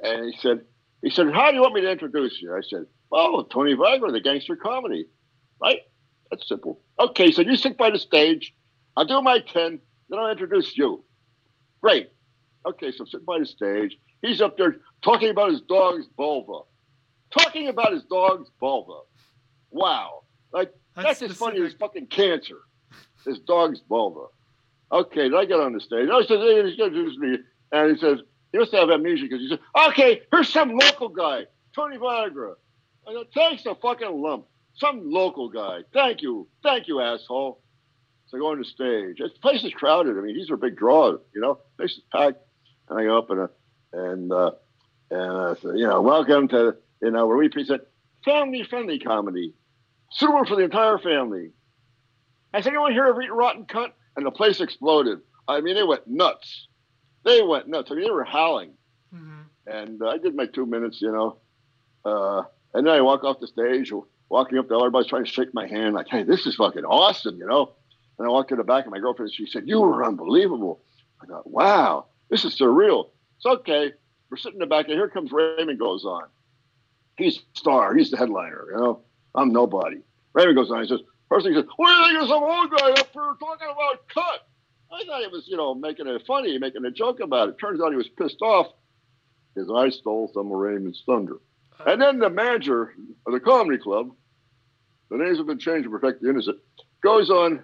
And 0.03 0.33
he 0.33 0.39
said, 0.41 0.63
he 1.03 1.11
said, 1.11 1.33
How 1.33 1.51
do 1.51 1.57
you 1.57 1.63
want 1.63 1.75
me 1.75 1.81
to 1.83 1.91
introduce 1.91 2.41
you? 2.41 2.55
I 2.55 2.61
said, 2.63 2.87
Oh, 3.13 3.43
Tony 3.43 3.75
Viagra, 3.75 4.13
the 4.13 4.21
gangster 4.21 4.57
comedy. 4.57 5.07
Right? 5.61 5.81
That's 6.31 6.47
simple. 6.49 6.81
Okay, 6.99 7.33
so 7.33 7.43
you 7.43 7.57
sit 7.57 7.77
by 7.77 7.91
the 7.91 7.99
stage. 7.99 8.55
I'll 8.97 9.05
do 9.05 9.21
my 9.21 9.41
10, 9.41 9.81
then 10.09 10.19
I'll 10.19 10.31
introduce 10.31 10.77
you. 10.77 11.05
Great. 11.83 12.11
Okay, 12.67 12.93
so 12.93 13.05
I'm 13.05 13.07
sitting 13.07 13.27
by 13.27 13.39
the 13.39 13.47
stage. 13.47 13.97
He's 14.23 14.41
up 14.41 14.57
there 14.57 14.77
talking 15.03 15.31
about 15.31 15.51
his 15.51 15.63
dog's 15.63 16.07
vulva. 16.17 16.67
Talking 17.31 17.69
about 17.69 17.93
his 17.93 18.05
dog's 18.05 18.51
vulva. 18.61 19.01
Wow. 19.71 20.23
Like, 20.53 20.73
that's, 20.97 21.21
That's 21.21 21.33
as 21.33 21.37
funny 21.37 21.61
as 21.65 21.75
fucking 21.75 22.07
cancer. 22.07 22.59
His 23.25 23.39
dog's 23.41 23.81
vulva. 23.89 24.27
Okay, 24.93 25.29
then 25.29 25.39
I 25.39 25.45
get 25.45 25.61
on 25.61 25.73
the 25.73 25.81
stage. 25.81 26.09
I 26.13 26.23
said, 26.23 26.39
hey, 26.39 26.65
he's 26.65 26.77
going 26.77 26.93
to 26.93 26.99
introduce 26.99 27.19
me. 27.19 27.39
And 27.73 27.95
he 27.95 28.01
says, 28.01 28.19
he 28.53 28.59
must 28.59 28.73
have 28.73 28.91
amnesia 28.91 29.25
because 29.25 29.41
he 29.41 29.49
said, 29.49 29.61
okay, 29.89 30.23
here's 30.33 30.49
some 30.49 30.77
local 30.77 31.09
guy, 31.09 31.45
Tony 31.75 31.97
Viagra. 31.97 32.55
I 33.07 33.13
go, 33.13 33.25
thanks 33.33 33.65
a 33.67 33.75
fucking 33.77 34.21
lump. 34.21 34.47
Some 34.75 35.11
local 35.11 35.49
guy. 35.49 35.81
Thank 35.93 36.23
you. 36.23 36.49
Thank 36.63 36.89
you, 36.89 37.01
asshole. 37.01 37.61
So 38.27 38.37
I 38.37 38.41
go 38.41 38.53
on 38.53 38.59
the 38.59 38.65
stage. 38.65 39.19
The 39.19 39.29
place 39.41 39.65
is 39.65 39.73
crowded. 39.73 40.17
I 40.17 40.21
mean, 40.21 40.37
these 40.37 40.51
are 40.51 40.57
big 40.57 40.77
draws, 40.77 41.21
you 41.35 41.41
know. 41.41 41.59
Place 41.77 41.93
is 41.93 42.03
packed. 42.13 42.39
And 42.89 42.99
I 42.99 43.05
go 43.05 43.19
up 43.19 43.31
and 43.31 43.41
uh, 43.41 43.49
and 43.93 44.33
uh, 44.33 44.51
and 45.11 45.33
uh, 45.33 45.55
so, 45.57 45.75
you 45.75 45.87
know, 45.87 46.01
welcome 46.01 46.49
to 46.49 46.77
you 47.03 47.11
know 47.11 47.27
where 47.27 47.37
we 47.37 47.49
present 47.49 47.83
family-friendly 48.25 49.01
comedy, 49.01 49.55
suitable 50.11 50.45
for 50.45 50.57
the 50.57 50.63
entire 50.65 50.99
family. 50.99 51.51
Has 52.53 52.67
anyone 52.67 52.93
here 52.93 53.07
ever 53.07 53.23
eaten 53.23 53.35
rotten 53.35 53.65
cunt? 53.65 53.93
And 54.17 54.27
the 54.27 54.31
place 54.31 54.61
exploded. 54.61 55.21
I 55.47 55.61
mean, 55.61 55.77
they 55.77 55.85
went 55.85 56.07
nuts. 56.07 56.67
They 57.25 57.43
went 57.43 57.69
nuts. 57.69 57.91
I 57.91 57.95
mean, 57.95 58.05
they 58.05 58.11
were 58.11 58.25
howling. 58.25 58.73
hmm 59.13 59.43
And 59.67 60.03
uh, 60.03 60.09
I 60.09 60.19
did 60.19 60.35
my 60.35 60.47
two 60.47 60.67
minutes, 60.67 61.01
you 61.01 61.13
know. 61.13 61.39
Uh, 62.05 62.43
and 62.75 62.87
then 62.87 62.95
I 62.95 63.01
walk 63.03 63.25
off 63.25 63.41
the 63.41 63.47
stage, 63.47 63.93
walking 64.29 64.59
up 64.59 64.69
to 64.69 64.75
everybody's 64.75 65.09
trying 65.09 65.25
to 65.25 65.31
shake 65.31 65.55
my 65.55 65.67
hand, 65.67 65.95
like, 65.95 66.09
hey, 66.09 66.23
this 66.23 66.47
is 66.47 66.57
fucking 66.57 66.85
awesome, 66.85 67.39
you 67.39 67.47
know. 67.47 67.73
And 68.19 68.27
I 68.27 68.31
walked 68.31 68.51
to 68.51 68.57
the 68.57 68.65
back 68.65 68.85
of 68.85 68.91
my 68.91 68.99
girlfriend, 68.99 69.29
and 69.29 69.35
she 69.35 69.51
said, 69.51 69.69
you 69.69 69.81
were 69.81 70.05
unbelievable. 70.05 70.81
I 71.23 71.27
thought, 71.27 71.49
wow, 71.49 72.07
this 72.31 72.45
is 72.45 72.59
surreal. 72.59 73.11
It's 73.37 73.47
okay. 73.47 73.93
We're 74.31 74.37
sitting 74.37 74.57
in 74.57 74.61
the 74.61 74.67
back, 74.67 74.87
and 74.87 74.95
here 74.95 75.09
comes 75.09 75.33
Raymond 75.33 75.79
goes 75.79 76.05
on. 76.05 76.25
He's 77.17 77.37
the 77.37 77.43
star. 77.55 77.95
He's 77.95 78.11
the 78.11 78.17
headliner, 78.17 78.67
you 78.73 78.77
know. 78.77 79.01
I'm 79.35 79.53
nobody. 79.53 79.99
Raymond 80.35 80.57
goes 80.57 80.71
on. 80.71 80.83
He 80.83 80.89
says, 80.89 81.01
first 81.29 81.45
thing 81.45 81.55
he 81.55 81.61
says, 81.61 81.69
what 81.77 81.89
do 81.89 81.95
you 81.95 82.09
think 82.09 82.23
of 82.23 82.29
some 82.29 82.43
old 82.43 82.71
guy 82.71 82.91
up 82.91 83.09
here 83.13 83.35
talking 83.41 83.69
about 83.71 84.09
cut? 84.09 84.47
I 84.93 85.05
thought 85.05 85.21
he 85.21 85.29
was, 85.29 85.47
you 85.47 85.57
know, 85.57 85.75
making 85.75 86.09
it 86.09 86.23
funny, 86.27 86.59
making 86.59 86.85
a 86.85 86.91
joke 86.91 87.21
about 87.21 87.49
it. 87.49 87.59
Turns 87.59 87.81
out 87.81 87.91
he 87.91 87.97
was 87.97 88.09
pissed 88.09 88.43
off 88.43 88.67
because 89.55 89.71
I 89.71 89.91
stole 89.91 90.31
some 90.35 90.47
of 90.47 90.59
Raymond's 90.59 91.03
thunder. 91.07 91.39
And 91.87 92.01
then 92.01 92.19
the 92.19 92.29
manager 92.29 92.95
of 93.27 93.33
the 93.33 93.41
comedy 93.41 93.79
club, 93.79 94.11
the 95.11 95.17
names 95.17 95.39
have 95.39 95.47
been 95.47 95.59
changed 95.59 95.85
to 95.85 95.91
protect 95.91 96.23
the 96.23 96.29
innocent, 96.29 96.59
goes 97.03 97.31
on 97.31 97.63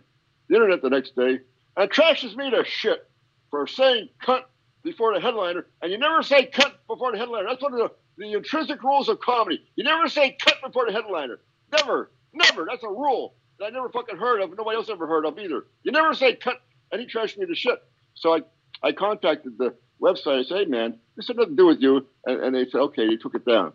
the 0.49 0.55
internet 0.55 0.83
the 0.83 0.91
next 0.91 1.17
day 1.17 1.41
and 1.77 1.91
trashes 1.91 2.35
me 2.37 2.51
to 2.51 2.64
shit 2.64 3.09
for 3.51 3.67
saying 3.67 4.09
cunt 4.23 4.43
before 4.83 5.12
the 5.12 5.21
headliner. 5.21 5.67
And 5.83 5.93
you 5.93 5.99
never 5.99 6.23
say 6.23 6.47
cunt 6.47 6.73
before 6.89 7.12
the 7.12 7.19
headliner. 7.19 7.49
That's 7.49 7.62
one 7.62 7.75
of 7.75 7.79
the, 7.79 7.91
the 8.19 8.33
intrinsic 8.33 8.83
rules 8.83 9.09
of 9.09 9.21
comedy. 9.21 9.62
You 9.75 9.85
never 9.85 10.09
say 10.09 10.37
cunt 10.41 10.62
before 10.64 10.87
the 10.87 10.93
headliner. 10.93 11.41
Never, 11.73 12.11
never. 12.33 12.67
That's 12.69 12.85
a 12.85 12.89
rule 12.89 13.35
that 13.59 13.67
I 13.67 13.71
never 13.71 13.89
fucking 13.89 14.17
heard 14.17 14.41
of. 14.41 14.57
Nobody 14.57 14.77
else 14.77 14.89
ever 14.91 15.07
heard 15.07 15.27
of 15.27 15.39
either. 15.39 15.67
You 15.83 15.93
never 15.93 16.14
say 16.14 16.35
cut 16.37 16.61
And 16.93 17.01
he 17.01 17.07
trashed 17.07 17.39
me 17.39 17.47
to 17.47 17.55
shit. 17.55 17.79
So 18.14 18.35
I, 18.35 18.41
I 18.83 18.93
contacted 18.93 19.59
the 19.59 19.75
website. 20.01 20.41
I 20.41 20.43
said, 20.45 20.59
hey, 20.59 20.64
man, 20.67 20.99
this 21.17 21.29
had 21.29 21.37
nothing 21.37 21.57
to 21.57 21.62
do 21.62 21.67
with 21.67 21.81
you. 21.81 22.07
And, 22.25 22.43
and 22.43 22.55
they 22.55 22.67
said, 22.67 22.81
okay, 22.81 23.07
they 23.07 23.17
took 23.17 23.35
it 23.35 23.45
down. 23.45 23.73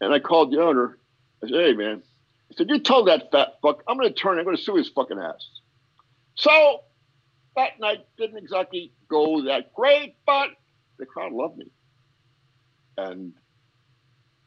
And 0.00 0.12
I 0.12 0.18
called 0.18 0.52
the 0.52 0.60
owner. 0.62 0.98
I 1.42 1.48
said, 1.48 1.56
hey, 1.56 1.72
man. 1.74 2.02
I 2.50 2.54
said, 2.56 2.68
you 2.68 2.78
told 2.78 3.08
that 3.08 3.30
fat 3.32 3.54
fuck, 3.62 3.82
I'm 3.88 3.96
going 3.96 4.08
to 4.08 4.14
turn, 4.14 4.38
I'm 4.38 4.44
going 4.44 4.56
to 4.56 4.62
sue 4.62 4.76
his 4.76 4.88
fucking 4.88 5.18
ass. 5.18 5.48
So 6.36 6.80
that 7.56 7.80
night 7.80 8.06
didn't 8.16 8.38
exactly 8.38 8.92
go 9.08 9.42
that 9.44 9.72
great, 9.72 10.16
but 10.26 10.50
the 10.98 11.06
crowd 11.06 11.32
loved 11.32 11.56
me. 11.56 11.70
And 12.96 13.32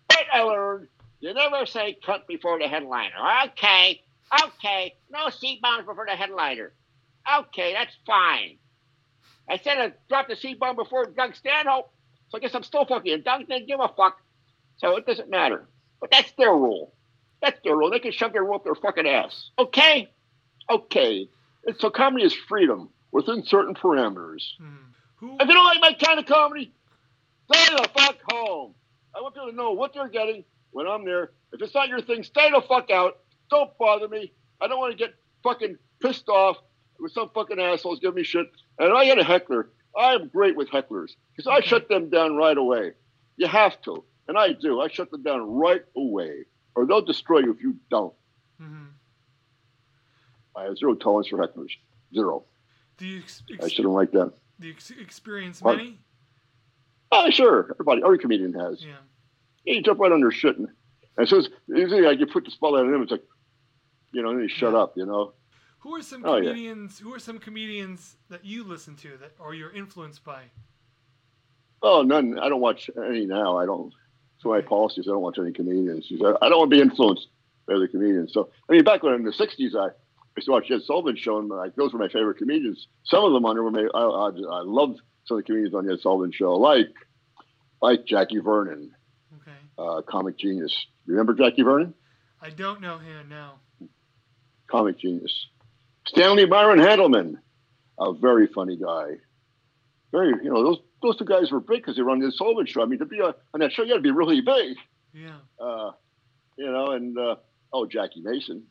but 0.08 0.24
I 0.34 0.41
learned 0.41 0.88
you 1.20 1.34
never 1.34 1.65
say 1.65 1.97
cunt 2.05 2.28
before 2.28 2.59
the 2.59 2.68
headliner. 2.68 3.15
Okay, 3.47 4.01
okay, 4.43 4.95
no 5.09 5.30
C 5.30 5.59
bombs 5.61 5.86
before 5.86 6.05
the 6.05 6.15
headliner. 6.15 6.74
Okay, 7.39 7.74
that's 7.74 7.95
fine. 8.05 8.57
I 9.49 9.57
said 9.57 9.78
I 9.78 9.93
dropped 10.09 10.30
the 10.30 10.36
C 10.36 10.53
bomb 10.53 10.76
before 10.76 11.05
Doug 11.05 11.36
Stanhope, 11.36 11.91
so 12.30 12.38
I 12.38 12.41
guess 12.41 12.53
I'm 12.53 12.63
still 12.63 12.86
fucking. 12.86 13.11
And 13.13 13.24
Doug 13.24 13.47
didn't 13.47 13.68
give 13.68 13.80
a 13.80 13.88
fuck, 13.95 14.18
so 14.78 14.95
it 14.97 15.05
doesn't 15.05 15.30
matter. 15.30 15.68
But 15.99 16.11
that's 16.11 16.32
their 16.38 16.51
rule. 16.51 16.93
That's 17.41 17.59
their 17.63 17.76
rule. 17.76 17.89
They 17.89 17.99
can 17.99 18.11
shove 18.11 18.34
their 18.34 18.43
rule 18.43 18.55
up 18.55 18.63
their 18.63 18.76
fucking 18.76 19.07
ass. 19.07 19.51
Okay, 19.57 20.09
okay. 20.70 21.28
And 21.65 21.76
so 21.80 21.89
comedy 21.89 22.26
is 22.26 22.34
freedom 22.34 22.89
within 23.11 23.43
certain 23.45 23.74
parameters. 23.76 24.43
hmm 24.59 24.76
Who? 25.18 25.38
If 25.39 25.47
you 25.47 25.53
don't 25.53 25.65
like 25.65 25.82
my 25.82 25.93
kind 25.93 26.20
of 26.20 26.26
comedy, 26.26 26.74
stay 27.51 27.76
the 27.76 27.89
fuck 27.97 28.18
home. 28.32 28.74
I 29.15 29.22
want 29.22 29.34
people 29.34 29.49
to 29.49 29.55
know 29.55 29.72
what 29.72 29.93
they're 29.93 30.09
getting 30.09 30.43
when 30.78 30.88
I'm 30.88 31.03
there. 31.03 31.32
If 31.51 31.61
it's 31.61 31.73
not 31.73 31.89
your 31.89 32.01
thing, 32.01 32.21
stay 32.23 32.51
the 32.51 32.61
fuck 32.61 32.91
out. 32.91 33.17
Don't 33.49 33.75
bother 33.80 34.07
me. 34.07 34.32
I 34.61 34.67
don't 34.67 34.78
want 34.80 34.91
to 34.91 34.97
get 34.97 35.15
fucking 35.43 35.78
pissed 36.01 36.30
off 36.30 36.57
with 36.99 37.11
some 37.13 37.30
fucking 37.34 37.59
assholes 37.59 37.99
giving 37.99 38.15
me 38.17 38.23
shit. 38.23 38.45
And 38.78 38.93
I 38.93 39.05
get 39.05 39.17
a 39.17 39.23
heckler. 39.23 39.69
I 39.97 40.13
am 40.13 40.28
great 40.28 40.55
with 40.55 40.69
hecklers 40.69 41.15
because 41.36 41.47
I 41.47 41.61
shut 41.61 41.89
them 41.89 42.09
down 42.09 42.36
right 42.36 42.57
away. 42.57 42.91
You 43.38 43.47
have 43.47 43.82
to. 43.84 44.03
And 44.28 44.38
I 44.38 44.53
do. 44.53 44.80
I 44.80 44.88
shut 44.89 45.09
them 45.09 45.23
down 45.23 45.49
right 45.49 45.84
away. 45.95 46.45
Or 46.75 46.86
they'll 46.86 47.01
destroy 47.01 47.39
you 47.39 47.53
if 47.53 47.61
you 47.61 47.78
don't. 47.89 48.13
Mm-hmm. 48.61 48.84
I 50.55 50.63
have 50.65 50.78
zero 50.78 50.93
tolerance 50.93 51.30
for 51.30 51.38
hecklers. 51.38 51.71
Zero. 52.13 52.43
Do 52.97 53.05
you 53.07 53.19
ex- 53.19 53.41
I 53.63 53.67
shouldn't 53.67 53.93
like 53.95 54.11
that. 54.11 54.34
do 54.59 54.67
you 54.67 54.73
ex- 54.73 54.91
experience 54.91 55.63
many? 55.63 55.97
Oh, 57.11 57.30
sure. 57.32 57.71
Everybody, 57.71 58.01
every 58.03 58.19
comedian 58.19 58.53
has. 58.53 58.84
Yeah. 58.84 58.95
Yeah, 59.68 59.74
you 59.76 59.82
jump 59.84 59.99
right 59.99 60.11
under 60.13 60.32
shit. 60.32 60.57
And, 60.57 60.70
so 61.28 61.38
it's 61.39 61.49
usually 61.68 62.01
like 62.01 62.20
you 62.20 62.26
put 62.26 62.45
the 62.45 62.51
spotlight 62.51 62.86
on 62.86 62.93
him. 62.93 63.01
It's 63.01 63.11
like, 63.11 63.24
you 64.13 64.22
know, 64.24 64.30
and 64.30 64.41
they 64.41 64.47
shut 64.47 64.72
Yeah. 64.74 64.80
up. 64.80 64.93
You 64.97 65.05
know. 65.05 65.34
Who 65.80 65.93
are 65.95 66.01
some 66.01 66.24
Oh, 66.26 66.38
comedians? 66.39 66.99
Who 66.99 67.13
are 67.13 67.20
some 67.20 67.38
comedians 67.38 68.15
that 68.30 68.45
you 68.45 68.63
listen 68.63 68.95
to 68.97 69.18
that 69.18 69.34
or 69.39 69.53
you're 69.53 69.72
influenced 69.72 70.24
by? 70.24 70.43
Oh, 71.84 72.01
none. 72.01 72.39
I 72.39 72.47
don't 72.49 72.61
watch 72.61 72.89
any 72.97 73.26
now. 73.26 73.57
I 73.57 73.65
don't. 73.65 73.93
It's 74.38 74.45
my 74.45 74.61
policy. 74.61 75.01
is 75.01 75.07
I 75.07 75.11
don't 75.11 75.22
watch 75.22 75.38
any 75.39 75.51
comedians. 75.51 76.07
I 76.11 76.34
I 76.41 76.49
don't 76.49 76.59
want 76.59 76.72
to 76.72 76.76
be 76.78 76.82
influenced 76.82 77.28
by 77.68 77.74
other 77.74 77.88
comedians. 77.89 78.32
So 78.34 78.49
I 78.70 78.74
mean, 78.74 78.84
back 78.86 79.03
when 79.03 79.13
in 79.15 79.24
the 79.24 79.32
'60s, 79.32 79.76
I 79.76 79.89
used 80.38 80.45
to 80.45 80.51
watch 80.51 80.72
Ed 80.72 80.82
Sullivan 80.84 81.15
show, 81.18 81.39
and 81.39 81.49
like 81.49 81.76
those 81.76 81.91
were 81.93 81.99
my 81.99 82.07
favorite 82.07 82.38
comedians. 82.38 82.88
Some 83.03 83.24
of 83.26 83.34
them 83.34 83.45
on 83.45 83.55
there 83.55 83.63
were 83.63 83.72
my. 83.72 83.88
I, 83.93 84.01
I, 84.01 84.59
I 84.59 84.61
loved 84.61 85.01
some 85.26 85.38
of 85.38 85.43
the 85.43 85.47
comedians 85.47 85.74
on 85.76 85.86
the 85.86 85.93
Ed 85.93 85.99
Sullivan 85.99 86.32
show, 86.32 86.53
like 86.55 86.93
like 87.82 88.05
Jackie 88.05 88.39
Vernon, 88.39 88.91
Okay. 89.41 89.57
uh, 89.78 90.01
comic 90.03 90.38
genius. 90.38 90.73
Remember 91.05 91.34
Jackie 91.34 91.63
Vernon? 91.63 91.93
I 92.41 92.49
don't 92.49 92.82
know 92.82 92.97
him 92.97 93.30
now. 93.30 93.55
Comic 94.67 94.99
genius. 94.99 95.47
Stanley 96.07 96.45
Myron 96.45 96.80
Handelman, 96.80 97.36
a 97.99 98.13
very 98.13 98.47
funny 98.47 98.78
guy. 98.78 99.17
Very, 100.11 100.30
you 100.43 100.49
know, 100.53 100.63
those 100.63 100.78
those 101.01 101.17
two 101.17 101.25
guys 101.25 101.51
were 101.51 101.59
big 101.59 101.80
because 101.82 101.95
they 101.95 102.01
were 102.01 102.09
on 102.11 102.19
the 102.19 102.32
Sullivan 102.32 102.65
show. 102.65 102.82
I 102.82 102.86
mean, 102.86 102.99
to 102.99 103.05
be 103.05 103.19
on 103.21 103.34
on 103.53 103.59
that 103.59 103.71
show, 103.73 103.84
you 103.84 103.89
got 103.89 103.95
to 103.95 104.01
be 104.01 104.11
really 104.11 104.41
big. 104.41 104.78
Yeah. 105.13 105.36
uh, 105.59 105.91
you 106.57 106.71
know, 106.71 106.91
and 106.91 107.17
uh, 107.17 107.36
oh, 107.73 107.86
Jackie 107.86 108.21
Mason, 108.21 108.63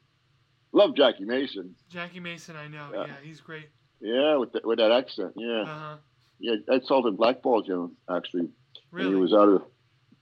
love 0.73 0.95
Jackie 0.97 1.25
Mason. 1.25 1.75
Jackie 1.91 2.21
Mason, 2.21 2.57
I 2.57 2.69
know. 2.69 2.89
Yeah. 2.93 3.07
Yeah, 3.07 3.15
he's 3.23 3.41
great. 3.41 3.69
Yeah, 4.01 4.37
with 4.37 4.53
the, 4.53 4.61
with 4.65 4.79
that 4.79 4.93
accent. 4.93 5.33
Yeah, 5.37 5.63
Uh 5.63 5.67
huh. 5.67 5.97
yeah. 6.39 6.55
Ed 6.71 6.83
Sullivan 6.87 7.17
blackballed 7.17 7.67
him 7.69 7.97
actually. 8.11 8.49
Really? 8.91 9.11
he 9.11 9.15
was 9.17 9.33
out 9.33 9.49
of 9.49 9.63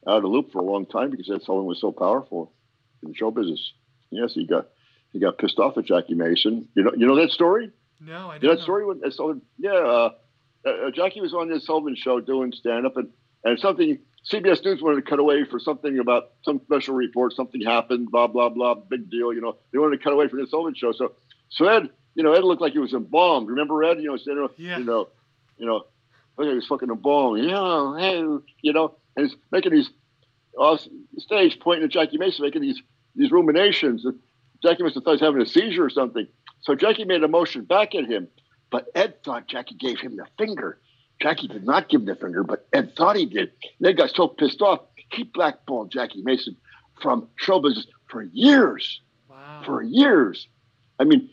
out 0.07 0.17
of 0.19 0.23
the 0.23 0.29
loop 0.29 0.53
for 0.53 0.59
a 0.61 0.65
long 0.65 0.87
time 0.87 1.11
because 1.11 1.31
Ed 1.31 1.43
Sullivan 1.43 1.67
was 1.67 1.81
so 1.81 1.93
powerful 1.93 2.53
in 3.03 3.11
the 3.11 3.15
show 3.15 3.31
business. 3.31 3.73
Yes, 4.11 4.33
he 4.35 4.47
got 4.47 4.69
he 5.13 5.19
got 5.21 5.39
pissed 5.39 5.59
off 5.59 5.77
at 5.79 5.85
Jackie 5.85 6.15
Mason. 6.15 6.69
You 6.75 6.85
know, 6.85 6.93
you 6.97 7.07
know 7.07 7.17
that 7.17 7.31
story. 7.31 7.71
no, 8.01 8.31
I 8.31 8.37
You 8.37 8.43
know 8.43 8.49
that 8.51 8.59
know. 8.59 8.63
story 8.63 8.85
with 8.87 9.05
Ed 9.05 9.13
Sullivan? 9.13 9.43
Yeah, 9.59 9.73
uh, 9.73 10.11
uh, 10.67 10.91
Jackie 10.91 11.21
was 11.21 11.35
on 11.35 11.49
the 11.49 11.61
Sullivan 11.61 11.95
show 11.97 12.21
doing 12.21 12.53
stand 12.53 12.87
up, 12.87 12.97
and, 12.97 13.09
and 13.45 13.59
something 13.59 13.99
CBS 14.31 14.65
News 14.65 14.81
wanted 14.83 14.97
to 15.05 15.09
cut 15.11 15.19
away 15.19 15.45
for 15.45 15.59
something 15.61 15.99
about 15.99 16.31
some 16.43 16.61
special 16.65 16.95
report, 16.95 17.33
something 17.35 17.61
happened, 17.61 18.11
blah 18.11 18.27
blah 18.27 18.49
blah, 18.49 18.75
big 18.75 19.11
deal. 19.11 19.33
You 19.33 19.41
know, 19.41 19.57
they 19.73 19.79
wanted 19.79 19.99
to 19.99 20.03
cut 20.05 20.13
away 20.13 20.29
from 20.29 20.41
the 20.41 20.47
Sullivan 20.47 20.75
show. 20.75 20.93
So, 20.93 21.13
so 21.51 21.67
Ed, 21.67 21.91
you 22.15 22.23
know, 22.23 22.33
Ed 22.33 22.45
looked 22.45 22.63
like 22.63 22.73
he 22.73 22.79
was 22.79 22.95
embalmed. 22.95 23.49
Remember 23.49 23.83
Ed? 23.85 23.99
You 24.01 24.09
know, 24.11 24.17
saying, 24.17 24.49
Yeah. 24.57 24.79
you 24.79 24.85
know, 24.85 25.09
you 25.59 25.67
know, 25.67 25.85
look 26.39 26.49
at 26.49 26.55
he's 26.55 26.67
fucking 26.67 26.89
embalmed. 26.91 27.43
You 27.45 27.51
know, 27.51 27.95
hey, 27.95 28.21
you 28.63 28.73
know, 28.73 28.95
and 29.17 29.27
he's 29.27 29.37
making 29.51 29.73
these 29.73 29.91
off 30.57 30.87
stage, 31.19 31.59
pointing 31.61 31.85
at 31.85 31.91
Jackie 31.91 32.19
Mason, 32.19 32.45
making 32.45 32.62
these 32.62 32.81
these 33.15 33.31
ruminations. 33.31 34.05
And 34.05 34.19
Jackie 34.62 34.83
have 34.83 34.93
thought 34.93 35.05
he 35.05 35.11
was 35.12 35.21
having 35.21 35.43
a 35.43 35.47
seizure 35.47 35.85
or 35.85 35.91
something. 35.91 36.27
So 36.62 36.75
Jackie 36.75 37.05
made 37.05 37.23
a 37.23 37.29
motion 37.29 37.65
back 37.65 37.95
at 37.95 38.07
him, 38.07 38.29
but 38.71 38.87
Ed 38.95 39.23
thought 39.23 39.47
Jackie 39.47 39.75
gave 39.75 40.01
him 40.01 40.17
the 40.17 40.27
finger. 40.39 40.79
Jackie 41.21 41.49
did 41.49 41.65
not 41.65 41.89
give 41.89 42.01
him 42.01 42.07
the 42.07 42.17
finger, 42.17 42.43
but 42.43 42.67
Ed 42.73 42.97
thought 42.97 43.17
he 43.17 43.27
did. 43.27 43.53
And 43.79 43.89
Ed 43.89 43.97
got 43.97 44.11
so 44.11 44.29
pissed 44.29 44.62
off, 44.62 44.81
he 45.12 45.25
blackballed 45.25 45.91
Jackie 45.93 46.23
Mason 46.23 46.57
from 47.01 47.29
show 47.37 47.61
business 47.61 47.87
for 48.09 48.23
years. 48.23 49.01
Wow. 49.29 49.62
For 49.65 49.83
years. 49.83 50.49
I 50.99 51.05
mean, 51.05 51.31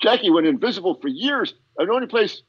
Jackie 0.00 0.30
went 0.30 0.46
invisible 0.46 0.98
for 1.00 1.08
years. 1.08 1.54
And 1.78 1.88
the 1.88 1.92
only 1.92 2.06
place 2.06 2.42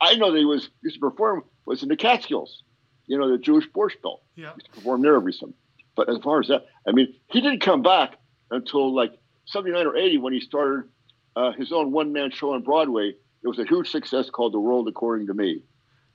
I 0.00 0.16
know 0.16 0.32
that 0.32 0.38
he 0.38 0.44
was 0.44 0.68
used 0.82 0.96
to 0.96 1.00
perform 1.00 1.44
was 1.64 1.82
in 1.82 1.88
the 1.88 1.96
Catskills, 1.96 2.62
you 3.06 3.18
know, 3.18 3.30
the 3.30 3.38
Jewish 3.38 3.66
Borscht 3.68 4.02
Belt 4.02 4.22
yeah. 4.34 4.52
used 4.54 4.66
to 4.66 4.72
perform 4.72 5.02
there 5.02 5.16
every 5.16 5.32
summer. 5.32 5.52
But 5.94 6.08
as 6.08 6.18
far 6.18 6.40
as 6.40 6.48
that, 6.48 6.66
I 6.86 6.92
mean, 6.92 7.14
he 7.30 7.40
didn't 7.40 7.60
come 7.60 7.82
back 7.82 8.16
until 8.50 8.94
like 8.94 9.12
79 9.46 9.86
or 9.86 9.96
80 9.96 10.18
when 10.18 10.32
he 10.32 10.40
started 10.40 10.88
uh, 11.34 11.52
his 11.52 11.72
own 11.72 11.92
one 11.92 12.12
man 12.12 12.30
show 12.30 12.54
on 12.54 12.62
Broadway. 12.62 13.14
It 13.42 13.48
was 13.48 13.58
a 13.58 13.64
huge 13.64 13.90
success 13.90 14.28
called 14.30 14.52
The 14.52 14.60
World 14.60 14.88
According 14.88 15.28
to 15.28 15.34
Me. 15.34 15.62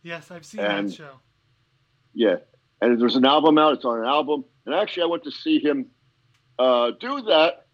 Yes, 0.03 0.31
I've 0.31 0.45
seen 0.45 0.61
And- 0.61 0.89
that 0.89 0.95
show. 0.95 1.19
Yeah. 2.13 2.37
And 2.81 2.99
there's 2.99 3.15
an 3.15 3.25
album 3.25 3.57
out, 3.57 3.73
it's 3.73 3.85
on 3.85 3.99
an 3.99 4.05
album. 4.05 4.43
And 4.65 4.73
actually, 4.75 5.03
I 5.03 5.05
went 5.05 5.23
to 5.23 5.31
see 5.31 5.59
him 5.59 5.87
uh, 6.57 6.91
do 6.99 7.21
that, 7.23 7.67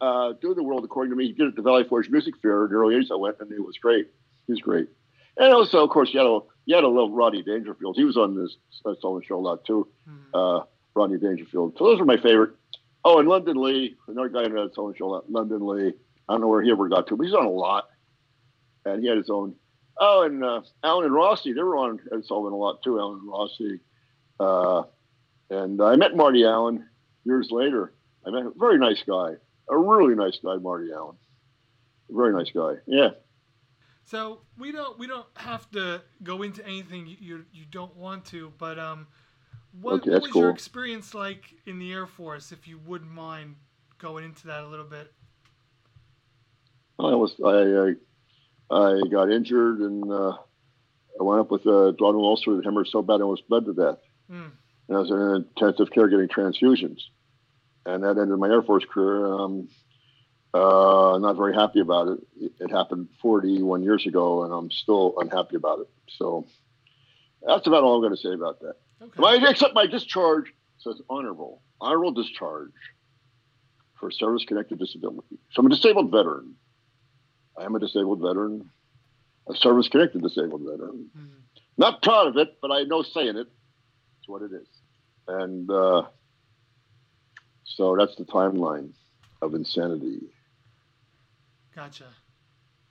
uh, 0.00 0.34
do 0.40 0.54
The 0.54 0.62
World 0.62 0.84
According 0.84 1.10
to 1.10 1.16
Me. 1.16 1.26
He 1.26 1.32
did 1.32 1.46
it 1.46 1.48
at 1.48 1.56
the 1.56 1.62
Valley 1.62 1.84
Forge 1.84 2.08
Music 2.08 2.34
Fair 2.40 2.64
in 2.64 2.70
the 2.70 2.76
early 2.76 2.94
80s. 2.94 3.10
I 3.10 3.16
went 3.16 3.36
and 3.40 3.50
it 3.52 3.60
was 3.60 3.76
great. 3.78 4.08
He 4.46 4.52
was 4.52 4.60
great. 4.60 4.88
And 5.36 5.52
also, 5.52 5.82
of 5.82 5.90
course, 5.90 6.12
you 6.12 6.20
had 6.20 6.26
a, 6.26 6.40
you 6.66 6.74
had 6.74 6.84
a 6.84 6.88
little 6.88 7.10
Rodney 7.10 7.42
Dangerfield. 7.42 7.96
He 7.96 8.04
was 8.04 8.16
on 8.16 8.34
this 8.36 8.56
Sullivan 9.00 9.22
show 9.26 9.36
a 9.38 9.40
lot 9.40 9.64
too. 9.64 9.88
Mhm. 10.08 10.18
uh, 10.34 10.64
Rodney 10.94 11.18
Dangerfield. 11.18 11.76
So 11.78 11.84
those 11.84 12.00
are 12.00 12.04
my 12.04 12.16
favorite. 12.18 12.54
Oh, 13.04 13.18
and 13.18 13.28
London 13.28 13.56
Lee, 13.60 13.96
another 14.06 14.28
guy 14.28 14.44
in 14.44 14.54
that 14.54 14.74
Sullivan 14.74 14.96
show, 14.96 15.24
London 15.28 15.66
Lee. 15.66 15.92
I 16.28 16.32
don't 16.34 16.40
know 16.40 16.48
where 16.48 16.62
he 16.62 16.70
ever 16.70 16.88
got 16.88 17.06
to, 17.08 17.16
but 17.16 17.24
he's 17.24 17.34
on 17.34 17.46
a 17.46 17.50
lot. 17.50 17.88
And 18.84 19.02
he 19.02 19.08
had 19.08 19.16
his 19.18 19.30
own. 19.30 19.54
Oh, 19.98 20.22
and 20.22 20.42
uh, 20.44 20.62
Allen 20.84 21.06
and 21.06 21.14
Rossi, 21.14 21.52
they 21.52 21.62
were 21.62 21.76
on 21.76 21.98
Ed 22.12 22.24
Sullivan 22.24 22.52
a 22.52 22.56
lot 22.56 22.82
too, 22.82 22.98
Allen 22.98 23.18
and 23.20 23.28
Rossi. 23.28 23.80
Uh, 24.38 24.82
and 25.50 25.80
I 25.82 25.96
met 25.96 26.16
Marty 26.16 26.44
Allen 26.44 26.86
years 27.24 27.48
later. 27.50 27.92
I 28.26 28.30
met 28.30 28.46
a 28.46 28.52
very 28.56 28.78
nice 28.78 29.02
guy, 29.06 29.34
a 29.68 29.76
really 29.76 30.14
nice 30.14 30.38
guy, 30.42 30.56
Marty 30.56 30.92
Allen. 30.92 31.16
Very 32.10 32.32
nice 32.32 32.50
guy. 32.52 32.74
Yeah. 32.86 33.10
So 34.04 34.40
we 34.58 34.72
don't 34.72 34.98
we 34.98 35.06
don't 35.06 35.26
have 35.36 35.70
to 35.72 36.02
go 36.22 36.42
into 36.42 36.64
anything 36.66 37.06
you 37.06 37.16
you, 37.20 37.44
you 37.52 37.64
don't 37.70 37.96
want 37.96 38.24
to, 38.26 38.52
but 38.58 38.78
um, 38.78 39.06
what, 39.80 39.94
Okay, 39.94 40.10
what 40.10 40.22
was 40.22 40.34
your 40.34 40.50
experience 40.50 41.14
like 41.14 41.54
in 41.66 41.78
the 41.78 41.92
Air 41.92 42.06
Force? 42.06 42.52
If 42.52 42.68
you 42.68 42.78
wouldn't 42.78 43.10
mind 43.10 43.56
going 43.98 44.24
into 44.24 44.48
that 44.48 44.64
a 44.64 44.66
little 44.66 44.84
bit. 44.84 45.12
I 46.98 47.14
was 47.14 47.34
I 47.44 47.94
I, 48.74 48.76
I 48.76 49.00
got 49.08 49.30
injured 49.30 49.78
and 49.78 50.10
uh, 50.10 50.36
I 51.18 51.22
went 51.22 51.40
up 51.40 51.50
with 51.50 51.62
a 51.62 51.94
duodenal 51.94 52.24
ulcer 52.24 52.56
that 52.56 52.64
hemorrhaged 52.64 52.88
so 52.88 53.02
bad 53.02 53.20
I 53.20 53.22
almost 53.22 53.48
bled 53.48 53.64
to 53.66 53.72
death. 53.72 53.98
Mm. 54.30 54.50
And 54.88 54.96
I 54.96 55.00
was 55.00 55.10
in 55.10 55.46
intensive 55.46 55.90
care 55.92 56.08
getting 56.08 56.28
transfusions, 56.28 56.98
and 57.86 58.02
that 58.02 58.18
ended 58.18 58.38
my 58.38 58.48
Air 58.48 58.62
Force 58.62 58.84
career. 58.84 59.26
Um, 59.26 59.68
uh, 60.54 61.18
not 61.20 61.36
very 61.36 61.54
happy 61.54 61.80
about 61.80 62.08
it. 62.08 62.52
it. 62.60 62.70
Happened 62.70 63.08
41 63.20 63.82
years 63.82 64.06
ago, 64.06 64.44
and 64.44 64.52
I'm 64.52 64.70
still 64.70 65.14
unhappy 65.18 65.56
about 65.56 65.80
it. 65.80 65.88
So 66.08 66.46
that's 67.46 67.66
about 67.66 67.82
all 67.82 67.96
I'm 67.96 68.02
going 68.02 68.14
to 68.14 68.20
say 68.20 68.32
about 68.34 68.60
that. 68.60 68.74
Okay. 69.00 69.20
My, 69.20 69.38
except 69.48 69.74
my 69.74 69.86
discharge 69.86 70.52
says 70.78 71.00
honorable, 71.08 71.62
honorable 71.80 72.12
discharge 72.12 72.72
for 73.98 74.10
service-connected 74.10 74.78
disability. 74.78 75.38
So 75.52 75.60
I'm 75.60 75.66
a 75.66 75.70
disabled 75.70 76.10
veteran. 76.10 76.54
I 77.58 77.64
am 77.64 77.74
a 77.74 77.78
disabled 77.78 78.20
veteran, 78.20 78.70
a 79.48 79.54
service-connected 79.56 80.22
disabled 80.22 80.62
veteran. 80.62 81.10
Mhm. 81.16 81.28
Not 81.78 82.02
proud 82.02 82.26
of 82.28 82.36
it, 82.36 82.58
but 82.60 82.70
I 82.70 82.82
know 82.84 83.02
saying 83.02 83.36
it. 83.36 83.48
It's 84.18 84.28
what 84.28 84.42
it 84.42 84.52
is. 84.52 84.68
And 85.28 85.70
uh, 85.70 86.02
so 87.64 87.96
that's 87.96 88.14
the 88.16 88.24
timeline 88.24 88.90
of 89.40 89.54
insanity. 89.54 90.20
Gotcha. 91.74 92.04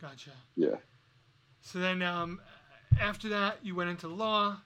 Gotcha. 0.01 0.31
Yeah. 0.55 0.75
So 1.61 1.79
then, 1.79 2.01
um, 2.01 2.41
after 2.99 3.29
that, 3.29 3.57
you 3.63 3.75
went 3.75 3.89
into 3.89 4.07
law, 4.07 4.57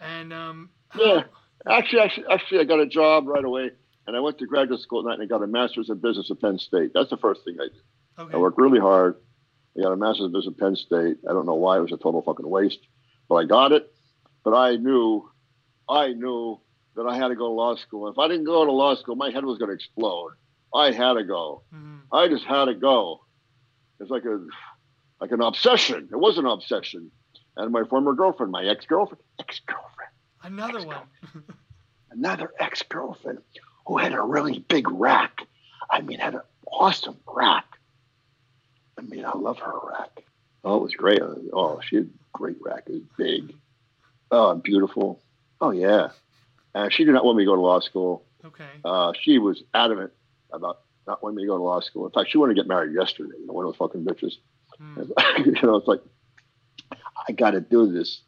and 0.00 0.32
um, 0.32 0.70
Yeah. 0.94 1.22
Actually, 1.66 2.00
actually, 2.02 2.26
actually, 2.30 2.60
I 2.60 2.64
got 2.64 2.80
a 2.80 2.86
job 2.86 3.26
right 3.26 3.44
away, 3.44 3.70
and 4.06 4.14
I 4.14 4.20
went 4.20 4.38
to 4.38 4.46
graduate 4.46 4.80
school 4.80 5.00
at 5.00 5.06
night 5.06 5.14
and 5.14 5.22
I 5.22 5.26
got 5.26 5.42
a 5.42 5.46
master's 5.46 5.88
in 5.88 5.98
business 5.98 6.30
at 6.30 6.38
Penn 6.40 6.58
State. 6.58 6.90
That's 6.92 7.08
the 7.08 7.16
first 7.16 7.42
thing 7.44 7.56
I 7.58 7.64
did. 7.64 7.82
okay. 8.18 8.34
I 8.34 8.36
worked 8.38 8.60
really 8.60 8.78
hard. 8.80 9.16
I 9.78 9.82
got 9.82 9.92
a 9.92 9.96
master's 9.96 10.26
in 10.26 10.32
business 10.32 10.52
at 10.54 10.58
Penn 10.60 10.76
State. 10.76 11.16
I 11.28 11.32
don't 11.32 11.46
know 11.46 11.54
why 11.54 11.78
it 11.78 11.80
was 11.80 11.92
a 11.92 11.96
total 11.96 12.20
fucking 12.20 12.46
waste, 12.48 12.80
but 13.30 13.36
I 13.36 13.44
got 13.46 13.72
it. 13.72 13.90
But 14.44 14.52
I 14.54 14.76
knew, 14.76 15.30
I 15.88 16.08
knew 16.12 16.60
that 16.96 17.06
I 17.06 17.16
had 17.16 17.28
to 17.28 17.34
go 17.34 17.46
to 17.48 17.52
law 17.54 17.76
school. 17.76 18.08
If 18.08 18.18
I 18.18 18.28
didn't 18.28 18.44
go 18.44 18.66
to 18.66 18.70
law 18.72 18.94
school, 18.96 19.16
my 19.16 19.30
head 19.30 19.44
was 19.46 19.56
going 19.56 19.70
to 19.70 19.74
explode. 19.74 20.32
I 20.74 20.90
had 20.92 21.14
to 21.14 21.24
go. 21.24 21.62
Mhm. 21.74 22.00
I 22.12 22.28
just 22.28 22.44
had 22.44 22.66
to 22.66 22.74
go. 22.74 23.23
It's 24.00 24.10
like 24.10 24.24
a, 24.24 24.44
like 25.20 25.30
an 25.32 25.40
obsession. 25.40 26.08
It 26.10 26.16
was 26.16 26.38
an 26.38 26.46
obsession. 26.46 27.10
And 27.56 27.72
my 27.72 27.84
former 27.84 28.12
girlfriend, 28.14 28.50
my 28.52 28.64
ex-girlfriend, 28.64 29.22
ex-girlfriend, 29.38 30.10
Another 30.42 30.84
one. 30.86 31.06
another 32.10 32.50
ex-girlfriend 32.58 33.38
who 33.86 33.96
had 33.98 34.12
a 34.12 34.20
really 34.22 34.58
big 34.58 34.90
rack. 34.90 35.42
I 35.90 36.00
mean, 36.00 36.18
had 36.18 36.34
an 36.34 36.40
awesome 36.66 37.16
rack. 37.26 37.64
I 38.98 39.02
mean, 39.02 39.24
I 39.24 39.36
love 39.36 39.58
her 39.58 39.72
rack. 39.90 40.24
Oh, 40.64 40.76
it 40.76 40.82
was 40.82 40.94
great. 40.94 41.20
Oh, 41.52 41.80
she 41.86 41.96
had 41.96 42.04
a 42.06 42.08
great 42.32 42.56
rack. 42.60 42.84
It 42.86 42.92
was 42.92 43.02
big. 43.16 43.54
Oh, 44.30 44.50
and 44.50 44.62
beautiful. 44.62 45.22
Oh, 45.60 45.70
yeah. 45.70 46.08
And 46.74 46.92
she 46.92 47.04
did 47.04 47.12
not 47.12 47.24
want 47.24 47.36
me 47.38 47.44
to 47.44 47.50
go 47.50 47.54
to 47.54 47.60
law 47.60 47.80
school. 47.80 48.24
okay. 48.44 48.64
Uh, 48.84 49.12
she 49.20 49.38
was 49.38 49.62
adamant 49.74 50.12
about 50.52 50.80
not 51.06 51.22
wanting 51.22 51.36
me 51.36 51.42
to 51.42 51.48
go 51.48 51.56
to 51.56 51.62
law 51.62 51.80
school. 51.80 52.06
In 52.06 52.12
fact, 52.12 52.30
she 52.30 52.38
wanted 52.38 52.54
to 52.54 52.60
get 52.60 52.68
married 52.68 52.94
yesterday. 52.94 53.34
You 53.38 53.46
know, 53.46 53.52
one 53.52 53.66
of 53.66 53.72
those 53.72 53.78
fucking 53.78 54.04
bitches. 54.04 54.34
Mm. 54.80 55.46
you 55.46 55.62
know, 55.62 55.76
it's 55.76 55.88
like, 55.88 56.00
I 57.28 57.32
got 57.32 57.52
to 57.52 57.60
do 57.60 57.90
this. 57.90 58.20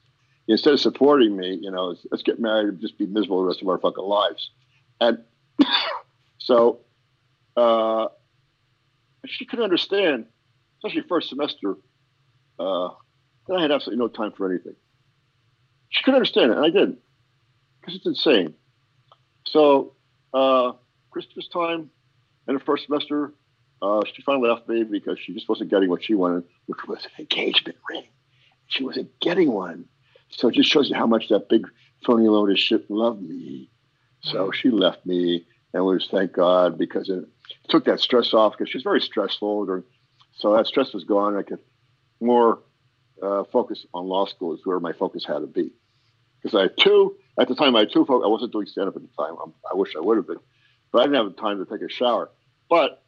instead 0.49 0.75
of 0.75 0.81
supporting 0.81 1.37
me, 1.37 1.59
you 1.61 1.71
know, 1.71 1.87
let's, 1.87 2.07
let's 2.11 2.23
get 2.23 2.41
married 2.41 2.69
and 2.69 2.81
just 2.81 2.99
be 2.99 3.07
miserable 3.07 3.41
the 3.41 3.49
rest 3.49 3.63
of 3.63 3.69
our 3.69 3.79
fucking 3.79 4.05
lives. 4.05 4.51
And 5.01 5.19
so 6.39 6.81
uh, 7.57 8.09
she 9.27 9.45
couldn't 9.45 9.65
understand, 9.65 10.27
especially 10.79 11.07
first 11.09 11.29
semester, 11.29 11.77
uh, 12.59 12.89
that 13.49 13.55
I 13.57 13.63
had 13.63 13.73
absolutely 13.73 14.05
no 14.05 14.09
time 14.09 14.33
for 14.33 14.51
anything. 14.51 14.75
She 15.91 16.03
couldn't 16.03 16.17
understand 16.17 16.51
it, 16.51 16.57
and 16.57 16.67
I 16.67 16.71
didn't, 16.71 16.99
because 17.81 17.95
it's 17.95 18.07
insane. 18.07 18.55
So 19.47 19.95
uh, 20.35 20.73
Christmas 21.11 21.49
time 21.49 21.91
and 22.47 22.59
the 22.59 22.65
first 22.65 22.87
semester, 22.87 23.33
uh, 23.83 24.03
she 24.13 24.23
finally 24.23 24.49
left 24.49 24.69
me 24.69 24.85
because 24.85 25.19
she 25.19 25.35
just 25.35 25.49
wasn't 25.49 25.71
getting 25.71 25.91
what 25.91 26.05
she 26.05 26.15
wanted, 26.15 26.45
which 26.67 26.79
was 26.87 27.05
an 27.05 27.11
engagement 27.19 27.79
ring. 27.91 28.05
She 28.69 28.85
wasn't 28.85 29.19
getting 29.21 29.53
one. 29.53 29.87
So 30.31 30.49
it 30.49 30.55
just 30.55 30.71
shows 30.71 30.91
you 30.91 30.97
how 30.97 31.07
much 31.07 31.29
that 31.29 31.49
big 31.49 31.67
phony 32.05 32.29
load 32.29 32.51
of 32.51 32.59
shit 32.59 32.91
loved 32.91 33.23
me. 33.23 33.71
So 34.23 34.51
she 34.51 34.71
left 34.71 35.05
me 35.07 35.47
and 35.73 35.85
was 35.85 36.09
thank 36.11 36.33
God 36.33 36.79
because 36.79 37.09
it 37.09 37.25
took 37.69 37.85
that 37.85 38.01
stress 38.01 38.35
off 38.35 38.53
because 38.53 38.71
she 38.71 38.79
was 38.79 38.83
very 38.83 39.01
stressful. 39.01 39.83
So 40.37 40.57
that 40.57 40.67
stress 40.67 40.93
was 40.93 41.05
gone. 41.05 41.37
I 41.37 41.43
could 41.43 41.61
more 42.21 42.61
uh, 43.23 43.45
focus 43.53 43.87
on 43.95 44.07
law 44.07 44.27
school 44.27 44.55
is 44.55 44.61
where 44.65 44.81
my 44.81 44.93
focus 44.93 45.25
had 45.27 45.41
to 45.41 45.47
be. 45.47 45.73
Because 46.43 46.59
I 46.59 46.63
had 46.63 46.77
two, 46.79 47.17
at 47.39 47.49
the 47.49 47.55
time 47.55 47.77
I 47.77 47.81
had 47.81 47.93
two, 47.93 48.05
fo- 48.05 48.23
I 48.23 48.29
wasn't 48.29 48.53
doing 48.53 48.67
stand 48.67 48.89
up 48.89 48.97
at 48.97 49.03
the 49.03 49.09
time. 49.23 49.37
I'm, 49.43 49.53
I 49.71 49.75
wish 49.75 49.95
I 49.97 50.01
would 50.01 50.17
have 50.17 50.27
been, 50.27 50.39
but 50.93 51.01
I 51.01 51.05
didn't 51.05 51.25
have 51.25 51.37
time 51.37 51.59
to 51.59 51.71
take 51.71 51.83
a 51.89 51.93
shower. 51.93 52.31
But 52.69 53.03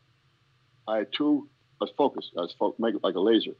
I 0.86 0.98
had 0.98 1.12
two, 1.12 1.48
I 1.80 1.84
was 1.84 1.92
focused. 1.96 2.32
I 2.36 2.42
was 2.42 2.54
fo- 2.58 2.74
make 2.78 2.94
it 2.94 3.04
like 3.04 3.14
a 3.14 3.20
laser. 3.20 3.52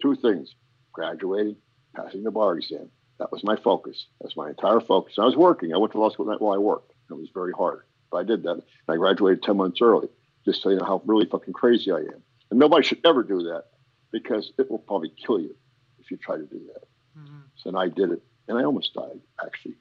Two 0.00 0.14
things 0.16 0.54
graduating, 0.92 1.56
passing 1.94 2.22
the 2.22 2.30
bar 2.30 2.56
exam. 2.58 2.88
That 3.18 3.32
was 3.32 3.42
my 3.44 3.56
focus. 3.56 4.06
That's 4.20 4.36
my 4.36 4.50
entire 4.50 4.80
focus. 4.80 5.14
I 5.18 5.24
was 5.24 5.36
working. 5.36 5.72
I 5.74 5.78
went 5.78 5.92
to 5.92 5.98
law 6.00 6.10
school 6.10 6.26
while 6.38 6.54
I 6.54 6.58
worked. 6.58 6.92
It 7.10 7.14
was 7.14 7.28
very 7.32 7.52
hard. 7.52 7.82
But 8.10 8.18
I 8.18 8.22
did 8.24 8.42
that. 8.42 8.52
And 8.52 8.62
I 8.88 8.96
graduated 8.96 9.42
10 9.42 9.56
months 9.56 9.80
early, 9.80 10.08
just 10.44 10.62
so 10.62 10.68
you 10.70 10.76
know 10.76 10.84
how 10.84 11.02
really 11.06 11.26
fucking 11.26 11.54
crazy 11.54 11.90
I 11.92 11.98
am. 11.98 12.22
And 12.50 12.58
nobody 12.60 12.86
should 12.86 13.00
ever 13.06 13.22
do 13.22 13.38
that 13.44 13.64
because 14.12 14.52
it 14.58 14.70
will 14.70 14.78
probably 14.78 15.10
kill 15.10 15.40
you 15.40 15.54
if 15.98 16.10
you 16.10 16.16
try 16.18 16.36
to 16.36 16.44
do 16.46 16.60
that. 16.74 16.84
Mhm. 17.18 17.42
So 17.56 17.70
then 17.70 17.80
I 17.80 17.88
did 17.88 18.10
it. 18.10 18.22
And 18.48 18.58
I 18.58 18.64
almost 18.64 18.94
died, 18.94 19.20
actually. 19.44 19.74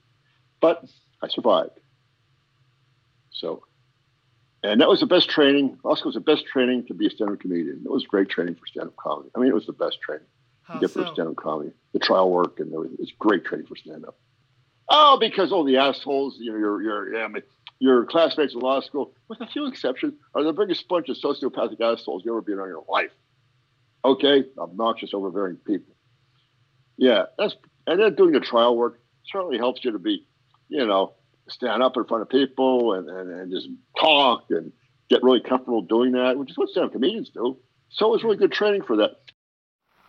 But 0.62 0.84
I 1.22 1.28
survived. 1.28 1.80
So, 3.32 3.64
and 4.72 4.82
that 4.82 4.90
was 4.90 5.00
the 5.00 5.06
best 5.06 5.30
training. 5.30 5.78
Law 5.84 5.96
school 5.96 6.10
was 6.10 6.16
the 6.16 6.22
best 6.22 6.46
training 6.46 6.86
to 6.88 6.94
be 6.94 7.08
a 7.08 7.10
stand 7.10 7.32
up 7.32 7.40
comedian. 7.40 7.82
It 7.86 7.92
was 7.92 8.06
great 8.06 8.30
training 8.30 8.56
for 8.56 8.66
stand 8.68 8.88
up 8.88 8.96
comedy. 8.98 9.30
I 9.36 9.40
mean, 9.40 9.50
it 9.50 9.54
was 9.54 9.66
the 9.66 9.74
best 9.74 10.00
training 10.02 10.28
How 10.64 10.76
you 10.76 10.80
get 10.82 10.92
for 10.92 11.06
so? 11.06 11.14
stand 11.14 11.30
up 11.30 11.36
comedy. 11.36 11.72
The 11.94 12.00
trial 12.00 12.32
work 12.32 12.60
and 12.60 12.74
everything. 12.74 12.98
It's 13.00 13.12
great 13.18 13.46
training 13.46 13.68
for 13.68 13.76
stand 13.76 14.06
up. 14.06 14.18
Oh, 14.90 15.18
because 15.20 15.52
all 15.52 15.64
the 15.64 15.78
assholes, 15.78 16.38
you 16.40 16.52
know, 16.52 16.58
your 16.58 16.82
your 16.82 17.16
yeah, 17.16 17.26
I 17.26 17.28
mean, 17.28 17.44
your 17.80 18.06
classmates 18.06 18.54
in 18.54 18.60
law 18.60 18.82
school, 18.82 19.14
with 19.28 19.42
a 19.42 19.48
few 19.48 19.66
exceptions, 19.68 20.14
are 20.34 20.44
the 20.44 20.54
biggest 20.54 20.88
bunch 20.88 21.10
of 21.10 21.18
sociopathic 21.18 21.82
assholes 21.82 22.24
you 22.24 22.32
ever 22.32 22.42
been 22.42 22.60
in 22.60 22.66
your 22.68 22.86
life. 22.88 23.12
Okay, 24.04 24.46
obnoxious, 24.58 25.14
overbearing 25.14 25.58
people. 25.58 25.96
Yeah, 26.98 27.26
that's 27.38 27.56
and 27.88 28.00
then 28.00 28.16
doing 28.16 28.32
the 28.34 28.40
trial 28.40 28.76
work 28.78 29.00
certainly 29.32 29.58
helps 29.58 29.84
you 29.84 29.92
to 29.92 30.00
be, 30.00 30.26
you 30.70 30.86
know, 30.86 31.14
stand 31.50 31.84
up 31.84 31.96
in 31.98 32.06
front 32.06 32.22
of 32.24 32.30
people 32.30 32.94
and, 32.94 33.10
and, 33.10 33.30
and 33.32 33.52
just 33.52 33.68
talk 34.00 34.46
and 34.50 34.72
get 35.10 35.22
really 35.24 35.42
comfortable 35.42 35.82
doing 35.82 36.12
that, 36.14 36.38
which 36.38 36.50
is 36.52 36.58
what 36.58 36.70
stand-up 36.70 36.92
comedians 36.94 37.30
do. 37.30 37.58
So 37.92 38.08
it 38.08 38.12
was 38.12 38.24
really 38.24 38.38
good 38.38 38.52
training 38.52 38.82
for 38.84 38.96
that. 38.98 39.12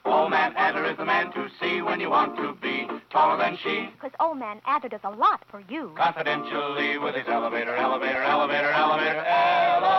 Old 0.05 0.31
Man 0.31 0.55
Adler 0.57 0.85
is 0.91 0.97
the 0.97 1.05
man 1.05 1.33
to 1.33 1.49
see 1.61 1.83
when 1.83 1.99
you 2.01 2.09
want 2.11 2.37
to 2.37 2.55
be 2.63 2.87
taller 3.11 3.37
than 3.39 3.57
she. 3.63 3.89
Because 3.93 4.13
old 4.21 4.39
man 4.39 4.61
Adler 4.65 4.89
does 4.89 5.01
a 5.03 5.11
lot 5.11 5.43
for 5.51 5.61
you. 5.69 5.93
Confidentially 5.97 6.97
with 6.99 7.17
his 7.17 7.27
elevator, 7.27 7.75
elevator, 7.75 8.23
elevator, 8.23 8.71
elevator, 8.71 9.25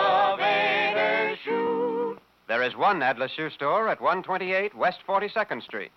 elevator 0.08 1.36
shoe. 1.44 2.18
There 2.48 2.62
is 2.62 2.74
one 2.74 3.02
Adler 3.02 3.28
shoe 3.28 3.50
store 3.50 3.88
at 3.88 4.00
128 4.00 4.74
West 4.76 5.00
42nd 5.06 5.62
Street. 5.62 5.90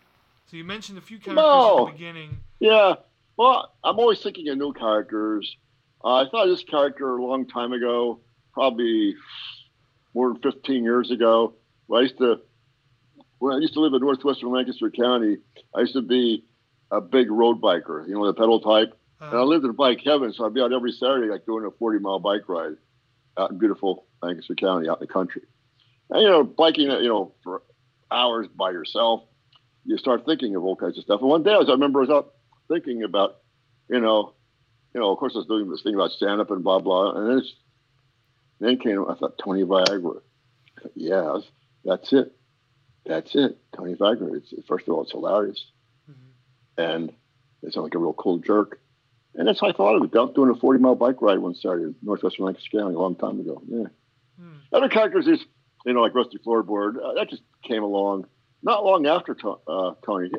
So 0.47 0.57
you 0.57 0.65
mentioned 0.65 0.97
a 0.97 1.01
few 1.01 1.17
characters 1.17 1.35
No. 1.37 1.79
at 1.79 1.85
the 1.85 1.91
beginning. 1.97 2.37
Yeah. 2.59 2.95
Well, 3.41 3.73
I'm 3.83 3.97
always 3.97 4.21
thinking 4.21 4.49
of 4.49 4.59
new 4.59 4.71
characters. 4.71 5.57
Uh, 6.05 6.17
I 6.17 6.29
thought 6.29 6.43
of 6.43 6.49
this 6.49 6.63
character 6.63 7.17
a 7.17 7.25
long 7.25 7.47
time 7.47 7.73
ago, 7.73 8.19
probably 8.53 9.15
more 10.13 10.31
than 10.31 10.43
15 10.43 10.83
years 10.83 11.09
ago. 11.09 11.55
I 11.91 12.01
used 12.01 12.19
to, 12.19 12.41
when 13.39 13.55
I 13.55 13.57
used 13.57 13.73
to 13.73 13.79
live 13.79 13.95
in 13.95 14.01
northwestern 14.01 14.51
Lancaster 14.51 14.91
County, 14.91 15.37
I 15.75 15.79
used 15.79 15.93
to 15.93 16.03
be 16.03 16.45
a 16.91 17.01
big 17.01 17.31
road 17.31 17.59
biker, 17.59 18.07
you 18.07 18.13
know, 18.13 18.27
the 18.27 18.35
pedal 18.35 18.59
type. 18.59 18.95
And 19.19 19.35
I 19.35 19.41
Uh, 19.41 19.45
lived 19.45 19.65
in 19.65 19.71
bike 19.71 20.01
heaven, 20.05 20.31
so 20.31 20.45
I'd 20.45 20.53
be 20.53 20.61
out 20.61 20.71
every 20.71 20.91
Saturday, 20.91 21.31
like 21.31 21.47
doing 21.47 21.65
a 21.65 21.71
40 21.71 21.97
mile 21.97 22.19
bike 22.19 22.47
ride 22.47 22.77
out 23.37 23.49
in 23.49 23.57
beautiful 23.57 24.05
Lancaster 24.21 24.53
County, 24.53 24.87
out 24.87 25.01
in 25.01 25.07
the 25.07 25.11
country. 25.11 25.41
And, 26.11 26.21
you 26.21 26.29
know, 26.29 26.43
biking, 26.43 26.91
you 26.91 27.09
know, 27.09 27.33
for 27.43 27.63
hours 28.11 28.47
by 28.49 28.69
yourself, 28.69 29.23
you 29.83 29.97
start 29.97 30.27
thinking 30.27 30.55
of 30.55 30.63
all 30.63 30.75
kinds 30.75 30.99
of 30.99 31.05
stuff. 31.05 31.21
And 31.21 31.29
one 31.29 31.41
day 31.41 31.53
I 31.53 31.57
was, 31.57 31.69
I 31.69 31.71
remember 31.71 32.01
I 32.01 32.05
was 32.05 32.09
out 32.11 32.33
thinking 32.71 33.03
about, 33.03 33.37
you 33.89 33.99
know, 33.99 34.33
you 34.93 34.99
know, 35.01 35.11
of 35.11 35.17
course 35.17 35.33
I 35.35 35.39
was 35.39 35.47
doing 35.47 35.69
this 35.69 35.83
thing 35.83 35.95
about 35.95 36.11
stand 36.11 36.41
up 36.41 36.51
and 36.51 36.63
blah, 36.63 36.79
blah. 36.79 37.11
And 37.11 37.29
then, 37.29 37.37
it's, 37.39 37.53
then 38.59 38.77
came, 38.77 39.05
I 39.09 39.15
thought, 39.15 39.37
Tony 39.43 39.63
Viagra. 39.63 40.21
Yeah, 40.95 41.39
that's 41.83 42.11
it. 42.13 42.33
That's 43.05 43.31
it. 43.35 43.57
Tony 43.75 43.95
Viagra. 43.95 44.35
It's, 44.37 44.53
first 44.67 44.87
of 44.87 44.93
all, 44.93 45.03
it's 45.03 45.11
hilarious. 45.11 45.63
And 46.77 47.09
it 47.63 47.73
sounds 47.73 47.83
like 47.85 47.95
a 47.95 47.99
real 47.99 48.13
cool 48.13 48.39
jerk. 48.39 48.79
And 49.35 49.47
that's 49.47 49.61
how 49.61 49.69
I 49.69 49.73
thought 49.73 49.95
of 49.95 50.03
it. 50.03 50.33
Doing 50.35 50.49
a 50.49 50.59
40 50.59 50.79
mile 50.79 50.95
bike 50.95 51.21
ride 51.21 51.39
one 51.39 51.55
Saturday 51.55 51.85
in 51.85 51.95
northwestern 52.01 52.45
Lancaster 52.45 52.77
County 52.77 52.95
a 52.95 52.99
long 52.99 53.15
time 53.15 53.39
ago. 53.39 53.61
Yeah. 53.67 53.85
Hmm. 54.39 54.55
Other 54.73 54.89
characters 54.89 55.27
is, 55.27 55.39
you 55.85 55.93
know, 55.93 56.01
like 56.01 56.13
Rusty 56.15 56.37
Floorboard. 56.45 56.95
Uh, 56.97 57.13
that 57.13 57.29
just 57.29 57.43
came 57.63 57.83
along 57.83 58.25
not 58.61 58.83
long 58.83 59.07
after 59.07 59.33
To- 59.35 59.59
uh, 59.67 59.93
Tony. 60.05 60.29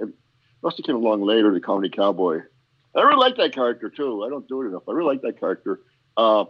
Rusty 0.63 0.83
came 0.83 0.97
along 0.97 1.23
later, 1.23 1.53
the 1.53 1.61
comedy 1.61 1.89
cowboy. 1.89 2.41
I 2.95 3.01
really 3.01 3.17
like 3.17 3.37
that 3.37 3.55
character 3.55 3.89
too. 3.89 4.25
I 4.25 4.29
don't 4.29 4.47
do 4.49 4.63
it 4.63 4.69
enough. 4.69 4.83
I 4.89 4.93
really 4.93 5.15
like 5.15 5.23
that 5.23 5.41
character. 5.41 5.81
Uh, 6.17 6.45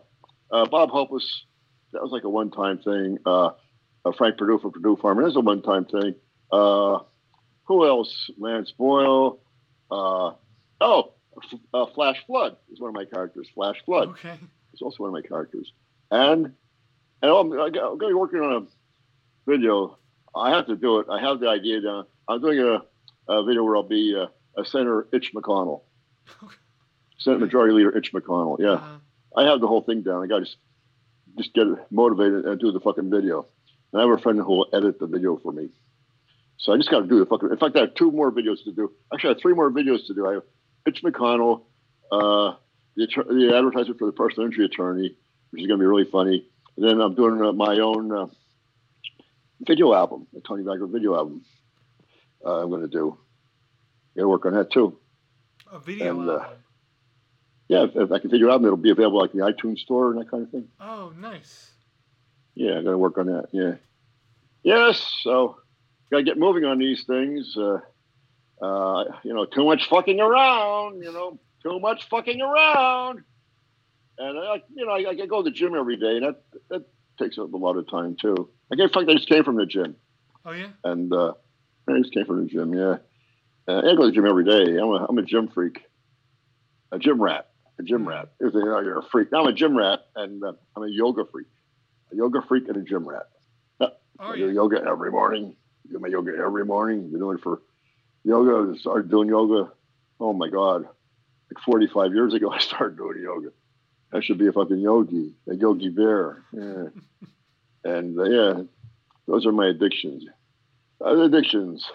uh, 0.51 0.67
Bob 0.67 0.91
Hopeless, 0.91 1.45
that 1.93 2.03
was 2.03 2.11
like 2.11 2.25
a 2.25 2.29
one 2.29 2.51
time 2.51 2.79
thing. 2.79 3.19
Uh, 3.25 3.51
uh, 4.05 4.13
Frank 4.19 4.37
Perdue 4.37 4.59
from 4.59 4.73
Perdue 4.73 4.97
Farmer, 5.01 5.23
that's 5.23 5.37
a 5.37 5.41
one 5.41 5.63
time 5.63 5.85
thing. 5.85 6.15
Uh, 6.51 6.99
who 7.65 7.87
else? 7.87 8.31
Lance 8.39 8.73
Boyle. 8.73 9.41
Uh, 9.91 10.33
oh, 10.81 11.13
uh, 11.73 11.87
Flash 11.95 12.17
Flood 12.27 12.57
is 12.71 12.81
one 12.81 12.89
of 12.89 12.95
my 12.95 13.05
characters. 13.05 13.49
Flash 13.55 13.77
Flood 13.85 14.09
okay. 14.11 14.39
is 14.75 14.83
also 14.83 15.05
one 15.05 15.09
of 15.09 15.15
my 15.15 15.27
characters. 15.27 15.73
And 16.11 16.53
and 17.23 17.31
I'm, 17.31 17.53
I'm 17.53 17.73
going 17.73 17.99
to 18.01 18.09
be 18.09 18.15
working 18.15 18.41
on 18.41 18.67
a 18.67 19.51
video. 19.51 19.99
I 20.35 20.51
have 20.51 20.67
to 20.67 20.77
do 20.77 20.99
it. 20.99 21.07
I 21.11 21.21
have 21.21 21.41
the 21.41 21.49
idea 21.49 21.81
down. 21.81 22.07
I'm 22.29 22.41
doing 22.41 22.59
a, 22.59 22.83
a 23.29 23.43
video 23.45 23.65
where 23.65 23.77
I'll 23.77 23.83
be 23.83 24.17
uh, 24.17 24.27
a 24.61 24.65
Senator 24.65 25.07
Itch 25.13 25.33
McConnell, 25.35 25.83
Senate 27.19 27.41
Majority 27.41 27.75
Leader 27.75 27.97
Itch 27.97 28.13
McConnell. 28.13 28.59
Yeah, 28.59 28.73
Uh, 28.73 28.99
I 29.37 29.45
have 29.45 29.61
the 29.61 29.67
whole 29.69 29.83
thing 29.83 30.03
down. 30.03 30.23
I 30.23 30.27
got 30.27 30.39
to 30.41 30.45
just 30.45 30.57
just 31.39 31.55
get 31.55 31.67
motivated 31.91 32.45
and 32.45 32.61
do 32.61 32.73
the 32.73 32.81
fucking 32.81 33.11
video. 33.11 33.47
And 33.93 34.03
I 34.03 34.07
have 34.07 34.19
a 34.19 34.21
friend 34.21 34.39
who 34.39 34.45
will 34.45 34.67
edit 34.73 34.99
the 34.99 35.07
video 35.07 35.39
for 35.39 35.53
me. 35.53 35.71
So 36.59 36.73
I 36.73 36.77
just 36.77 36.91
got 36.91 37.01
to 37.01 37.07
do 37.07 37.19
the 37.19 37.27
fucking. 37.27 37.51
In 37.51 37.57
fact, 37.57 37.77
I 37.77 37.81
have 37.81 37.95
two 37.95 38.11
more 38.13 38.31
videos 38.31 38.63
to 38.65 38.73
do. 38.73 38.93
Actually, 39.13 39.31
I 39.31 39.33
have 39.33 39.41
three 39.41 39.55
more 39.55 39.71
videos 39.71 40.07
to 40.09 40.15
do. 40.15 40.27
I 40.29 40.33
have 40.35 40.43
Itch 40.87 41.03
McConnell, 41.03 41.63
uh, 42.11 42.55
the, 42.97 43.07
the 43.07 43.53
advertisement 43.57 43.99
for 43.99 44.07
the 44.07 44.13
personal 44.13 44.47
injury 44.47 44.67
attorney, 44.67 45.17
which 45.51 45.63
is 45.63 45.67
going 45.67 45.79
to 45.79 45.83
be 45.83 45.87
really 45.87 46.05
funny. 46.11 46.47
And 46.77 46.87
then 46.87 47.01
I'm 47.01 47.15
doing 47.15 47.41
uh, 47.43 47.53
my 47.53 47.79
own 47.79 48.13
uh, 48.13 48.27
video 49.67 49.95
album, 49.95 50.27
a 50.37 50.41
Tony 50.41 50.63
Viagra 50.65 50.91
video 50.91 51.15
album. 51.17 51.45
Uh, 52.45 52.63
I'm 52.63 52.71
going 52.71 52.83
to 52.83 52.89
do. 52.89 53.17
Got 54.17 54.23
to 54.23 54.29
work 54.29 54.47
on 54.47 54.55
that 54.55 54.71
too. 54.73 54.99
a 55.71 55.79
video 55.79 56.11
And, 56.21 56.29
uh, 56.29 56.33
album. 56.35 56.49
Yeah, 57.69 57.85
if, 57.85 57.91
if 57.97 58.13
I 58.13 58.19
can 58.19 58.31
figure 58.31 58.51
out, 58.51 58.63
it'll 58.63 58.77
be 58.77 58.91
available 58.91 59.21
like 59.21 59.33
the 59.33 59.39
iTunes 59.39 59.79
store 59.79 60.11
and 60.13 60.21
that 60.21 60.31
kind 60.31 60.43
of 60.43 60.51
thing. 60.51 60.69
Oh, 60.81 61.13
nice. 61.19 61.71
Yeah, 62.55 62.79
I 62.79 62.83
got 62.83 62.91
to 62.91 62.99
work 62.99 63.17
on 63.19 63.27
that. 63.27 63.47
Yeah. 63.53 63.75
Yes. 64.63 65.01
So, 65.23 65.57
got 66.11 66.19
to 66.19 66.23
get 66.25 66.37
moving 66.39 66.65
on 66.65 66.79
these 66.79 67.05
things. 67.05 67.57
Uh, 67.57 67.79
uh, 68.61 69.05
you 69.25 69.33
know, 69.33 69.47
too 69.47 69.65
much 69.65 69.89
fucking 69.89 70.21
around. 70.21 71.03
You 71.03 71.13
know, 71.13 71.39
too 71.63 71.81
much 71.81 72.09
fucking 72.11 72.41
around. 72.43 73.23
And 74.19 74.39
I, 74.39 74.63
you 74.75 74.85
know, 74.85 74.93
I, 74.93 75.07
I 75.23 75.27
go 75.27 75.43
to 75.43 75.51
the 75.51 75.51
gym 75.51 75.75
every 75.75 75.97
day, 75.97 76.17
and 76.19 76.25
that 76.27 76.43
that 76.69 76.83
takes 77.19 77.39
up 77.39 77.53
a 77.53 77.57
lot 77.57 77.77
of 77.79 77.89
time 77.91 78.17
too. 78.21 78.51
I 78.71 78.77
get 78.77 78.85
in 78.85 78.91
fact, 78.91 79.09
I 79.09 79.15
just 79.15 79.29
came 79.29 79.43
from 79.45 79.57
the 79.57 79.65
gym, 79.67 79.97
Oh, 80.45 80.53
yeah? 80.53 80.69
and 80.85 81.13
uh, 81.13 81.33
I 81.89 81.99
just 81.99 82.13
came 82.13 82.27
from 82.27 82.45
the 82.45 82.49
gym. 82.49 82.73
Yeah, 82.75 82.97
uh, 83.69 83.79
I 83.79 83.95
go 83.95 84.03
to 84.03 84.07
the 84.07 84.13
gym 84.13 84.27
every 84.27 84.45
day. 84.45 84.79
I'm 84.79 84.89
a 84.89 85.07
I'm 85.09 85.19
a 85.19 85.23
gym 85.23 85.49
freak, 85.49 85.83
a 86.91 86.99
gym 86.99 87.21
rat, 87.21 87.49
a 87.79 87.83
gym 87.83 88.07
rat. 88.07 88.31
If 88.41 88.55
you 88.55 88.65
know, 88.65 88.81
you're 88.81 89.01
a 89.01 89.03
freak. 89.11 89.33
Now 89.33 89.43
I'm 89.43 89.49
a 89.49 89.53
gym 89.53 89.77
rat, 89.77 90.01
and 90.17 90.43
uh, 90.43 90.53
I'm 90.77 90.83
a 90.83 90.89
yoga 90.89 91.25
freak, 91.31 91.49
a 92.13 92.17
yoga 92.17 92.43
freak 92.49 92.69
and 92.69 92.77
a 92.77 92.83
gym 92.83 93.09
rat. 93.09 93.29
Oh, 93.81 93.89
I 94.21 94.37
do 94.37 94.47
yeah. 94.47 94.53
yoga 94.53 94.85
every 94.87 95.11
morning. 95.11 95.57
do 95.91 95.99
my 95.99 96.09
yoga 96.09 96.33
every 96.39 96.65
morning. 96.65 97.11
Been 97.11 97.19
doing 97.19 97.39
it 97.39 97.43
for 97.43 97.61
yoga. 98.23 98.73
I 98.73 98.79
started 98.79 99.11
doing 99.11 99.29
yoga 99.29 99.73
oh 100.23 100.33
my 100.33 100.49
God, 100.49 100.83
like 100.83 101.65
45 101.65 102.15
years 102.15 102.33
ago, 102.33 102.51
I 102.53 102.59
started 102.59 102.97
doing 102.97 103.23
yoga. 103.23 103.49
I 104.13 104.21
should 104.21 104.39
be 104.39 104.47
a 104.47 104.53
fucking 104.53 104.79
yogi, 104.79 105.35
a 105.49 105.55
yogi 105.55 105.89
bear. 105.89 106.45
Yeah. 106.53 106.85
and 107.85 108.19
uh, 108.19 108.25
yeah, 108.25 108.63
those 109.27 109.47
are 109.47 109.53
my 109.53 109.69
addictions. 109.69 110.25
Addictions, 111.05 111.91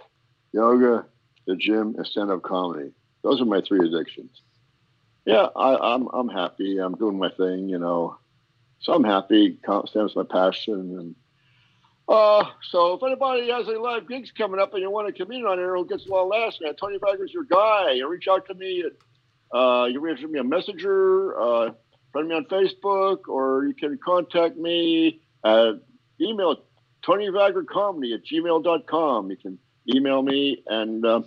yoga, 0.51 1.05
the 1.45 1.55
gym, 1.55 1.95
and 1.97 2.05
stand-up 2.05 2.43
comedy. 2.43 2.91
Those 3.23 3.41
are 3.41 3.45
my 3.45 3.61
three 3.61 3.87
addictions. 3.87 4.41
Yeah, 5.25 5.47
I, 5.55 5.93
I'm 5.93 6.07
I'm 6.13 6.29
happy. 6.29 6.77
I'm 6.77 6.95
doing 6.95 7.17
my 7.17 7.29
thing, 7.29 7.69
you 7.69 7.79
know. 7.79 8.17
So 8.79 8.93
I'm 8.93 9.03
happy. 9.03 9.59
Stands 9.85 10.15
my 10.15 10.23
passion, 10.23 10.97
and 10.97 11.15
uh, 12.07 12.45
so 12.69 12.93
if 12.93 13.03
anybody 13.03 13.49
has 13.49 13.67
any 13.67 13.77
live 13.77 14.07
gigs 14.07 14.31
coming 14.31 14.61
up 14.61 14.73
and 14.73 14.81
you 14.81 14.89
want 14.89 15.13
to 15.13 15.23
come 15.23 15.31
in 15.31 15.45
on 15.45 15.57
there 15.57 15.75
who 15.75 15.85
gets 15.85 16.05
a 16.05 16.09
lot 16.09 16.23
of 16.23 16.29
laughs, 16.29 16.59
man, 16.61 16.73
Tony 16.75 16.97
Viagra's 16.97 17.33
your 17.33 17.43
guy. 17.43 17.91
You 17.91 18.07
reach 18.07 18.27
out 18.29 18.47
to 18.47 18.53
me. 18.53 18.85
At, 18.85 19.57
uh, 19.57 19.85
you 19.85 20.01
send 20.17 20.31
me 20.31 20.39
a 20.39 20.43
messenger, 20.43 21.39
uh, 21.39 21.71
friend 22.11 22.27
me 22.27 22.35
on 22.35 22.45
Facebook, 22.45 23.27
or 23.27 23.65
you 23.65 23.73
can 23.73 23.97
contact 24.03 24.57
me 24.57 25.21
at 25.43 25.75
email 26.21 26.63
Tony 27.05 27.27
Viagra 27.27 27.65
Comedy 27.65 28.13
at 28.13 28.25
gmail.com. 28.25 29.29
You 29.29 29.37
can 29.37 29.59
email 29.93 30.21
me. 30.21 30.63
And 30.67 31.05
uh, 31.05 31.21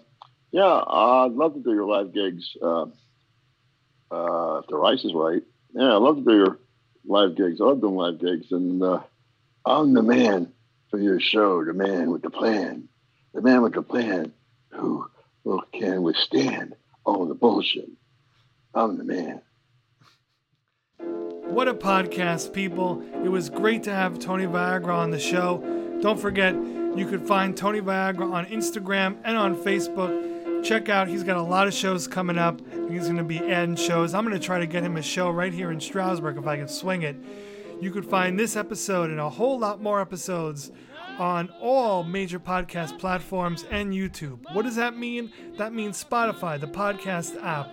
yeah, 0.51 0.83
I'd 0.87 1.33
love 1.33 1.55
to 1.55 1.61
do 1.61 1.73
your 1.73 1.87
live 1.87 2.13
gigs. 2.13 2.57
Uh, 2.61 2.87
uh, 4.11 4.59
if 4.59 4.67
the 4.69 4.77
rice 4.77 5.05
is 5.05 5.15
right. 5.15 5.43
Yeah, 5.73 5.97
I'd 5.97 6.03
love 6.03 6.17
to 6.17 6.25
do 6.25 6.37
your 6.37 6.59
live 7.05 7.37
gigs. 7.37 7.61
I 7.61 7.65
love 7.65 7.81
doing 7.81 7.95
live 7.95 8.21
gigs. 8.21 8.51
And 8.51 8.83
uh, 8.83 9.01
I'm 9.65 9.95
the 9.95 10.03
man 10.03 10.53
for 10.91 10.99
your 10.99 11.21
show, 11.21 11.65
the 11.65 11.73
man 11.73 12.11
with 12.11 12.23
the 12.23 12.31
plan. 12.31 12.89
The 13.33 13.43
man 13.43 13.63
with 13.63 13.75
the 13.75 13.83
plan 13.83 14.33
who, 14.71 15.09
who 15.45 15.63
can 15.73 16.03
withstand 16.03 16.75
all 17.05 17.27
the 17.27 17.35
bullshit. 17.35 17.89
I'm 18.75 18.99
the 18.99 19.05
man. 19.05 19.41
What 21.51 21.67
a 21.67 21.75
podcast, 21.75 22.53
people. 22.53 23.03
It 23.25 23.29
was 23.29 23.51
great 23.51 23.83
to 23.83 23.93
have 23.93 24.21
Tony 24.21 24.47
Viagra 24.47 24.95
on 24.95 25.11
the 25.11 25.19
show. 25.19 25.59
Don't 26.01 26.19
forget, 26.19 26.55
you 26.55 27.07
could 27.11 27.27
find 27.27 27.57
Tony 27.57 27.81
Viagra 27.81 28.33
on 28.33 28.47
Instagram 28.47 29.17
and 29.25 29.37
on 29.37 29.57
Facebook. 29.57 30.65
Check 30.65 30.89
out, 30.89 31.09
he's 31.09 31.25
got 31.25 31.37
a 31.37 31.43
lot 31.43 31.67
of 31.67 31.75
shows 31.75 32.07
coming 32.07 32.39
up. 32.39 32.61
He's 32.89 33.03
going 33.03 33.17
to 33.17 33.25
be 33.25 33.39
adding 33.39 33.75
shows. 33.75 34.15
I'm 34.15 34.25
going 34.25 34.39
to 34.39 34.45
try 34.45 34.61
to 34.61 34.67
get 34.67 34.85
him 34.85 34.97
a 34.97 35.03
show 35.03 35.29
right 35.29 35.53
here 35.53 35.73
in 35.73 35.81
Stroudsburg 35.81 36.39
if 36.39 36.47
I 36.47 36.57
can 36.57 36.69
swing 36.69 37.03
it. 37.03 37.17
You 37.81 37.91
could 37.91 38.07
find 38.07 38.39
this 38.39 38.55
episode 38.55 39.11
and 39.11 39.19
a 39.19 39.29
whole 39.29 39.59
lot 39.59 39.83
more 39.83 40.01
episodes 40.01 40.71
on 41.19 41.51
all 41.61 42.05
major 42.05 42.39
podcast 42.39 42.97
platforms 43.01 43.65
and 43.73 43.93
YouTube. 43.93 44.39
What 44.55 44.63
does 44.63 44.77
that 44.77 44.97
mean? 44.97 45.33
That 45.59 45.73
means 45.75 46.03
Spotify, 46.03 46.61
the 46.61 46.69
podcast 46.69 47.43
app, 47.43 47.73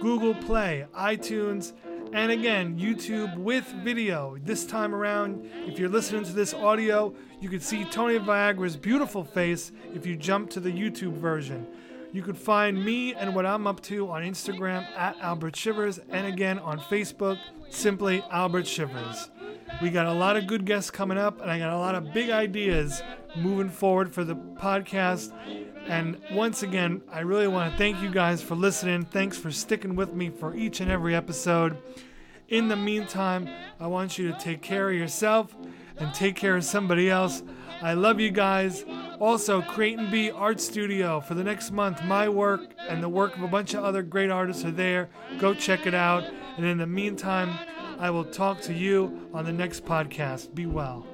Google 0.00 0.34
Play, 0.34 0.86
iTunes, 0.98 1.72
and 2.14 2.30
again, 2.30 2.78
YouTube 2.78 3.36
with 3.36 3.64
video. 3.82 4.38
This 4.44 4.64
time 4.64 4.94
around, 4.94 5.50
if 5.66 5.80
you're 5.80 5.88
listening 5.88 6.22
to 6.24 6.32
this 6.32 6.54
audio, 6.54 7.12
you 7.40 7.48
can 7.48 7.58
see 7.58 7.84
Tony 7.86 8.20
Viagra's 8.20 8.76
beautiful 8.76 9.24
face 9.24 9.72
if 9.92 10.06
you 10.06 10.14
jump 10.14 10.48
to 10.50 10.60
the 10.60 10.70
YouTube 10.70 11.14
version. 11.14 11.66
You 12.12 12.22
can 12.22 12.34
find 12.34 12.82
me 12.84 13.14
and 13.14 13.34
what 13.34 13.44
I'm 13.44 13.66
up 13.66 13.80
to 13.82 14.08
on 14.12 14.22
Instagram 14.22 14.86
at 14.96 15.16
Albert 15.20 15.56
Shivers 15.56 15.98
and 16.08 16.28
again 16.28 16.60
on 16.60 16.78
Facebook, 16.78 17.36
simply 17.68 18.22
Albert 18.30 18.68
Shivers. 18.68 19.30
We 19.82 19.90
got 19.90 20.06
a 20.06 20.12
lot 20.12 20.36
of 20.36 20.46
good 20.46 20.64
guests 20.64 20.92
coming 20.92 21.18
up, 21.18 21.40
and 21.40 21.50
I 21.50 21.58
got 21.58 21.72
a 21.72 21.78
lot 21.78 21.96
of 21.96 22.12
big 22.14 22.30
ideas 22.30 23.02
moving 23.36 23.68
forward 23.68 24.14
for 24.14 24.22
the 24.22 24.36
podcast. 24.36 25.32
And 25.88 26.16
once 26.30 26.62
again, 26.62 27.02
I 27.10 27.20
really 27.20 27.48
want 27.48 27.72
to 27.72 27.76
thank 27.76 28.00
you 28.00 28.10
guys 28.10 28.40
for 28.40 28.54
listening. 28.54 29.04
Thanks 29.04 29.36
for 29.36 29.50
sticking 29.50 29.96
with 29.96 30.14
me 30.14 30.30
for 30.30 30.54
each 30.54 30.80
and 30.80 30.90
every 30.90 31.14
episode. 31.14 31.76
In 32.48 32.68
the 32.68 32.76
meantime, 32.76 33.48
I 33.80 33.86
want 33.86 34.18
you 34.18 34.30
to 34.30 34.38
take 34.38 34.60
care 34.60 34.90
of 34.90 34.96
yourself 34.96 35.54
and 35.96 36.12
take 36.12 36.36
care 36.36 36.56
of 36.56 36.64
somebody 36.64 37.08
else. 37.08 37.42
I 37.80 37.94
love 37.94 38.20
you 38.20 38.30
guys. 38.30 38.84
Also, 39.18 39.62
Creighton 39.62 40.10
B 40.10 40.30
Art 40.30 40.60
Studio 40.60 41.20
for 41.20 41.34
the 41.34 41.44
next 41.44 41.70
month. 41.70 42.02
My 42.04 42.28
work 42.28 42.60
and 42.88 43.02
the 43.02 43.08
work 43.08 43.36
of 43.36 43.42
a 43.42 43.48
bunch 43.48 43.74
of 43.74 43.84
other 43.84 44.02
great 44.02 44.30
artists 44.30 44.64
are 44.64 44.70
there. 44.70 45.08
Go 45.38 45.54
check 45.54 45.86
it 45.86 45.94
out. 45.94 46.24
And 46.56 46.66
in 46.66 46.78
the 46.78 46.86
meantime, 46.86 47.58
I 47.98 48.10
will 48.10 48.24
talk 48.24 48.60
to 48.62 48.74
you 48.74 49.28
on 49.32 49.44
the 49.44 49.52
next 49.52 49.84
podcast. 49.84 50.54
Be 50.54 50.66
well. 50.66 51.06